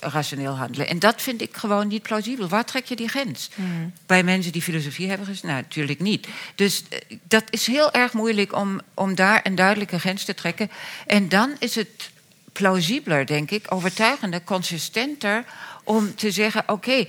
rationeel 0.00 0.56
handelen. 0.56 0.88
En 0.88 0.98
dat 0.98 1.22
vind 1.22 1.40
ik 1.42 1.56
gewoon 1.56 1.88
niet 1.88 2.02
plausibel. 2.02 2.48
Waar 2.48 2.64
trek 2.64 2.84
je 2.84 2.96
die 2.96 3.08
grens? 3.08 3.50
Mm. 3.54 3.92
Bij 4.06 4.22
mensen 4.22 4.52
die 4.52 4.62
filosofie 4.62 5.08
hebben 5.08 5.26
gezegd? 5.26 5.44
Nou, 5.44 5.56
natuurlijk 5.56 6.00
niet. 6.00 6.28
Dus 6.54 6.82
uh, 6.90 7.18
dat 7.22 7.44
is 7.50 7.66
heel 7.66 7.92
erg 7.92 8.12
moeilijk 8.12 8.54
om, 8.54 8.80
om 8.94 9.14
daar 9.14 9.40
een 9.42 9.54
duidelijke 9.54 9.98
grens 9.98 10.24
te 10.24 10.34
trekken. 10.34 10.70
En 11.06 11.28
dan 11.28 11.56
is 11.58 11.74
het 11.74 12.10
plausibeler, 12.52 13.26
denk 13.26 13.50
ik, 13.50 13.66
overtuigender, 13.68 14.44
consistenter 14.44 15.44
om 15.86 16.14
te 16.14 16.30
zeggen: 16.30 16.62
oké, 16.66 17.06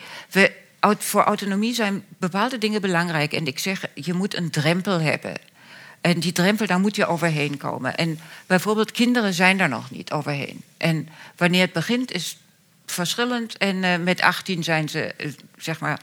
voor 0.98 1.24
autonomie 1.24 1.74
zijn 1.74 2.04
bepaalde 2.18 2.58
dingen 2.58 2.82
belangrijk. 2.82 3.34
En 3.34 3.48
ik 3.48 3.60
zeg, 3.60 3.86
je 3.94 4.14
moet 4.14 4.36
een 4.36 4.50
drempel 4.50 5.00
hebben. 5.00 5.34
En 6.02 6.20
die 6.20 6.32
drempel, 6.32 6.66
daar 6.66 6.80
moet 6.80 6.96
je 6.96 7.06
overheen 7.06 7.58
komen. 7.58 7.98
En 7.98 8.20
bijvoorbeeld 8.46 8.92
kinderen 8.92 9.34
zijn 9.34 9.58
daar 9.58 9.70
nog 9.70 9.92
niet 9.92 10.12
overheen. 10.12 10.64
En 10.78 11.10
wanneer 11.36 11.62
het 11.62 11.74
begint, 11.74 12.12
is 12.12 12.38
verschillend. 12.86 13.58
En 13.58 13.76
uh, 13.76 13.98
met 13.98 14.22
18 14.22 14.64
zijn 14.64 14.90
ze, 14.90 15.14
uh, 15.18 15.32
zeg 15.58 15.80
maar, 15.80 16.00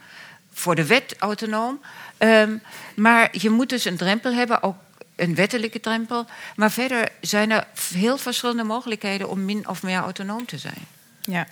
voor 0.53 0.75
de 0.75 0.87
wet 0.87 1.17
autonoom. 1.19 1.81
Um, 2.19 2.63
maar 2.97 3.29
je 3.33 3.51
moet 3.51 3.69
dus 3.69 3.85
een 3.85 3.97
drempel 3.97 4.33
hebben, 4.33 4.63
ook 4.63 4.77
een 5.17 5.35
wettelijke 5.35 5.81
drempel. 5.81 6.27
Maar 6.57 6.71
verder 6.71 7.09
zijn 7.21 7.51
er 7.51 7.67
heel 7.95 8.19
verschillende 8.19 8.65
mogelijkheden 8.65 9.29
om 9.29 9.45
min 9.45 9.69
of 9.69 9.83
meer 9.83 9.99
autonoom 9.99 10.47
te 10.47 10.59
zijn. 10.59 10.87
Ja. 11.21 11.47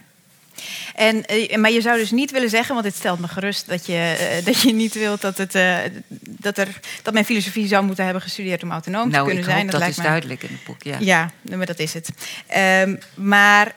En, 0.95 1.25
eh, 1.25 1.57
maar 1.57 1.71
je 1.71 1.81
zou 1.81 1.99
dus 1.99 2.11
niet 2.11 2.31
willen 2.31 2.51
zeggen, 2.51 2.75
want 2.75 2.87
dit 2.87 2.97
stelt 2.97 3.19
me 3.21 3.29
gerust, 3.29 3.69
dat 3.69 3.87
je, 3.87 4.17
eh, 4.19 4.45
dat 4.45 4.61
je 4.61 4.73
niet 4.73 4.95
wilt 4.95 5.21
dat, 5.21 5.39
het, 5.39 5.55
eh, 5.55 5.77
dat, 6.21 6.59
er, 6.59 6.81
dat 7.03 7.15
men 7.15 7.25
filosofie 7.25 7.67
zou 7.67 7.85
moeten 7.85 8.05
hebben 8.05 8.23
gestudeerd 8.23 8.63
om 8.63 8.71
autonoom 8.71 9.09
nou, 9.09 9.13
te 9.13 9.19
kunnen 9.25 9.39
ik 9.39 9.45
zijn. 9.45 9.63
Hoop 9.63 9.71
dat 9.71 9.81
lijkt 9.81 9.97
is 9.97 10.03
me- 10.03 10.09
duidelijk 10.09 10.43
in 10.43 10.53
het 10.53 10.65
boek, 10.65 10.83
ja. 10.83 10.97
Ja, 11.01 11.31
nee, 11.41 11.57
maar 11.57 11.67
dat 11.67 11.79
is 11.79 11.95
het. 11.95 12.09
Ehm, 12.47 12.97
maar 13.15 13.75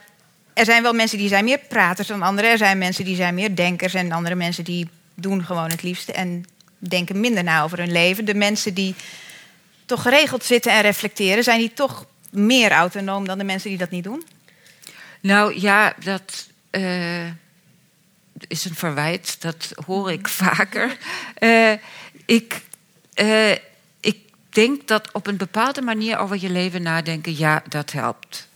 er 0.54 0.64
zijn 0.64 0.82
wel 0.82 0.92
mensen 0.92 1.18
die 1.18 1.28
zijn 1.28 1.44
meer 1.44 1.60
praters 1.68 2.08
dan 2.08 2.22
anderen. 2.22 2.50
Er 2.50 2.58
zijn 2.58 2.78
mensen 2.78 3.04
die 3.04 3.16
zijn 3.16 3.34
meer 3.34 3.56
denkers 3.56 3.94
en 3.94 4.12
andere 4.12 4.34
mensen 4.34 4.64
die 4.64 4.88
doen 5.14 5.44
gewoon 5.44 5.70
het 5.70 5.82
liefste 5.82 6.12
en 6.12 6.44
denken 6.78 7.20
minder 7.20 7.44
na 7.44 7.62
over 7.62 7.78
hun 7.78 7.92
leven. 7.92 8.24
De 8.24 8.34
mensen 8.34 8.74
die 8.74 8.94
toch 9.86 10.02
geregeld 10.02 10.44
zitten 10.44 10.72
en 10.72 10.80
reflecteren, 10.82 11.44
zijn 11.44 11.58
die 11.58 11.72
toch 11.72 12.06
meer 12.30 12.70
autonoom 12.70 13.26
dan 13.26 13.38
de 13.38 13.44
mensen 13.44 13.68
die 13.68 13.78
dat 13.78 13.90
niet 13.90 14.04
doen? 14.04 14.24
Nou 15.20 15.60
ja, 15.60 15.94
dat 16.04 16.46
eh, 16.70 17.26
is 18.48 18.64
een 18.64 18.74
verwijt. 18.74 19.42
Dat 19.42 19.72
hoor 19.86 20.12
ik 20.12 20.28
vaker. 20.28 20.96
Eh, 21.34 21.72
ik, 22.26 22.60
eh, 23.14 23.50
ik 24.00 24.18
denk 24.48 24.88
dat 24.88 25.12
op 25.12 25.26
een 25.26 25.36
bepaalde 25.36 25.82
manier 25.82 26.18
over 26.18 26.40
je 26.40 26.50
leven 26.50 26.82
nadenken, 26.82 27.36
ja, 27.36 27.62
dat 27.68 27.92
helpt. 27.92 28.48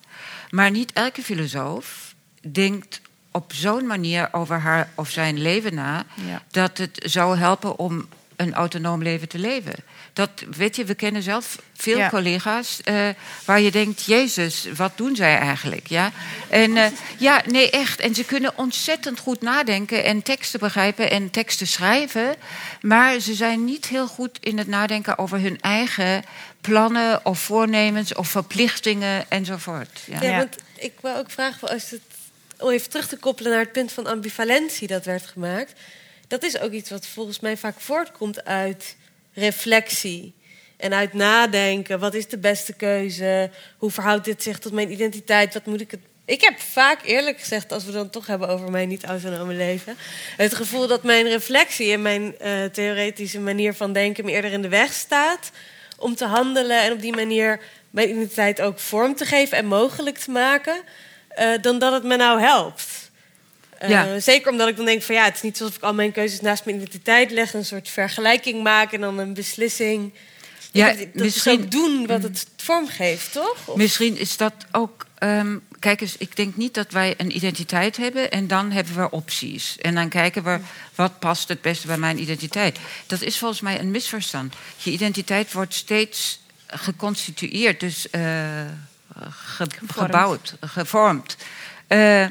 Maar 0.50 0.70
niet 0.70 0.92
elke 0.92 1.22
filosoof 1.22 2.14
denkt 2.52 3.00
op 3.30 3.52
zo'n 3.52 3.86
manier 3.86 4.28
over 4.32 4.58
haar 4.58 4.90
of 4.94 5.10
zijn 5.10 5.42
leven 5.42 5.74
na, 5.74 6.04
Ja. 6.14 6.42
dat 6.50 6.78
het 6.78 6.98
zou 7.04 7.36
helpen 7.38 7.78
om 7.78 8.08
een 8.36 8.54
autonoom 8.54 9.02
leven 9.02 9.28
te 9.28 9.38
leven. 9.38 9.74
Dat, 10.12 10.30
weet 10.56 10.76
je, 10.76 10.84
we 10.84 10.94
kennen 10.94 11.22
zelf 11.22 11.58
veel 11.76 11.98
Ja. 11.98 12.08
collega's 12.08 12.80
eh, 12.84 13.08
waar 13.44 13.60
je 13.60 13.70
denkt, 13.70 14.04
Jezus, 14.04 14.66
wat 14.76 14.92
doen 14.94 15.16
zij 15.16 15.38
eigenlijk? 15.38 15.86
Ja? 15.86 16.12
En 16.48 16.76
eh, 16.76 16.86
ja, 17.18 17.42
nee, 17.46 17.70
echt. 17.70 18.00
En 18.00 18.14
ze 18.14 18.24
kunnen 18.24 18.52
ontzettend 18.58 19.18
goed 19.18 19.42
nadenken 19.42 20.04
en 20.04 20.22
teksten 20.22 20.60
begrijpen 20.60 21.10
en 21.10 21.30
teksten 21.30 21.66
schrijven. 21.66 22.36
Maar 22.80 23.18
ze 23.18 23.34
zijn 23.34 23.64
niet 23.64 23.86
heel 23.86 24.06
goed 24.06 24.38
in 24.40 24.58
het 24.58 24.66
nadenken 24.66 25.18
over 25.18 25.40
hun 25.40 25.60
eigen 25.60 26.24
plannen 26.60 27.24
of 27.24 27.38
voornemens 27.38 28.14
of 28.14 28.28
verplichtingen 28.28 29.30
enzovoort. 29.30 30.00
Ja. 30.04 30.22
Ja, 30.22 30.30
Ja. 30.30 30.36
want 30.36 30.56
ik 30.78 30.92
wil 31.00 31.16
ook 31.16 31.30
vragen, 31.30 31.68
als 31.68 31.90
het, 31.90 32.00
om 32.58 32.70
even 32.70 32.90
terug 32.90 33.08
te 33.08 33.16
koppelen 33.16 33.50
naar 33.50 33.60
het 33.60 33.72
punt 33.72 33.92
van 33.92 34.06
ambivalentie 34.06 34.88
dat 34.88 35.04
werd 35.04 35.26
gemaakt. 35.26 35.72
Dat 36.28 36.42
is 36.42 36.58
ook 36.58 36.72
iets 36.72 36.90
wat 36.90 37.06
volgens 37.06 37.40
mij 37.40 37.56
vaak 37.56 37.80
voortkomt 37.80 38.44
uit 38.44 38.96
reflectie. 39.40 40.34
En 40.76 40.94
uit 40.94 41.12
nadenken, 41.12 41.98
wat 41.98 42.14
is 42.14 42.26
de 42.28 42.38
beste 42.38 42.72
keuze? 42.72 43.50
Hoe 43.78 43.90
verhoudt 43.90 44.24
dit 44.24 44.42
zich 44.42 44.58
tot 44.58 44.72
mijn 44.72 44.92
identiteit? 44.92 45.54
Wat 45.54 45.66
moet 45.66 45.80
ik 45.80 45.90
het... 45.90 46.00
Ik 46.24 46.40
heb 46.40 46.60
vaak 46.60 47.00
eerlijk 47.04 47.40
gezegd, 47.40 47.72
als 47.72 47.84
we 47.84 47.92
dan 47.92 48.10
toch 48.10 48.26
hebben 48.26 48.48
over 48.48 48.70
mijn 48.70 48.88
niet-autonome 48.88 49.54
leven... 49.54 49.96
het 50.36 50.54
gevoel 50.54 50.86
dat 50.86 51.02
mijn 51.02 51.28
reflectie 51.28 51.92
en 51.92 52.02
mijn 52.02 52.38
eh, 52.38 52.64
theoretische 52.64 53.40
manier 53.40 53.74
van 53.74 53.92
denken... 53.92 54.24
me 54.24 54.30
eerder 54.30 54.52
in 54.52 54.62
de 54.62 54.68
weg 54.68 54.92
staat 54.92 55.50
om 55.98 56.14
te 56.14 56.24
handelen... 56.24 56.82
en 56.82 56.92
op 56.92 57.00
die 57.00 57.14
manier 57.14 57.60
mijn 57.90 58.08
identiteit 58.08 58.60
ook 58.60 58.78
vorm 58.78 59.14
te 59.14 59.24
geven 59.24 59.58
en 59.58 59.66
mogelijk 59.66 60.18
te 60.18 60.30
maken... 60.30 60.76
eh, 61.28 61.48
dan 61.60 61.78
dat 61.78 61.92
het 61.92 62.04
me 62.04 62.16
nou 62.16 62.40
helpt. 62.40 63.09
Eh, 63.80 63.88
Ja. 63.90 64.20
Zeker 64.20 64.50
omdat 64.50 64.68
ik 64.68 64.76
dan 64.76 64.84
denk 64.84 65.02
van 65.02 65.14
ja, 65.14 65.24
het 65.24 65.34
is 65.34 65.42
niet 65.42 65.60
alsof 65.60 65.76
ik 65.76 65.82
al 65.82 65.94
mijn 65.94 66.12
keuzes 66.12 66.40
naast 66.40 66.64
mijn 66.64 66.76
identiteit 66.76 67.30
leg... 67.30 67.54
een 67.54 67.64
soort 67.64 67.88
vergelijking 67.88 68.62
maken 68.62 68.94
en 68.94 69.00
dan 69.00 69.18
een 69.18 69.34
beslissing... 69.34 70.12
Ja, 70.72 70.88
Ja, 70.88 70.94
dat 70.96 71.06
misschien- 71.14 71.68
doen 71.68 72.06
wat 72.06 72.22
het 72.22 72.46
vormgeeft, 72.56 73.32
toch? 73.32 73.56
Of- 73.64 73.76
Misschien 73.76 74.16
is 74.18 74.36
dat 74.36 74.52
ook. 74.72 75.06
ehm, 75.18 75.56
kijk 75.78 76.00
eens, 76.00 76.16
ik 76.16 76.36
denk 76.36 76.56
niet 76.56 76.74
dat 76.74 76.90
wij 76.92 77.14
een 77.16 77.36
identiteit 77.36 77.96
hebben 77.96 78.30
en 78.30 78.46
dan 78.46 78.70
hebben 78.70 78.94
we 78.96 79.10
opties. 79.10 79.76
En 79.78 79.94
dan 79.94 80.08
kijken 80.08 80.42
we 80.44 80.58
wat 80.94 81.18
past 81.18 81.48
het 81.48 81.60
beste 81.60 81.86
bij 81.86 81.96
mijn 81.98 82.20
identiteit. 82.20 82.78
Dat 83.06 83.20
is 83.22 83.38
volgens 83.38 83.60
mij 83.60 83.80
een 83.80 83.90
misverstand. 83.90 84.54
Je 84.76 84.90
identiteit 84.90 85.52
wordt 85.52 85.74
steeds 85.74 86.40
geconstitueerd, 86.66 87.80
dus 87.80 88.10
eh, 88.10 88.20
ge- 89.30 89.66
gebouwd, 89.92 90.54
gevormd. 90.60 91.36
eh, 91.86 92.26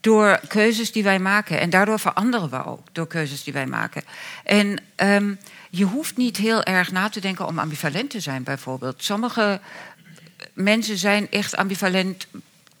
door 0.00 0.40
keuzes 0.48 0.92
die 0.92 1.02
wij 1.02 1.18
maken. 1.18 1.60
En 1.60 1.70
daardoor 1.70 1.98
veranderen 1.98 2.50
we 2.50 2.64
ook 2.64 2.86
door 2.92 3.06
keuzes 3.06 3.44
die 3.44 3.52
wij 3.52 3.66
maken. 3.66 4.02
En 4.44 4.82
ehm, 4.94 5.34
je 5.70 5.84
hoeft 5.84 6.16
niet 6.16 6.36
heel 6.36 6.62
erg 6.62 6.92
na 6.92 7.08
te 7.08 7.20
denken 7.20 7.46
om 7.46 7.58
ambivalent 7.58 8.10
te 8.10 8.20
zijn, 8.20 8.42
bijvoorbeeld. 8.42 9.04
Sommige 9.04 9.60
mensen 10.52 10.96
zijn 10.96 11.30
echt 11.30 11.56
ambivalent 11.56 12.26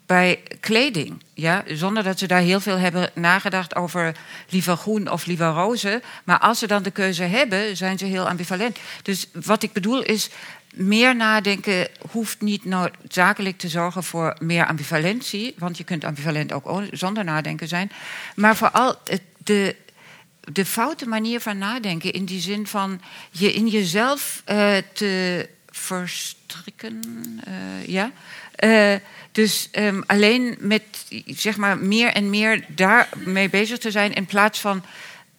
bij 0.06 0.42
kleding. 0.60 1.22
Ja? 1.34 1.64
Zonder 1.66 2.02
dat 2.02 2.18
ze 2.18 2.26
daar 2.26 2.40
heel 2.40 2.60
veel 2.60 2.76
hebben 2.76 3.10
nagedacht 3.14 3.76
over 3.76 4.16
liever 4.48 4.76
groen 4.76 5.10
of 5.10 5.26
liever 5.26 5.46
roze. 5.46 6.02
Maar 6.24 6.38
als 6.38 6.58
ze 6.58 6.66
dan 6.66 6.82
de 6.82 6.90
keuze 6.90 7.22
hebben, 7.22 7.76
zijn 7.76 7.98
ze 7.98 8.04
heel 8.04 8.28
ambivalent. 8.28 8.78
Dus 9.02 9.28
wat 9.44 9.62
ik 9.62 9.72
bedoel 9.72 10.02
is. 10.02 10.30
Meer 10.74 11.16
nadenken 11.16 11.88
hoeft 12.10 12.40
niet 12.40 12.64
noodzakelijk 12.64 13.58
te 13.58 13.68
zorgen 13.68 14.04
voor 14.04 14.36
meer 14.40 14.66
ambivalentie. 14.66 15.54
Want 15.58 15.76
je 15.76 15.84
kunt 15.84 16.04
ambivalent 16.04 16.52
ook 16.52 16.82
zonder 16.90 17.24
nadenken 17.24 17.68
zijn. 17.68 17.92
Maar 18.34 18.56
vooral 18.56 18.96
de, 19.38 19.76
de 20.40 20.64
foute 20.64 21.08
manier 21.08 21.40
van 21.40 21.58
nadenken 21.58 22.12
in 22.12 22.24
die 22.24 22.40
zin 22.40 22.66
van 22.66 23.00
je 23.30 23.52
in 23.52 23.68
jezelf 23.68 24.42
eh, 24.44 24.76
te 24.92 25.48
verstrikken. 25.70 27.00
eh, 27.44 27.86
ja. 27.86 28.12
Eh, 28.54 28.94
dus 29.32 29.68
ehm, 29.70 30.00
alleen 30.06 30.56
met 30.58 30.82
zeg 31.26 31.56
maar 31.56 31.78
meer 31.78 32.12
en 32.12 32.30
meer 32.30 32.64
daarmee 32.68 33.50
bezig 33.50 33.78
te 33.78 33.90
zijn 33.90 34.12
in 34.12 34.26
plaats 34.26 34.60
van 34.60 34.84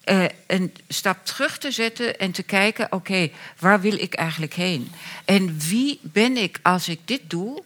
eh, 0.03 0.23
een 0.47 0.73
stap 0.87 1.25
terug 1.25 1.57
te 1.57 1.71
zetten 1.71 2.19
en 2.19 2.31
te 2.31 2.43
kijken: 2.43 2.91
oké, 2.91 3.29
waar 3.59 3.81
wil 3.81 3.93
ik 3.93 4.13
eigenlijk 4.13 4.53
heen? 4.53 4.91
En 5.25 5.59
wie 5.59 5.99
ben 6.01 6.37
ik 6.37 6.59
als 6.61 6.87
ik 6.87 6.99
dit 7.05 7.21
doe? 7.27 7.63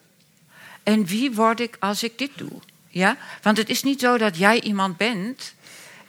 En 0.83 1.05
wie 1.05 1.31
word 1.31 1.59
ik 1.59 1.75
als 1.79 2.03
ik 2.03 2.17
dit 2.17 2.31
doe? 2.35 2.59
Ja? 2.89 3.17
Want 3.41 3.57
het 3.57 3.69
is 3.69 3.83
niet 3.83 3.99
zo 3.99 4.17
dat 4.17 4.37
jij 4.37 4.61
iemand 4.61 4.97
bent 4.97 5.53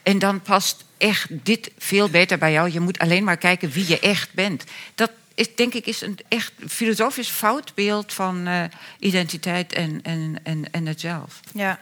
en 0.03 0.19
dan 0.19 0.41
past 0.41 0.85
echt 0.97 1.27
dit 1.29 1.71
veel 1.77 2.09
beter 2.09 2.37
bij 2.37 2.51
jou. 2.51 2.71
Je 2.71 2.79
moet 2.79 2.99
alleen 2.99 3.23
maar 3.23 3.37
kijken 3.37 3.69
wie 3.69 3.87
je 3.87 3.99
echt 3.99 4.33
bent. 4.33 4.63
Dat 4.95 5.11
is, 5.37 5.55
denk 5.55 5.73
ik, 5.73 5.85
is 5.85 6.01
een 6.01 6.17
echt 6.27 6.53
filosofisch 6.67 7.29
fout 7.29 7.73
beeld 7.75 8.13
van 8.13 8.47
eh, 8.47 8.63
identiteit 8.99 9.73
en, 9.73 9.99
en, 10.03 10.39
en, 10.43 10.71
en 10.71 10.85
het 10.85 10.99
zelf. 10.99 11.39
Ja, 11.53 11.79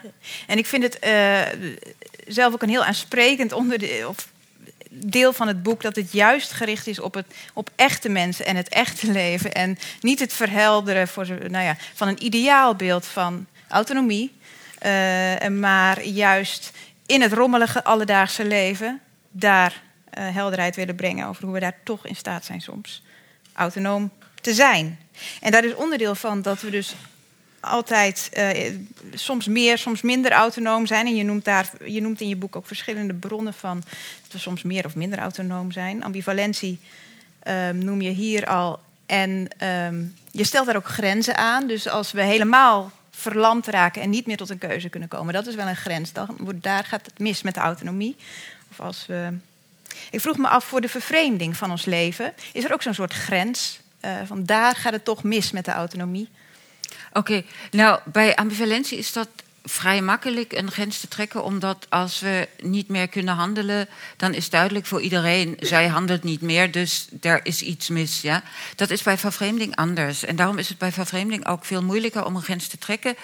en 0.47 0.57
ik 0.57 0.65
vind 0.65 0.83
het 0.83 0.99
eh, 0.99 1.41
zelf 2.27 2.53
ook 2.53 2.61
een 2.61 2.69
heel 2.69 2.83
aansprekend 2.83 3.51
onderdeel, 3.51 4.15
deel 4.89 5.33
van 5.33 5.47
het 5.47 5.63
boek 5.63 5.81
dat 5.81 5.95
het 5.95 6.11
juist 6.11 6.51
gericht 6.51 6.87
is 6.87 6.99
op, 6.99 7.13
het, 7.13 7.25
op 7.53 7.69
echte 7.75 8.09
mensen 8.09 8.45
en 8.45 8.55
het 8.55 8.69
echte 8.69 9.11
leven. 9.21 9.53
En 9.53 9.77
niet 10.01 10.19
het 10.19 10.33
verhelderen 10.33 11.07
voor, 11.07 11.27
nou 11.27 11.65
ja, 11.65 11.75
van 11.93 12.07
een 12.07 12.23
ideaalbeeld 12.23 13.05
van 13.05 13.45
autonomie, 13.67 14.31
eh, 14.79 15.47
maar 15.47 16.03
juist 16.03 16.71
in 17.05 17.21
het 17.21 17.33
rommelige 17.33 17.83
alledaagse 17.83 18.45
leven 18.45 19.01
daar 19.31 19.81
eh, 20.09 20.33
helderheid 20.33 20.75
willen 20.75 20.95
brengen 20.95 21.27
over 21.27 21.43
hoe 21.43 21.53
we 21.53 21.59
daar 21.59 21.77
toch 21.83 22.05
in 22.05 22.15
staat 22.15 22.45
zijn 22.45 22.61
soms 22.61 23.03
autonoom 23.53 24.11
te 24.41 24.53
zijn. 24.53 24.99
En 25.41 25.51
daar 25.51 25.63
is 25.63 25.75
onderdeel 25.75 26.15
van 26.15 26.41
dat 26.41 26.61
we 26.61 26.69
dus 26.69 26.95
altijd 27.65 28.29
eh, 28.33 28.73
soms 29.13 29.47
meer, 29.47 29.77
soms 29.77 30.01
minder 30.01 30.31
autonoom 30.31 30.85
zijn. 30.85 31.05
En 31.05 31.15
je 31.15 31.23
noemt, 31.23 31.45
daar, 31.45 31.71
je 31.85 32.01
noemt 32.01 32.21
in 32.21 32.27
je 32.27 32.35
boek 32.35 32.55
ook 32.55 32.67
verschillende 32.67 33.13
bronnen 33.13 33.53
van 33.53 33.83
dat 34.23 34.31
we 34.31 34.37
soms 34.37 34.63
meer 34.63 34.85
of 34.85 34.95
minder 34.95 35.19
autonoom 35.19 35.71
zijn. 35.71 36.03
Ambivalentie 36.03 36.79
ehm, 37.39 37.77
noem 37.77 38.01
je 38.01 38.09
hier 38.09 38.45
al. 38.45 38.79
En 39.05 39.47
ehm, 39.57 40.03
je 40.31 40.43
stelt 40.43 40.65
daar 40.65 40.75
ook 40.75 40.87
grenzen 40.87 41.37
aan. 41.37 41.67
Dus 41.67 41.87
als 41.87 42.11
we 42.11 42.21
helemaal 42.21 42.91
verlamd 43.11 43.67
raken 43.67 44.01
en 44.01 44.09
niet 44.09 44.25
meer 44.25 44.37
tot 44.37 44.49
een 44.49 44.57
keuze 44.57 44.89
kunnen 44.89 45.09
komen, 45.09 45.33
dat 45.33 45.47
is 45.47 45.55
wel 45.55 45.67
een 45.67 45.75
grens. 45.75 46.13
Dan 46.13 46.37
daar 46.55 46.83
gaat 46.83 47.05
het 47.05 47.19
mis 47.19 47.41
met 47.41 47.53
de 47.53 47.59
autonomie. 47.59 48.15
Of 48.71 48.79
als 48.79 49.05
we. 49.05 49.29
Ik 50.11 50.21
vroeg 50.21 50.37
me 50.37 50.47
af 50.47 50.63
voor 50.65 50.81
de 50.81 50.89
vervreemding 50.89 51.57
van 51.57 51.71
ons 51.71 51.85
leven. 51.85 52.33
Is 52.53 52.63
er 52.63 52.73
ook 52.73 52.81
zo'n 52.81 52.93
soort 52.93 53.13
grens? 53.13 53.79
eh, 54.05 54.13
van 54.25 54.43
daar 54.43 54.75
gaat 54.75 54.93
het 54.93 55.05
toch 55.05 55.23
mis 55.23 55.51
met 55.51 55.65
de 55.65 55.71
autonomie. 55.71 56.29
Oké, 57.17 57.43
nou 57.71 57.99
bij 58.05 58.35
ambivalentie 58.35 58.97
is 58.97 59.13
dat 59.13 59.27
vrij 59.63 60.01
makkelijk 60.01 60.53
een 60.53 60.71
grens 60.71 60.99
te 60.99 61.07
trekken, 61.07 61.43
omdat 61.43 61.85
als 61.89 62.19
we 62.19 62.47
niet 62.61 62.87
meer 62.87 63.07
kunnen 63.07 63.35
handelen, 63.35 63.87
dan 64.17 64.33
is 64.33 64.49
duidelijk 64.49 64.85
voor 64.85 65.01
iedereen, 65.01 65.57
zij 65.59 65.87
handelt 65.87 66.23
niet 66.23 66.41
meer, 66.41 66.71
dus 66.71 67.07
er 67.21 67.39
is 67.43 67.61
iets 67.61 67.89
mis. 67.89 68.21
Ja? 68.21 68.43
Dat 68.75 68.89
is 68.89 69.03
bij 69.03 69.17
vervreemding 69.17 69.75
anders. 69.75 70.23
En 70.23 70.35
daarom 70.35 70.57
is 70.57 70.69
het 70.69 70.77
bij 70.77 70.91
vervreemding 70.91 71.47
ook 71.47 71.65
veel 71.65 71.83
moeilijker 71.83 72.25
om 72.25 72.35
een 72.35 72.41
grens 72.41 72.67
te 72.67 72.77
trekken. 72.77 73.15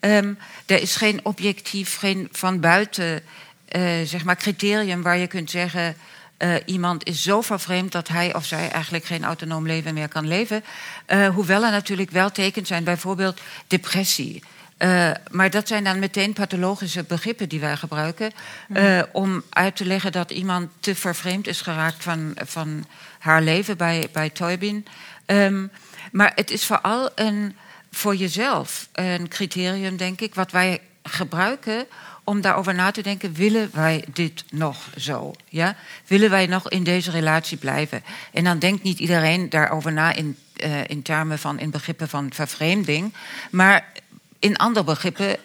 Ehm, 0.00 0.34
er 0.66 0.82
is 0.82 0.96
geen 0.96 1.20
objectief, 1.22 1.98
geen 1.98 2.28
van 2.32 2.60
buiten 2.60 3.22
eh, 3.68 3.82
zeg 4.04 4.24
maar 4.24 4.36
criterium 4.36 5.02
waar 5.02 5.18
je 5.18 5.26
kunt 5.26 5.50
zeggen. 5.50 5.96
Eh, 6.40 6.54
iemand 6.64 7.04
is 7.06 7.22
zo 7.22 7.40
vervreemd 7.40 7.92
dat 7.92 8.08
hij 8.08 8.34
of 8.34 8.44
zij 8.44 8.70
eigenlijk 8.70 9.04
geen 9.04 9.24
autonoom 9.24 9.66
leven 9.66 9.94
meer 9.94 10.08
kan 10.08 10.28
leven. 10.28 10.64
Eh, 11.06 11.28
hoewel 11.28 11.64
er 11.64 11.70
natuurlijk 11.70 12.10
wel 12.10 12.30
tekens 12.30 12.68
zijn, 12.68 12.84
bijvoorbeeld 12.84 13.40
depressie. 13.66 14.42
Uh, 14.78 15.10
maar 15.30 15.50
dat 15.50 15.68
zijn 15.68 15.84
dan 15.84 15.98
meteen 15.98 16.32
pathologische 16.32 17.02
begrippen 17.02 17.48
die 17.48 17.60
wij 17.60 17.76
gebruiken. 17.76 18.32
Uh, 18.68 19.02
om 19.12 19.42
uit 19.50 19.76
te 19.76 19.84
leggen 19.84 20.12
dat 20.12 20.30
iemand 20.30 20.70
te 20.80 20.94
vervreemd 20.94 21.46
is 21.46 21.60
geraakt 21.60 22.02
van, 22.02 22.36
van 22.44 22.84
haar 23.18 23.42
leven 23.42 23.76
bij, 23.76 24.08
bij 24.12 24.30
Toybin. 24.30 24.86
Um, 25.26 25.70
maar 26.12 26.32
het 26.34 26.50
is 26.50 26.66
vooral 26.66 27.10
een, 27.14 27.56
voor 27.90 28.16
jezelf 28.16 28.88
een 28.92 29.28
criterium, 29.28 29.96
denk 29.96 30.20
ik, 30.20 30.34
wat 30.34 30.50
wij 30.50 30.80
gebruiken 31.02 31.86
om 32.30 32.40
daarover 32.40 32.74
na 32.74 32.90
te 32.90 33.02
denken: 33.02 33.32
willen 33.32 33.70
wij 33.72 34.04
dit 34.12 34.44
nog 34.50 34.88
zo? 34.96 35.34
Ja? 35.48 35.76
Willen 36.06 36.30
wij 36.30 36.46
nog 36.46 36.68
in 36.68 36.84
deze 36.84 37.10
relatie 37.10 37.56
blijven? 37.56 38.02
En 38.32 38.44
dan 38.44 38.58
denkt 38.58 38.82
niet 38.82 38.98
iedereen 38.98 39.48
daarover 39.48 39.92
na 39.92 40.12
in, 40.12 40.36
uh, 40.64 40.88
in 40.88 41.02
termen 41.02 41.38
van 41.38 41.58
in 41.58 41.70
begrippen 41.70 42.08
van 42.08 42.32
vervreemding, 42.32 43.14
maar 43.50 43.92
in 44.38 44.56
andere 44.56 44.84
begrippen 44.84 45.36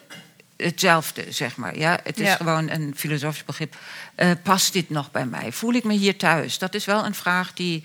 hetzelfde, 0.57 1.31
zeg 1.31 1.55
maar. 1.55 1.77
Ja? 1.77 1.99
Het 2.03 2.19
is 2.19 2.27
Ja. 2.27 2.35
gewoon 2.35 2.69
een 2.69 2.93
filosofisch 2.97 3.45
begrip. 3.45 3.75
Uh, 4.17 4.31
past 4.43 4.73
dit 4.73 4.89
nog 4.89 5.11
bij 5.11 5.25
mij? 5.25 5.51
Voel 5.51 5.73
ik 5.73 5.83
me 5.83 5.93
hier 5.93 6.17
thuis? 6.17 6.57
Dat 6.57 6.73
is 6.73 6.85
wel 6.85 7.05
een 7.05 7.15
vraag 7.15 7.53
die, 7.53 7.83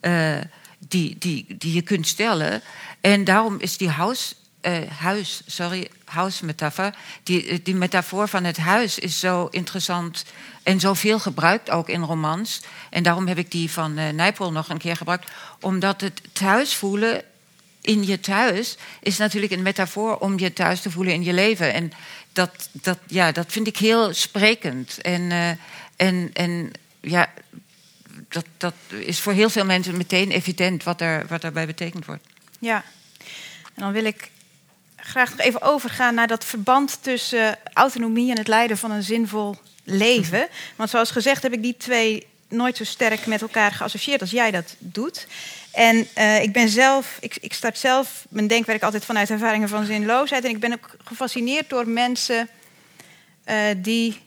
uh, 0.00 0.36
die, 0.78 1.16
die, 1.18 1.46
die 1.58 1.74
je 1.74 1.82
kunt 1.82 2.06
stellen. 2.06 2.62
En 3.00 3.24
daarom 3.24 3.56
is 3.60 3.76
die 3.76 3.88
house, 3.88 4.34
uh, 4.62 4.72
huis, 4.98 5.42
sorry, 5.46 5.88
huismetafoor... 6.12 6.94
Die, 7.22 7.62
die 7.62 7.74
metafoor 7.74 8.28
van 8.28 8.44
het 8.44 8.56
huis 8.56 8.98
is 8.98 9.20
zo 9.20 9.46
interessant... 9.50 10.24
en 10.62 10.80
zoveel 10.80 11.18
gebruikt 11.18 11.70
ook 11.70 11.88
in 11.88 12.02
romans. 12.02 12.60
En 12.90 13.02
daarom 13.02 13.26
heb 13.26 13.38
ik 13.38 13.50
die 13.50 13.70
van 13.70 13.98
uh, 13.98 14.08
Nijpel 14.08 14.52
nog 14.52 14.68
een 14.68 14.78
keer 14.78 14.96
gebruikt. 14.96 15.30
Omdat 15.60 16.00
het 16.00 16.20
thuis 16.32 16.74
voelen 16.74 17.22
in 17.80 18.06
je 18.06 18.20
thuis 18.20 18.76
is 19.00 19.16
natuurlijk 19.16 19.52
een 19.52 19.62
metafoor 19.62 20.16
om 20.16 20.38
je 20.38 20.52
thuis 20.52 20.80
te 20.80 20.90
voelen 20.90 21.14
in 21.14 21.24
je 21.24 21.32
leven. 21.32 21.72
En 21.72 21.92
dat, 22.32 22.68
dat, 22.72 22.98
ja, 23.06 23.32
dat 23.32 23.52
vind 23.52 23.66
ik 23.66 23.76
heel 23.76 24.14
sprekend. 24.14 25.00
En, 25.00 25.20
uh, 25.30 25.48
en, 25.96 26.30
en 26.32 26.70
ja, 27.00 27.32
dat, 28.28 28.44
dat 28.56 28.74
is 28.88 29.20
voor 29.20 29.32
heel 29.32 29.50
veel 29.50 29.64
mensen 29.64 29.96
meteen 29.96 30.30
evident 30.30 30.84
wat, 30.84 31.00
er, 31.00 31.26
wat 31.26 31.40
daarbij 31.40 31.66
betekend 31.66 32.04
wordt. 32.04 32.26
Ja, 32.58 32.84
en 33.74 33.82
dan 33.82 33.92
wil 33.92 34.04
ik 34.04 34.30
graag 35.04 35.30
nog 35.30 35.40
even 35.46 35.62
overgaan 35.62 36.14
naar 36.14 36.26
dat 36.26 36.44
verband 36.44 36.98
tussen 37.02 37.58
autonomie 37.72 38.30
en 38.30 38.38
het 38.38 38.48
leiden 38.48 38.78
van 38.78 38.90
een 38.90 39.02
zinvol 39.02 39.56
leven. 39.84 40.48
Want 40.76 40.90
zoals 40.90 41.10
gezegd 41.10 41.42
heb 41.42 41.52
ik 41.52 41.62
die 41.62 41.76
twee 41.76 42.26
nooit 42.48 42.76
zo 42.76 42.84
sterk 42.84 43.26
met 43.26 43.42
elkaar 43.42 43.72
geassocieerd 43.72 44.20
als 44.20 44.30
jij 44.30 44.50
dat 44.50 44.76
doet. 44.78 45.26
En 45.72 46.06
uh, 46.18 46.42
ik 46.42 46.52
ben 46.52 46.68
zelf, 46.68 47.16
ik, 47.20 47.36
ik, 47.40 47.52
start 47.52 47.78
zelf 47.78 48.26
mijn 48.28 48.46
denkwerk 48.46 48.82
altijd 48.82 49.04
vanuit 49.04 49.30
ervaringen 49.30 49.68
van 49.68 49.84
zinloosheid. 49.84 50.44
En 50.44 50.50
ik 50.50 50.60
ben 50.60 50.72
ook 50.72 50.96
gefascineerd 51.04 51.70
door 51.70 51.88
mensen 51.88 52.48
uh, 53.46 53.56
die 53.76 54.20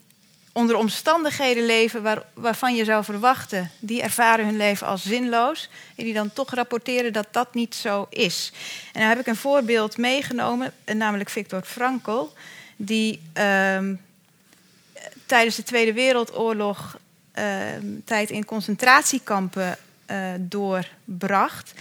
onder 0.58 0.76
omstandigheden 0.76 1.66
leven 1.66 2.02
waar, 2.04 2.24
waarvan 2.34 2.76
je 2.76 2.84
zou 2.84 3.04
verwachten, 3.04 3.72
die 3.80 4.02
ervaren 4.02 4.46
hun 4.46 4.58
leven 4.58 4.88
als 4.88 5.04
zinloos. 5.04 5.70
En 5.96 6.04
die 6.04 6.14
dan 6.14 6.34
toch 6.34 6.54
rapporteren 6.54 7.14
dat 7.14 7.28
dat 7.32 7.54
niet 7.54 7.76
zo 7.76 8.08
is. 8.10 8.52
En 8.94 9.00
dan 9.00 9.10
heb 9.10 9.20
ik 9.20 9.28
een 9.28 9.36
voorbeeld 9.36 9.98
meegenomen, 9.98 10.74
namelijk 10.86 11.30
Viktor 11.30 11.62
Frankl, 11.62 12.24
die 12.76 13.22
uh, 13.38 13.80
tijdens 15.26 15.56
de 15.56 15.64
Tweede 15.64 15.94
Wereldoorlog 15.94 16.98
tijd 18.06 18.30
in 18.30 18.46
concentratiekampen 18.46 19.78
uh, 20.12 20.34
doorbracht. 20.40 21.74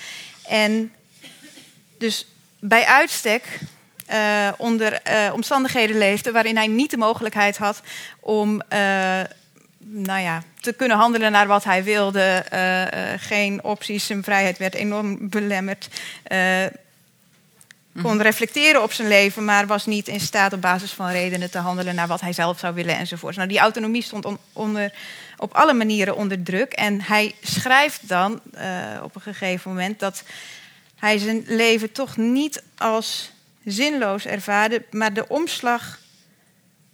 En 0.49 0.93
dus 1.99 2.27
bij 2.59 2.85
uitstek 2.85 3.61
uh, 4.11 4.49
onder 4.57 5.01
uh, 5.09 5.33
omstandigheden 5.33 5.99
leefde 5.99 6.33
waarin 6.33 6.57
hij 6.57 6.67
niet 6.67 6.91
de 6.91 6.97
mogelijkheid 6.97 7.57
had 7.57 7.81
om 8.21 8.63
nou 9.79 10.21
ja, 10.21 10.43
te 10.61 10.73
kunnen 10.73 10.97
handelen 10.97 11.33
naar 11.33 11.47
wat 11.47 11.65
hij 11.65 11.85
wilde. 11.85 12.45
geen 13.19 13.65
opties, 13.65 14.07
zijn 14.07 14.23
vrijheid 14.23 14.59
werd 14.59 14.75
enorm 14.75 15.29
belemmerd. 15.29 15.89
kon 18.03 18.23
reflecteren 18.23 18.83
op 18.83 18.93
zijn 18.93 19.09
leven, 19.09 19.45
maar 19.45 19.67
was 19.67 19.87
niet 19.87 20.09
in 20.09 20.21
staat 20.21 20.53
op 20.53 20.61
basis 20.61 20.93
van 20.93 21.11
redenen 21.11 21.51
te 21.51 21.59
handelen 21.59 21.95
naar 21.95 22.07
wat 22.07 22.21
hij 22.21 22.33
zelf 22.33 22.59
zou 22.59 22.75
willen 22.75 22.97
enzovoort. 22.97 23.37
Nou, 23.37 23.49
die 23.49 23.59
autonomie 23.59 24.03
stond 24.03 24.25
on 24.25 24.39
onder 24.53 24.93
op 25.37 25.55
alle 25.55 25.75
manieren 25.75 26.17
onder 26.17 26.43
druk. 26.43 26.73
En 26.73 27.01
hij 27.01 27.35
schrijft 27.43 28.09
dan 28.09 28.41
op 29.03 29.15
een 29.15 29.23
gegeven 29.23 29.71
moment 29.71 29.99
dat 29.99 30.23
hij 31.05 31.19
zijn 31.19 31.45
leven 31.47 31.93
toch 31.93 32.17
niet 32.17 32.63
als 32.77 33.33
zinloos 33.65 34.27
ervaarde, 34.27 34.85
maar 34.91 35.13
de 35.13 35.29
omslag 35.29 35.99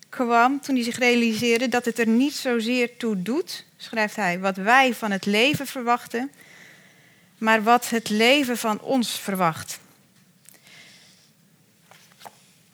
kwam 0.08 0.60
toen 0.60 0.74
hij 0.74 0.84
zich 0.84 0.98
realiseerde 0.98 1.68
dat 1.68 1.84
het 1.84 1.98
er 1.98 2.06
niet 2.06 2.34
zozeer 2.34 2.96
toe 2.96 3.22
doet, 3.22 3.64
schrijft 3.76 4.16
hij, 4.16 4.38
wat 4.38 4.56
wij 4.56 4.94
van 4.94 5.10
het 5.10 5.26
leven 5.26 5.66
verwachten, 5.66 6.30
maar 7.38 7.62
wat 7.62 7.90
het 7.90 8.08
leven 8.08 8.56
van 8.56 8.80
ons 8.80 9.20
verwacht. 9.20 9.78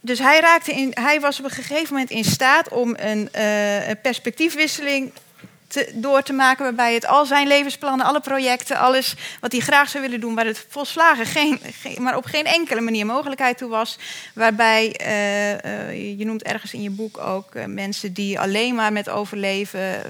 Dus 0.01 0.18
hij, 0.18 0.40
raakte 0.40 0.73
in, 0.73 0.90
hij 0.94 1.20
was 1.20 1.39
op 1.39 1.44
een 1.44 1.51
gegeven 1.51 1.93
moment 1.93 2.10
in 2.10 2.24
staat 2.24 2.68
om 2.68 2.94
een, 2.98 3.28
uh, 3.36 3.90
perspectiefwisseling 4.02 5.12
door 5.94 6.22
te 6.22 6.32
maken 6.32 6.64
waarbij 6.64 6.94
het 6.94 7.06
al 7.06 7.26
zijn 7.26 7.47
levensplannen, 7.47 8.06
alle 8.06 8.20
projecten, 8.20 8.78
alles 8.78 9.14
wat 9.40 9.52
hij 9.52 9.60
graag 9.60 9.88
zou 9.88 10.02
willen 10.02 10.20
doen, 10.20 10.34
waar 10.34 10.47
het 10.47 10.66
volslagen 10.68 11.26
geen, 11.26 11.60
maar 11.98 12.16
op 12.16 12.24
geen 12.24 12.44
enkele 12.44 12.80
manier 12.80 13.06
mogelijkheid 13.06 13.59
toe 13.59 13.68
was. 13.68 13.98
Waarbij, 14.34 15.01
uh, 15.01 15.51
uh, 15.52 16.18
je 16.18 16.24
noemt 16.24 16.43
ergens 16.43 16.74
in 16.74 16.82
je 16.82 16.90
boek 16.90 17.18
ook 17.18 17.55
uh, 17.55 17.64
mensen 17.64 18.12
die 18.12 18.40
alleen 18.40 18.74
maar 18.74 18.93
met 18.93 19.09
overleven 19.09 20.02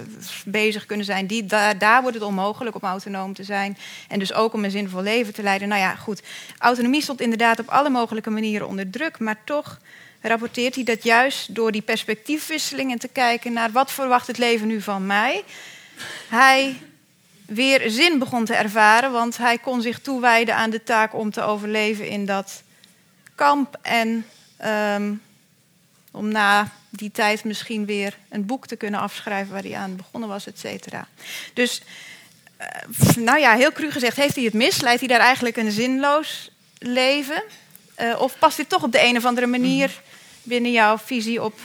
bezig 0.45 0.87
kunnen 0.87 1.07
zijn, 1.07 1.27
die, 1.27 1.47
daar, 1.47 1.79
daar 1.79 2.03
wordt 2.03 2.17
het 2.17 2.27
onmogelijk 2.27 2.77
om 2.77 2.89
autonoom 2.89 3.35
te 3.35 3.45
zijn. 3.45 3.79
En 4.09 4.19
dus 4.19 4.33
ook 4.33 4.53
om 4.53 4.65
een 4.65 4.71
zinvol 4.71 5.03
leven 5.03 5.35
te 5.35 5.43
leiden. 5.43 5.69
Nou 5.69 5.81
ja, 5.81 5.95
goed. 5.95 6.23
Autonomie 6.59 7.03
stond 7.03 7.21
inderdaad 7.21 7.59
op 7.59 7.69
alle 7.69 7.91
mogelijke 7.91 8.31
manieren 8.31 8.69
onder 8.69 8.91
druk, 8.91 9.19
maar 9.19 9.37
toch 9.45 9.79
rapporteert 10.27 10.75
hij 10.75 10.85
dat 10.85 11.03
juist 11.03 11.55
door 11.55 11.73
die 11.73 11.83
perspectiefwisseling 11.83 12.93
en 12.93 12.99
te 12.99 13.09
kijken 13.09 13.53
naar 13.53 13.73
wat 13.73 13.93
verwacht 13.93 14.27
het 14.27 14.39
leven 14.39 14.67
nu 14.67 14.81
van 14.81 15.07
mij, 15.07 15.45
hij 16.29 16.77
weer 17.47 17.91
zin 17.91 18.19
begon 18.19 18.45
te 18.45 18.55
ervaren, 18.55 19.13
want 19.13 19.37
hij 19.37 19.59
kon 19.59 19.83
zich 19.83 20.01
toewijden 20.01 20.57
aan 20.57 20.71
de 20.71 20.83
taak 20.83 21.15
om 21.15 21.31
te 21.31 21.43
overleven 21.43 22.09
in 22.09 22.27
dat 22.27 22.63
kamp 23.35 23.79
en 23.83 24.27
um, 24.95 25.23
om 26.11 26.29
na 26.29 26.73
die 26.91 27.11
tijd 27.11 27.45
misschien 27.45 27.87
weer 27.87 28.17
een 28.29 28.47
boek 28.47 28.67
te 28.67 28.77
kunnen 28.77 29.01
afschrijven 29.01 29.53
waar 29.53 29.63
hij 29.63 29.77
aan 29.77 29.97
begonnen 29.97 30.29
was, 30.29 30.47
et 30.47 30.59
cetera. 30.59 31.09
Dus, 31.55 31.83
uh, 32.61 33.25
nou 33.25 33.39
ja, 33.39 33.55
heel 33.55 33.73
cru 33.73 33.91
gezegd, 33.91 34.17
heeft 34.17 34.35
hij 34.35 34.45
het 34.45 34.55
mis? 34.55 34.81
Leidt 34.81 35.01
hij 35.01 35.09
daar 35.09 35.21
eigenlijk 35.21 35.57
een 35.57 35.71
zinloos 35.71 36.51
leven? 36.79 37.43
Uh, 38.01 38.21
of 38.21 38.39
past 38.39 38.57
dit 38.57 38.69
toch 38.69 38.83
op 38.83 38.93
de 38.93 39.03
een 39.03 39.17
of 39.17 39.25
andere 39.25 39.47
manier 39.47 40.01
binnen 40.47 40.73
jouw 40.73 40.99
visie 40.99 41.43
op 41.43 41.59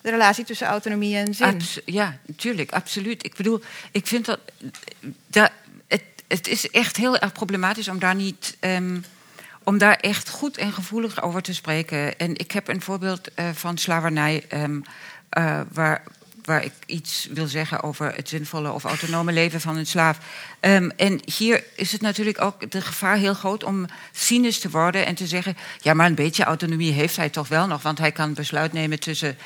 de 0.00 0.10
relatie 0.10 0.44
tussen 0.44 0.66
autonomie 0.66 1.16
en 1.16 1.34
zin? 1.34 1.60
Ja, 1.84 2.18
natuurlijk, 2.26 2.72
absoluut. 2.72 3.24
Ik 3.24 3.36
bedoel, 3.36 3.60
ik 3.90 4.06
vind 4.06 4.24
dat. 4.24 4.40
dat 5.26 5.50
het, 6.26 6.48
is 6.48 6.70
echt 6.70 6.96
heel 6.96 7.18
erg 7.18 7.32
problematisch 7.32 7.88
om 7.88 7.98
daar 7.98 8.14
niet. 8.14 8.56
Um, 8.60 9.04
om 9.64 9.78
daar 9.78 9.96
echt 9.96 10.28
goed 10.28 10.56
en 10.56 10.72
gevoelig 10.72 11.22
over 11.22 11.42
te 11.42 11.54
spreken. 11.54 12.18
En 12.18 12.36
ik 12.36 12.52
heb 12.52 12.68
een 12.68 12.82
voorbeeld 12.82 13.28
uh, 13.36 13.48
van 13.52 13.78
slavernij. 13.78 14.44
Um, 14.52 14.82
uh, 15.38 15.60
waar, 15.72 16.02
waar 16.44 16.64
ik 16.64 16.72
iets 16.86 17.28
wil 17.30 17.46
zeggen 17.46 17.82
over 17.82 18.14
het 18.14 18.28
zinvolle 18.28 18.72
of 18.72 18.84
autonome 18.84 19.32
leven 19.32 19.60
van 19.60 19.76
een 19.76 19.86
slaaf. 19.86 20.18
Um, 20.60 20.90
en 20.90 21.20
hier 21.36 21.64
is 21.76 21.92
het 21.92 22.00
natuurlijk 22.00 22.40
ook 22.40 22.70
de 22.70 22.80
gevaar 22.80 23.16
heel 23.16 23.34
groot 23.34 23.64
om 23.64 23.86
cynisch 24.12 24.58
te 24.58 24.70
worden 24.70 25.06
en 25.06 25.14
te 25.14 25.26
zeggen: 25.26 25.56
ja, 25.80 25.94
maar 25.94 26.06
een 26.06 26.14
beetje 26.14 26.44
autonomie 26.44 26.92
heeft 26.92 27.16
hij 27.16 27.28
toch 27.28 27.48
wel 27.48 27.66
nog, 27.66 27.82
want 27.82 27.98
hij 27.98 28.12
kan 28.12 28.34
besluit 28.34 28.72
nemen 28.72 29.00
tussen 29.00 29.38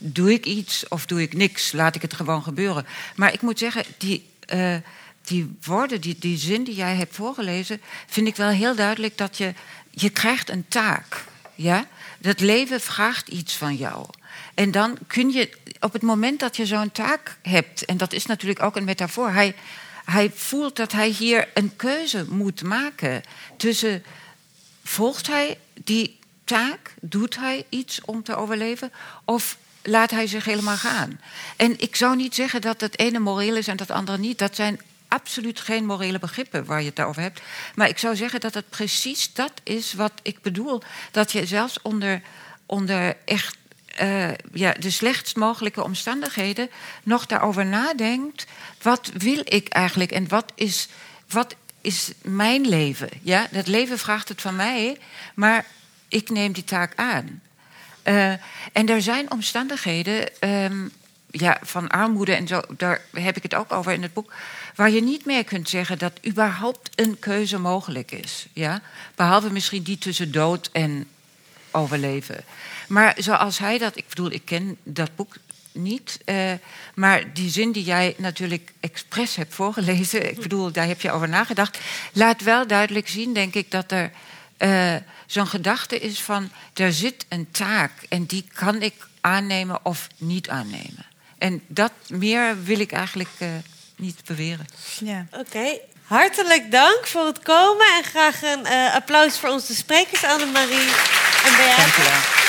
doe 0.00 0.32
ik 0.32 0.46
iets 0.46 0.88
of 0.88 1.06
doe 1.06 1.22
ik 1.22 1.32
niks, 1.32 1.72
laat 1.72 1.94
ik 1.94 2.02
het 2.02 2.14
gewoon 2.14 2.42
gebeuren. 2.42 2.86
Maar 3.16 3.32
ik 3.32 3.42
moet 3.42 3.58
zeggen, 3.58 3.84
die. 3.98 4.32
Uh, 4.54 4.76
die 5.24 5.56
woorden, 5.64 6.00
die, 6.00 6.16
die 6.18 6.36
zin 6.36 6.64
die 6.64 6.74
jij 6.74 6.96
hebt 6.96 7.14
voorgelezen, 7.14 7.80
vind 8.06 8.26
ik 8.26 8.36
wel 8.36 8.48
heel 8.48 8.74
duidelijk 8.74 9.18
dat 9.18 9.38
je, 9.38 9.54
je 9.90 10.10
krijgt 10.10 10.50
een 10.50 10.64
taak. 10.68 11.24
Ja? 11.54 11.86
Dat 12.18 12.40
leven 12.40 12.80
vraagt 12.80 13.28
iets 13.28 13.56
van 13.56 13.76
jou. 13.76 14.06
En 14.54 14.70
dan 14.70 14.98
kun 15.06 15.32
je 15.32 15.50
op 15.84 15.92
het 15.92 16.02
moment 16.02 16.40
dat 16.40 16.56
je 16.56 16.66
zo'n 16.66 16.92
taak 16.92 17.38
hebt, 17.42 17.84
en 17.84 17.96
dat 17.96 18.12
is 18.12 18.26
natuurlijk 18.26 18.62
ook 18.62 18.76
een 18.76 18.84
metafoor, 18.84 19.30
hij, 19.30 19.54
hij 20.04 20.30
voelt 20.34 20.76
dat 20.76 20.92
hij 20.92 21.08
hier 21.08 21.48
een 21.54 21.76
keuze 21.76 22.24
moet 22.28 22.62
maken 22.62 23.22
tussen 23.56 24.04
volgt 24.84 25.26
hij 25.26 25.58
die 25.74 26.18
taak, 26.44 26.94
doet 27.00 27.36
hij 27.36 27.64
iets 27.68 28.00
om 28.04 28.22
te 28.22 28.34
overleven, 28.36 28.92
of 29.24 29.56
laat 29.82 30.10
hij 30.10 30.26
zich 30.26 30.44
helemaal 30.44 30.76
gaan. 30.76 31.20
En 31.56 31.80
ik 31.80 31.96
zou 31.96 32.16
niet 32.16 32.34
zeggen 32.34 32.60
dat 32.60 32.80
het 32.80 32.98
ene 32.98 33.18
moreel 33.18 33.56
is 33.56 33.68
en 33.68 33.76
dat 33.76 33.90
andere 33.90 34.18
niet. 34.18 34.38
Dat 34.38 34.54
zijn 34.54 34.80
absoluut 35.08 35.60
geen 35.60 35.86
morele 35.86 36.18
begrippen 36.18 36.64
waar 36.64 36.82
je 36.82 36.88
het 36.88 37.00
over 37.00 37.22
hebt. 37.22 37.40
Maar 37.74 37.88
ik 37.88 37.98
zou 37.98 38.16
zeggen 38.16 38.40
dat 38.40 38.54
het 38.54 38.68
precies 38.68 39.32
dat 39.32 39.52
is 39.62 39.92
wat 39.92 40.12
ik 40.22 40.42
bedoel. 40.42 40.82
Dat 41.10 41.32
je 41.32 41.46
zelfs 41.46 41.82
onder 41.82 42.22
onder 42.66 43.16
echt 43.24 43.56
eh, 43.96 44.28
ja, 44.52 44.72
de 44.72 44.90
slechtst 44.90 45.36
mogelijke 45.36 45.82
omstandigheden 45.82 46.70
nog 47.02 47.26
daarover 47.26 47.66
nadenkt. 47.66 48.46
Wat 48.82 49.10
wil 49.16 49.40
ik 49.44 49.68
eigenlijk 49.68 50.12
en 50.12 50.28
wat 50.28 50.52
is, 50.54 50.88
wat 51.28 51.54
is 51.80 52.12
mijn 52.22 52.68
leven? 52.68 53.08
Ja, 53.22 53.46
dat 53.50 53.66
leven 53.66 53.98
vraagt 53.98 54.28
het 54.28 54.40
van 54.40 54.56
mij, 54.56 54.98
maar 55.34 55.66
ik 56.08 56.30
neem 56.30 56.52
die 56.52 56.64
taak 56.64 56.92
aan. 56.96 57.42
Uh, 58.04 58.30
en 58.72 58.88
er 58.88 59.02
zijn 59.02 59.30
omstandigheden 59.30 60.28
um, 60.40 60.92
ja, 61.30 61.58
van 61.62 61.88
armoede 61.88 62.34
en 62.34 62.46
zo, 62.46 62.60
daar 62.76 63.00
heb 63.12 63.36
ik 63.36 63.42
het 63.42 63.54
ook 63.54 63.72
over 63.72 63.92
in 63.92 64.02
het 64.02 64.12
boek, 64.12 64.32
waar 64.74 64.90
je 64.90 65.02
niet 65.02 65.24
meer 65.24 65.44
kunt 65.44 65.68
zeggen 65.68 65.98
dat 65.98 66.12
überhaupt 66.26 66.90
een 66.94 67.18
keuze 67.18 67.58
mogelijk 67.58 68.10
is. 68.10 68.46
Ja? 68.52 68.80
Behalve 69.14 69.50
misschien 69.50 69.82
die 69.82 69.98
tussen 69.98 70.32
dood 70.32 70.68
en 70.72 71.08
overleven. 71.70 72.44
Maar 72.94 73.14
zoals 73.16 73.58
hij 73.58 73.78
dat, 73.78 73.96
ik 73.96 74.08
bedoel, 74.08 74.30
ik 74.30 74.44
ken 74.44 74.76
dat 74.82 75.16
boek 75.16 75.36
niet. 75.72 76.18
Uh, 76.24 76.52
maar 76.94 77.32
die 77.32 77.50
zin 77.50 77.72
die 77.72 77.84
jij 77.84 78.14
natuurlijk 78.18 78.72
expres 78.80 79.36
hebt 79.36 79.54
voorgelezen, 79.54 80.30
ik 80.30 80.40
bedoel, 80.40 80.72
daar 80.72 80.86
heb 80.86 81.00
je 81.00 81.10
over 81.10 81.28
nagedacht, 81.28 81.78
laat 82.12 82.42
wel 82.42 82.66
duidelijk 82.66 83.08
zien, 83.08 83.34
denk 83.34 83.54
ik, 83.54 83.70
dat 83.70 83.92
er 83.92 84.10
uh, 84.58 84.94
zo'n 85.26 85.46
gedachte 85.46 85.98
is 85.98 86.20
van 86.20 86.50
er 86.74 86.92
zit 86.92 87.26
een 87.28 87.50
taak 87.50 87.92
en 88.08 88.24
die 88.24 88.44
kan 88.52 88.82
ik 88.82 88.94
aannemen 89.20 89.78
of 89.82 90.08
niet 90.16 90.48
aannemen. 90.48 91.06
En 91.38 91.62
dat 91.66 91.92
meer 92.08 92.64
wil 92.64 92.80
ik 92.80 92.92
eigenlijk 92.92 93.30
uh, 93.38 93.48
niet 93.96 94.20
beweren. 94.26 94.66
Ja. 94.98 95.26
Oké. 95.30 95.40
Okay. 95.40 95.80
Hartelijk 96.04 96.70
dank 96.70 97.06
voor 97.06 97.26
het 97.26 97.42
komen 97.42 97.86
en 97.96 98.04
graag 98.04 98.42
een 98.42 98.66
uh, 98.66 98.94
applaus 98.94 99.38
voor 99.38 99.48
onze 99.48 99.74
sprekers 99.74 100.24
Annemarie 100.24 100.90
en 101.44 101.56
Beate. 101.56 101.76
Dank 101.76 101.94
je 101.94 102.02
wel. 102.02 102.43